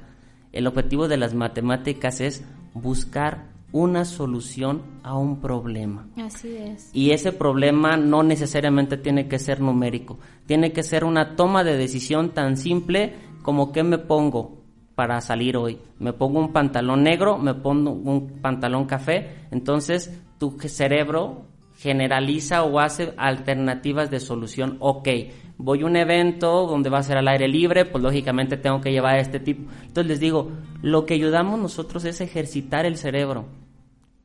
El 0.54 0.68
objetivo 0.68 1.10
de 1.10 1.18
las 1.18 1.34
matemáticas 1.34 2.22
es 2.22 2.45
buscar 2.74 3.49
una 3.74 4.06
solución 4.06 4.84
a 5.04 5.18
un 5.18 5.41
problema. 5.41 6.08
Así 6.16 6.56
es. 6.56 6.89
Y 6.93 7.12
ese 7.12 7.34
problema 7.34 7.97
no 7.97 8.24
necesariamente 8.24 8.95
tiene 8.95 9.28
que 9.28 9.38
ser 9.38 9.60
numérico, 9.60 10.18
tiene 10.45 10.72
que 10.72 10.84
ser 10.84 11.04
una 11.04 11.36
toma 11.36 11.66
de 11.66 11.76
decisión 11.76 12.30
tan 12.30 12.56
simple 12.56 13.16
como 13.41 13.74
qué 13.74 13.84
me 13.84 13.97
pongo, 13.97 14.61
para 14.95 15.21
salir 15.21 15.57
hoy. 15.57 15.79
Me 15.99 16.13
pongo 16.13 16.39
un 16.39 16.53
pantalón 16.53 17.03
negro, 17.03 17.37
me 17.37 17.53
pongo 17.53 17.91
un 17.91 18.39
pantalón 18.41 18.85
café, 18.85 19.45
entonces 19.51 20.19
tu 20.37 20.57
cerebro 20.59 21.45
generaliza 21.77 22.63
o 22.63 22.79
hace 22.79 23.13
alternativas 23.17 24.11
de 24.11 24.19
solución. 24.19 24.77
Ok, 24.79 25.07
voy 25.57 25.81
a 25.81 25.85
un 25.85 25.95
evento 25.95 26.67
donde 26.67 26.89
va 26.89 26.99
a 26.99 27.03
ser 27.03 27.17
al 27.17 27.27
aire 27.27 27.47
libre, 27.47 27.85
pues 27.85 28.03
lógicamente 28.03 28.57
tengo 28.57 28.81
que 28.81 28.91
llevar 28.91 29.17
este 29.17 29.39
tipo. 29.39 29.71
Entonces 29.81 30.07
les 30.07 30.19
digo, 30.19 30.51
lo 30.81 31.05
que 31.05 31.15
ayudamos 31.15 31.59
nosotros 31.59 32.05
es 32.05 32.21
ejercitar 32.21 32.85
el 32.85 32.97
cerebro 32.97 33.45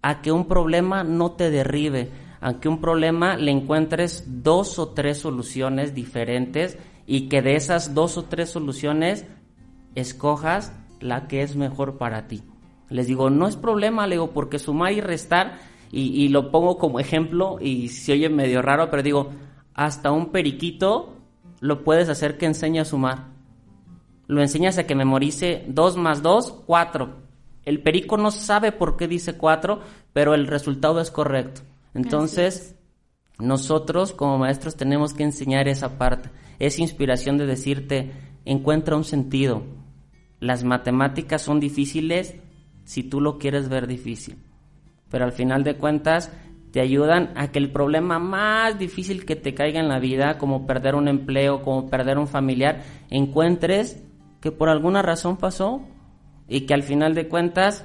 a 0.03 0.21
que 0.21 0.33
un 0.33 0.47
problema 0.47 1.03
no 1.03 1.33
te 1.33 1.51
derribe, 1.51 2.11
a 2.41 2.61
que 2.61 2.69
un 2.69 2.81
problema 2.81 3.37
le 3.37 3.51
encuentres 3.51 4.43
dos 4.43 4.79
o 4.79 4.91
tres 4.91 5.19
soluciones 5.19 5.95
diferentes 5.95 6.79
y 7.07 7.29
que 7.29 7.43
de 7.43 7.57
esas 7.57 7.95
dos 7.95 8.19
o 8.19 8.25
tres 8.25 8.51
soluciones 8.51 9.27
escojas 9.97 10.73
la 11.01 11.27
que 11.27 11.43
es 11.43 11.57
mejor 11.57 11.99
para 11.99 12.29
ti. 12.29 12.43
Les 12.89 13.09
digo, 13.09 13.31
no 13.31 13.49
es 13.49 13.57
problema, 13.57 14.07
le 14.07 14.15
digo, 14.15 14.31
porque 14.31 14.59
sumar 14.59 14.93
y 14.93 15.01
restar, 15.01 15.59
y, 15.91 16.29
lo 16.29 16.51
pongo 16.51 16.79
como 16.79 17.01
ejemplo, 17.01 17.59
y 17.61 17.89
se 17.89 18.13
oye 18.13 18.29
medio 18.29 18.61
raro, 18.61 18.91
pero 18.91 19.03
digo, 19.03 19.31
hasta 19.75 20.13
un 20.13 20.27
periquito 20.31 21.15
lo 21.61 21.85
puedes 21.85 22.09
hacer 22.09 22.37
que 22.39 22.47
enseñe 22.47 22.81
a 22.81 22.85
sumar. 22.85 23.29
Lo 24.27 24.43
enseñas 24.43 24.79
a 24.79 24.85
que 24.85 24.95
memorice 24.95 25.65
2 25.69 25.97
más 25.97 26.23
2, 26.23 26.65
4. 26.67 27.17
El 27.65 27.83
perico 27.83 28.17
no 28.17 28.31
sabe 28.31 28.73
por 28.73 28.97
qué 28.97 29.09
dice 29.09 29.37
4, 29.37 29.81
pero 30.13 30.35
el 30.35 30.47
resultado 30.47 31.01
es 31.01 31.11
correcto. 31.11 31.63
Entonces, 31.95 32.77
nosotros 33.39 34.13
como 34.13 34.39
maestros 34.39 34.77
tenemos 34.77 35.15
que 35.15 35.23
enseñar 35.23 35.69
esa 35.69 35.99
parte, 35.99 36.31
esa 36.59 36.83
inspiración 36.83 37.39
de 37.39 37.47
decirte, 37.47 38.13
encuentra 38.45 38.97
un 38.97 39.05
sentido, 39.05 39.63
las 40.47 40.65
matemáticas 40.65 41.43
son 41.43 41.61
difíciles 41.61 42.35
si 42.85 43.03
tú 43.03 43.21
lo 43.21 43.39
quieres 43.39 43.69
ver 43.69 43.87
difícil, 43.87 44.37
pero 45.11 45.25
al 45.25 45.33
final 45.33 45.65
de 45.65 45.77
cuentas 45.77 46.31
te 46.71 46.81
ayudan 46.81 47.33
a 47.37 47.51
que 47.51 47.59
el 47.59 47.73
problema 47.73 48.19
más 48.19 48.79
difícil 48.79 49.25
que 49.25 49.35
te 49.35 49.55
caiga 49.55 49.81
en 49.81 49.89
la 49.89 49.99
vida, 49.99 50.37
como 50.39 50.67
perder 50.67 50.95
un 50.95 51.09
empleo, 51.09 51.63
como 51.63 51.89
perder 51.89 52.19
un 52.19 52.29
familiar, 52.29 52.83
encuentres 53.11 54.03
que 54.41 54.53
por 54.53 54.69
alguna 54.69 55.03
razón 55.03 55.39
pasó 55.39 55.81
y 56.49 56.63
que 56.67 56.75
al 56.75 56.83
final 56.83 57.15
de 57.15 57.29
cuentas, 57.29 57.85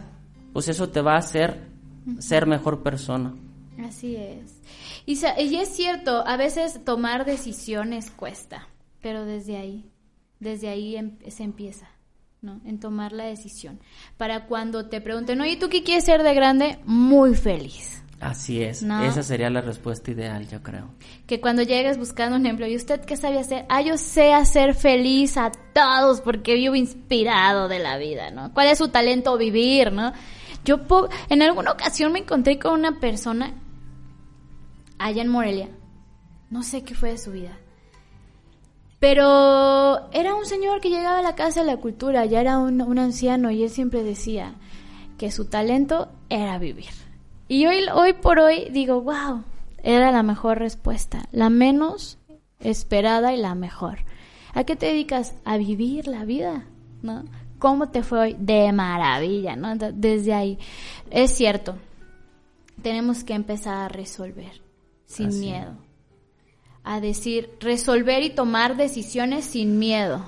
pues 0.53 0.68
eso 0.68 0.89
te 0.89 1.01
va 1.01 1.14
a 1.14 1.20
hacer 1.20 1.72
ser 2.20 2.47
mejor 2.47 2.84
persona. 2.84 3.34
Así 3.80 4.16
es. 4.16 4.62
Y, 5.05 5.14
y 5.14 5.55
es 5.55 5.70
cierto, 5.70 6.28
a 6.28 6.38
veces 6.38 6.84
tomar 6.84 7.26
decisiones 7.26 8.12
cuesta, 8.12 8.68
pero 9.01 9.26
desde 9.26 9.57
ahí, 9.57 9.89
desde 10.39 10.70
ahí 10.70 10.95
em, 10.95 11.18
se 11.30 11.43
empieza. 11.43 11.88
¿No? 12.42 12.60
En 12.66 12.80
tomar 12.80 13.12
la 13.12 13.26
decisión. 13.26 13.80
Para 14.18 14.48
cuando 14.48 14.88
te 14.88 15.00
pregunten, 15.00 15.39
oye, 15.42 15.58
¿tú 15.58 15.70
qué 15.70 15.84
quieres 15.84 16.06
ser 16.06 16.24
de 16.24 16.34
grande? 16.34 16.80
Muy 16.86 17.36
feliz. 17.36 18.02
Así 18.20 18.62
es, 18.64 18.84
esa 18.84 19.24
sería 19.24 19.50
la 19.50 19.62
respuesta 19.62 20.12
ideal, 20.12 20.48
yo 20.48 20.62
creo. 20.62 20.89
Que 21.26 21.42
cuando 21.42 21.64
llegues 21.64 21.98
buscando 21.98 22.36
un 22.36 22.46
ejemplo, 22.46 22.68
¿y 22.68 22.76
usted 22.76 23.02
qué 23.02 23.16
sabe 23.16 23.39
hacer? 23.39 23.66
Ah, 23.68 23.82
yo 23.82 23.98
sé 23.98 24.34
hacer 24.34 24.76
feliz 24.76 25.38
a 25.38 25.52
todos 25.74 26.22
porque 26.22 26.54
vivo 26.54 26.76
inspirado 26.76 27.68
de 27.68 27.80
la 27.80 27.98
vida, 27.98 28.30
¿no? 28.30 28.54
¿Cuál 28.54 28.68
es 28.68 28.78
su 28.78 28.89
talento 28.89 29.38
vivir, 29.38 29.92
no? 29.92 30.14
Yo 30.66 30.80
en 31.30 31.42
alguna 31.42 31.72
ocasión 31.72 32.12
me 32.12 32.20
encontré 32.20 32.60
con 32.60 32.74
una 32.74 33.00
persona 33.00 33.56
allá 35.00 35.24
en 35.24 35.28
Morelia, 35.28 35.70
no 36.52 36.62
sé 36.62 36.84
qué 36.84 36.94
fue 36.94 37.10
de 37.12 37.18
su 37.18 37.32
vida, 37.32 37.58
pero 39.02 40.12
era 40.12 40.36
un 40.36 40.45
señor 40.45 40.80
que 40.80 40.91
llegaba 40.91 41.18
a 41.18 41.24
la 41.24 41.34
Casa 41.34 41.62
de 41.62 41.66
la 41.66 41.78
Cultura, 41.78 42.24
ya 42.26 42.39
era 42.39 42.60
un, 42.60 42.84
un 42.84 42.99
anciano 42.99 43.49
y 43.49 43.64
él 43.64 43.72
siempre 43.72 44.04
decía 44.04 44.54
que 45.18 45.32
su 45.32 45.45
talento 45.45 46.10
era 46.30 46.60
vivir. 46.60 46.91
Y 47.47 47.66
hoy, 47.66 47.84
hoy 47.91 48.14
por 48.14 48.38
hoy 48.38 48.70
digo, 48.70 49.02
wow, 49.02 49.43
era 49.82 50.12
la 50.12 50.22
mejor 50.22 50.60
respuesta, 50.60 51.26
la 51.32 51.49
menos 51.49 52.20
esperada 52.60 53.34
y 53.34 53.38
la 53.38 53.56
mejor. 53.56 54.06
¿A 54.54 54.66
qué 54.66 54.76
te 54.76 54.86
dedicas? 54.86 55.34
A 55.45 55.58
vivir 55.58 56.06
la 56.08 56.24
vida, 56.24 56.66
¿no? 57.02 57.24
¿Cómo 57.58 57.89
te 57.89 58.04
fue 58.04 58.20
hoy? 58.20 58.36
De 58.38 58.72
maravilla, 58.72 59.56
¿no? 59.56 59.76
Desde 59.76 60.36
ahí. 60.36 60.60
Es 61.10 61.32
cierto, 61.32 61.76
tenemos 62.84 63.24
que 63.24 63.34
empezar 63.34 63.78
a 63.78 63.88
resolver 63.88 64.62
sin 65.08 65.39
miedo. 65.39 65.72
A 66.84 66.99
decir, 66.99 67.49
resolver 67.59 68.23
y 68.23 68.32
tomar 68.32 68.75
decisiones 68.75 69.45
sin 69.45 69.79
miedo, 69.79 70.25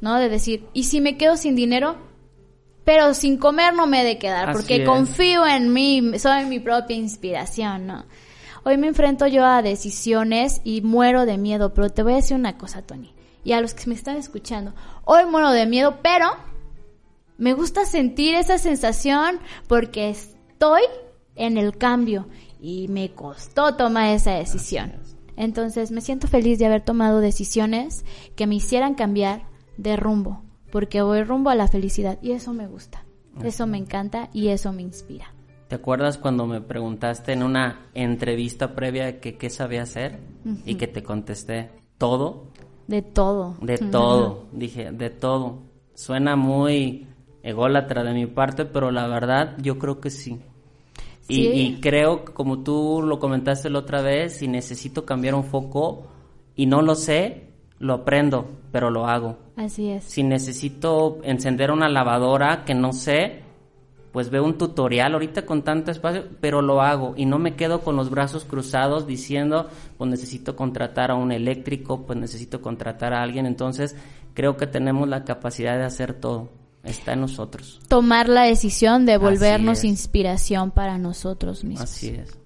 ¿no? 0.00 0.18
De 0.18 0.28
decir, 0.28 0.66
¿y 0.72 0.84
si 0.84 1.00
me 1.00 1.16
quedo 1.16 1.36
sin 1.36 1.54
dinero? 1.56 1.96
Pero 2.84 3.14
sin 3.14 3.38
comer 3.38 3.74
no 3.74 3.86
me 3.86 4.02
he 4.02 4.04
de 4.04 4.18
quedar, 4.18 4.52
porque 4.52 4.84
confío 4.84 5.46
en 5.46 5.72
mí, 5.72 6.18
soy 6.18 6.44
mi 6.46 6.60
propia 6.60 6.96
inspiración, 6.96 7.86
¿no? 7.86 8.04
Hoy 8.64 8.78
me 8.78 8.86
enfrento 8.86 9.26
yo 9.26 9.44
a 9.44 9.60
decisiones 9.60 10.62
y 10.64 10.80
muero 10.80 11.26
de 11.26 11.36
miedo, 11.36 11.74
pero 11.74 11.90
te 11.90 12.02
voy 12.02 12.14
a 12.14 12.16
decir 12.16 12.36
una 12.36 12.56
cosa, 12.56 12.80
Tony, 12.82 13.14
y 13.44 13.52
a 13.52 13.60
los 13.60 13.74
que 13.74 13.86
me 13.86 13.94
están 13.94 14.16
escuchando. 14.16 14.74
Hoy 15.04 15.26
muero 15.26 15.50
de 15.50 15.66
miedo, 15.66 15.98
pero 16.02 16.30
me 17.36 17.52
gusta 17.52 17.84
sentir 17.84 18.34
esa 18.34 18.56
sensación 18.56 19.38
porque 19.66 20.08
estoy 20.08 20.82
en 21.36 21.58
el 21.58 21.76
cambio 21.76 22.26
y 22.60 22.88
me 22.88 23.10
costó 23.10 23.74
tomar 23.76 24.10
esa 24.10 24.32
decisión. 24.32 25.03
Entonces 25.36 25.90
me 25.90 26.00
siento 26.00 26.28
feliz 26.28 26.58
de 26.58 26.66
haber 26.66 26.82
tomado 26.82 27.20
decisiones 27.20 28.04
que 28.36 28.46
me 28.46 28.56
hicieran 28.56 28.94
cambiar 28.94 29.42
de 29.76 29.96
rumbo, 29.96 30.42
porque 30.70 31.02
voy 31.02 31.22
rumbo 31.22 31.50
a 31.50 31.54
la 31.54 31.68
felicidad 31.68 32.18
y 32.22 32.32
eso 32.32 32.52
me 32.52 32.66
gusta, 32.66 33.04
eso 33.42 33.66
me 33.66 33.78
encanta 33.78 34.30
y 34.32 34.48
eso 34.48 34.72
me 34.72 34.82
inspira. 34.82 35.32
¿Te 35.68 35.76
acuerdas 35.76 36.18
cuando 36.18 36.46
me 36.46 36.60
preguntaste 36.60 37.32
en 37.32 37.42
una 37.42 37.86
entrevista 37.94 38.74
previa 38.74 39.20
que 39.20 39.36
qué 39.36 39.50
sabía 39.50 39.82
hacer 39.82 40.20
y 40.64 40.76
que 40.76 40.86
te 40.86 41.02
contesté 41.02 41.70
todo? 41.98 42.48
De 42.86 43.02
todo. 43.02 43.56
De 43.60 43.78
todo, 43.78 44.44
dije, 44.52 44.92
de 44.92 45.10
todo. 45.10 45.62
Suena 45.94 46.36
muy 46.36 47.06
ególatra 47.42 48.04
de 48.04 48.12
mi 48.12 48.26
parte, 48.26 48.64
pero 48.66 48.90
la 48.90 49.06
verdad 49.08 49.56
yo 49.58 49.78
creo 49.78 50.00
que 50.00 50.10
sí. 50.10 50.40
Y, 51.26 51.46
y, 51.48 51.80
creo, 51.80 52.24
como 52.24 52.62
tú 52.62 53.02
lo 53.02 53.18
comentaste 53.18 53.70
la 53.70 53.78
otra 53.78 54.02
vez, 54.02 54.36
si 54.36 54.48
necesito 54.48 55.06
cambiar 55.06 55.34
un 55.34 55.44
foco 55.44 56.08
y 56.54 56.66
no 56.66 56.82
lo 56.82 56.94
sé, 56.94 57.48
lo 57.78 57.94
aprendo, 57.94 58.46
pero 58.72 58.90
lo 58.90 59.06
hago. 59.06 59.38
Así 59.56 59.90
es. 59.90 60.04
Si 60.04 60.22
necesito 60.22 61.18
encender 61.22 61.70
una 61.70 61.88
lavadora 61.88 62.64
que 62.64 62.74
no 62.74 62.92
sé, 62.92 63.42
pues 64.14 64.30
veo 64.30 64.44
un 64.44 64.58
tutorial 64.58 65.14
ahorita 65.14 65.44
con 65.44 65.62
tanto 65.62 65.90
espacio, 65.90 66.24
pero 66.40 66.62
lo 66.62 66.82
hago 66.82 67.14
y 67.16 67.26
no 67.26 67.40
me 67.40 67.56
quedo 67.56 67.80
con 67.80 67.96
los 67.96 68.10
brazos 68.10 68.44
cruzados 68.44 69.06
diciendo, 69.06 69.68
pues 69.98 70.08
necesito 70.08 70.54
contratar 70.54 71.10
a 71.10 71.16
un 71.16 71.32
eléctrico, 71.32 72.06
pues 72.06 72.18
necesito 72.18 72.60
contratar 72.60 73.12
a 73.12 73.22
alguien. 73.22 73.44
Entonces, 73.44 73.96
creo 74.34 74.56
que 74.56 74.66
tenemos 74.66 75.08
la 75.08 75.24
capacidad 75.24 75.76
de 75.76 75.84
hacer 75.84 76.14
todo. 76.14 76.48
Está 76.84 77.14
en 77.14 77.22
nosotros. 77.22 77.80
Tomar 77.88 78.28
la 78.28 78.42
decisión 78.42 79.06
de 79.06 79.16
volvernos 79.16 79.84
inspiración 79.84 80.70
para 80.70 80.98
nosotros 80.98 81.64
mismos. 81.64 81.90
Así 81.90 82.08
es. 82.08 82.38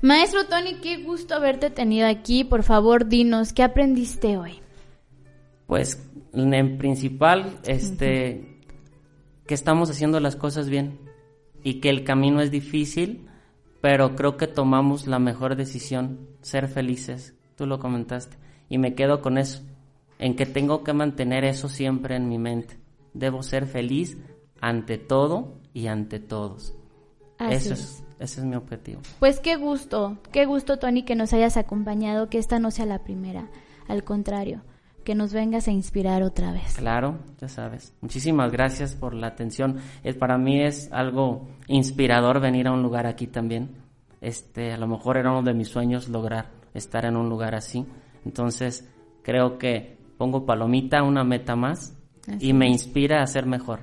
Maestro 0.00 0.46
Tony, 0.46 0.76
qué 0.82 1.02
gusto 1.02 1.34
haberte 1.34 1.70
tenido 1.70 2.06
aquí. 2.06 2.44
Por 2.44 2.62
favor, 2.62 3.06
dinos, 3.06 3.52
¿qué 3.52 3.62
aprendiste 3.62 4.36
hoy? 4.36 4.60
Pues, 5.66 6.02
en 6.32 6.78
principal, 6.78 7.58
este 7.64 8.62
que 9.46 9.54
estamos 9.54 9.90
haciendo 9.90 10.18
las 10.18 10.34
cosas 10.34 10.68
bien 10.68 10.98
y 11.62 11.74
que 11.74 11.88
el 11.88 12.02
camino 12.02 12.40
es 12.40 12.50
difícil, 12.50 13.28
pero 13.80 14.16
creo 14.16 14.36
que 14.36 14.46
tomamos 14.46 15.06
la 15.06 15.18
mejor 15.18 15.54
decisión, 15.54 16.28
ser 16.40 16.68
felices. 16.68 17.34
Tú 17.56 17.66
lo 17.66 17.78
comentaste. 17.78 18.36
Y 18.68 18.78
me 18.78 18.94
quedo 18.94 19.22
con 19.22 19.38
eso, 19.38 19.62
en 20.18 20.34
que 20.34 20.46
tengo 20.46 20.82
que 20.82 20.92
mantener 20.92 21.44
eso 21.44 21.68
siempre 21.68 22.16
en 22.16 22.28
mi 22.28 22.38
mente. 22.38 22.76
Debo 23.18 23.42
ser 23.42 23.66
feliz 23.66 24.18
ante 24.60 24.98
todo 24.98 25.58
y 25.72 25.86
ante 25.86 26.20
todos. 26.20 26.74
eso 27.38 27.74
es. 27.74 28.02
Ese 28.18 28.40
es 28.40 28.46
mi 28.46 28.56
objetivo. 28.56 29.02
Pues 29.18 29.40
qué 29.40 29.56
gusto, 29.56 30.16
qué 30.32 30.46
gusto 30.46 30.78
Tony 30.78 31.02
que 31.02 31.14
nos 31.14 31.34
hayas 31.34 31.58
acompañado, 31.58 32.30
que 32.30 32.38
esta 32.38 32.58
no 32.58 32.70
sea 32.70 32.86
la 32.86 33.04
primera, 33.04 33.50
al 33.88 34.04
contrario 34.04 34.62
que 35.06 35.14
nos 35.14 35.32
vengas 35.32 35.68
a 35.68 35.70
inspirar 35.70 36.24
otra 36.24 36.52
vez. 36.52 36.74
Claro, 36.74 37.20
ya 37.40 37.48
sabes. 37.48 37.94
Muchísimas 38.00 38.50
gracias 38.50 38.96
por 38.96 39.14
la 39.14 39.28
atención. 39.28 39.76
Es, 40.02 40.16
para 40.16 40.36
mí 40.36 40.60
es 40.60 40.92
algo 40.92 41.46
inspirador 41.68 42.40
venir 42.40 42.66
a 42.66 42.72
un 42.72 42.82
lugar 42.82 43.06
aquí 43.06 43.28
también. 43.28 43.76
Este, 44.20 44.72
a 44.72 44.76
lo 44.76 44.88
mejor 44.88 45.16
era 45.16 45.30
uno 45.30 45.44
de 45.44 45.54
mis 45.54 45.68
sueños 45.68 46.08
lograr 46.08 46.50
estar 46.74 47.04
en 47.04 47.16
un 47.16 47.28
lugar 47.28 47.54
así. 47.54 47.86
Entonces, 48.24 48.90
creo 49.22 49.58
que 49.58 49.96
pongo 50.18 50.44
palomita, 50.44 51.04
una 51.04 51.22
meta 51.22 51.54
más, 51.54 51.95
y 52.38 52.52
me 52.52 52.68
inspira 52.68 53.22
a 53.22 53.26
ser 53.26 53.46
mejor. 53.46 53.80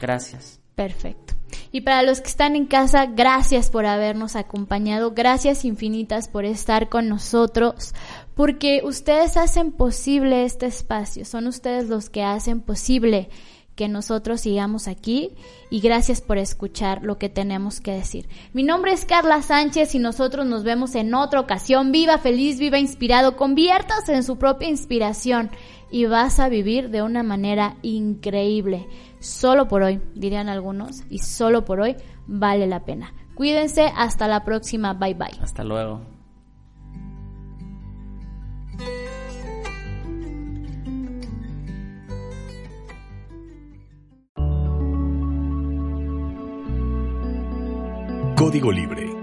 Gracias. 0.00 0.60
Perfecto. 0.74 1.34
Y 1.70 1.82
para 1.82 2.02
los 2.02 2.20
que 2.20 2.28
están 2.28 2.56
en 2.56 2.66
casa, 2.66 3.06
gracias 3.06 3.70
por 3.70 3.86
habernos 3.86 4.36
acompañado, 4.36 5.12
gracias 5.12 5.64
infinitas 5.64 6.28
por 6.28 6.44
estar 6.44 6.88
con 6.88 7.08
nosotros, 7.08 7.94
porque 8.34 8.80
ustedes 8.84 9.36
hacen 9.36 9.72
posible 9.72 10.44
este 10.44 10.66
espacio, 10.66 11.24
son 11.24 11.46
ustedes 11.46 11.88
los 11.88 12.08
que 12.08 12.22
hacen 12.22 12.60
posible 12.60 13.28
que 13.74 13.88
nosotros 13.88 14.40
sigamos 14.40 14.88
aquí 14.88 15.30
y 15.70 15.80
gracias 15.80 16.20
por 16.20 16.38
escuchar 16.38 17.02
lo 17.02 17.18
que 17.18 17.28
tenemos 17.28 17.80
que 17.80 17.92
decir. 17.92 18.28
Mi 18.52 18.62
nombre 18.62 18.92
es 18.92 19.04
Carla 19.04 19.42
Sánchez 19.42 19.94
y 19.94 19.98
nosotros 19.98 20.46
nos 20.46 20.64
vemos 20.64 20.94
en 20.94 21.14
otra 21.14 21.40
ocasión. 21.40 21.92
Viva 21.92 22.18
feliz, 22.18 22.58
viva 22.58 22.78
inspirado, 22.78 23.36
conviértase 23.36 24.14
en 24.14 24.24
su 24.24 24.36
propia 24.36 24.68
inspiración 24.68 25.50
y 25.90 26.06
vas 26.06 26.38
a 26.38 26.48
vivir 26.48 26.90
de 26.90 27.02
una 27.02 27.22
manera 27.22 27.76
increíble. 27.82 28.88
Solo 29.20 29.68
por 29.68 29.82
hoy, 29.82 30.00
dirían 30.14 30.48
algunos, 30.48 31.04
y 31.08 31.18
solo 31.18 31.64
por 31.64 31.80
hoy 31.80 31.96
vale 32.26 32.66
la 32.66 32.84
pena. 32.84 33.14
Cuídense, 33.34 33.92
hasta 33.96 34.26
la 34.26 34.44
próxima, 34.44 34.94
bye 34.94 35.14
bye. 35.14 35.30
Hasta 35.40 35.62
luego. 35.62 36.11
Código 48.42 48.72
Libre 48.72 49.21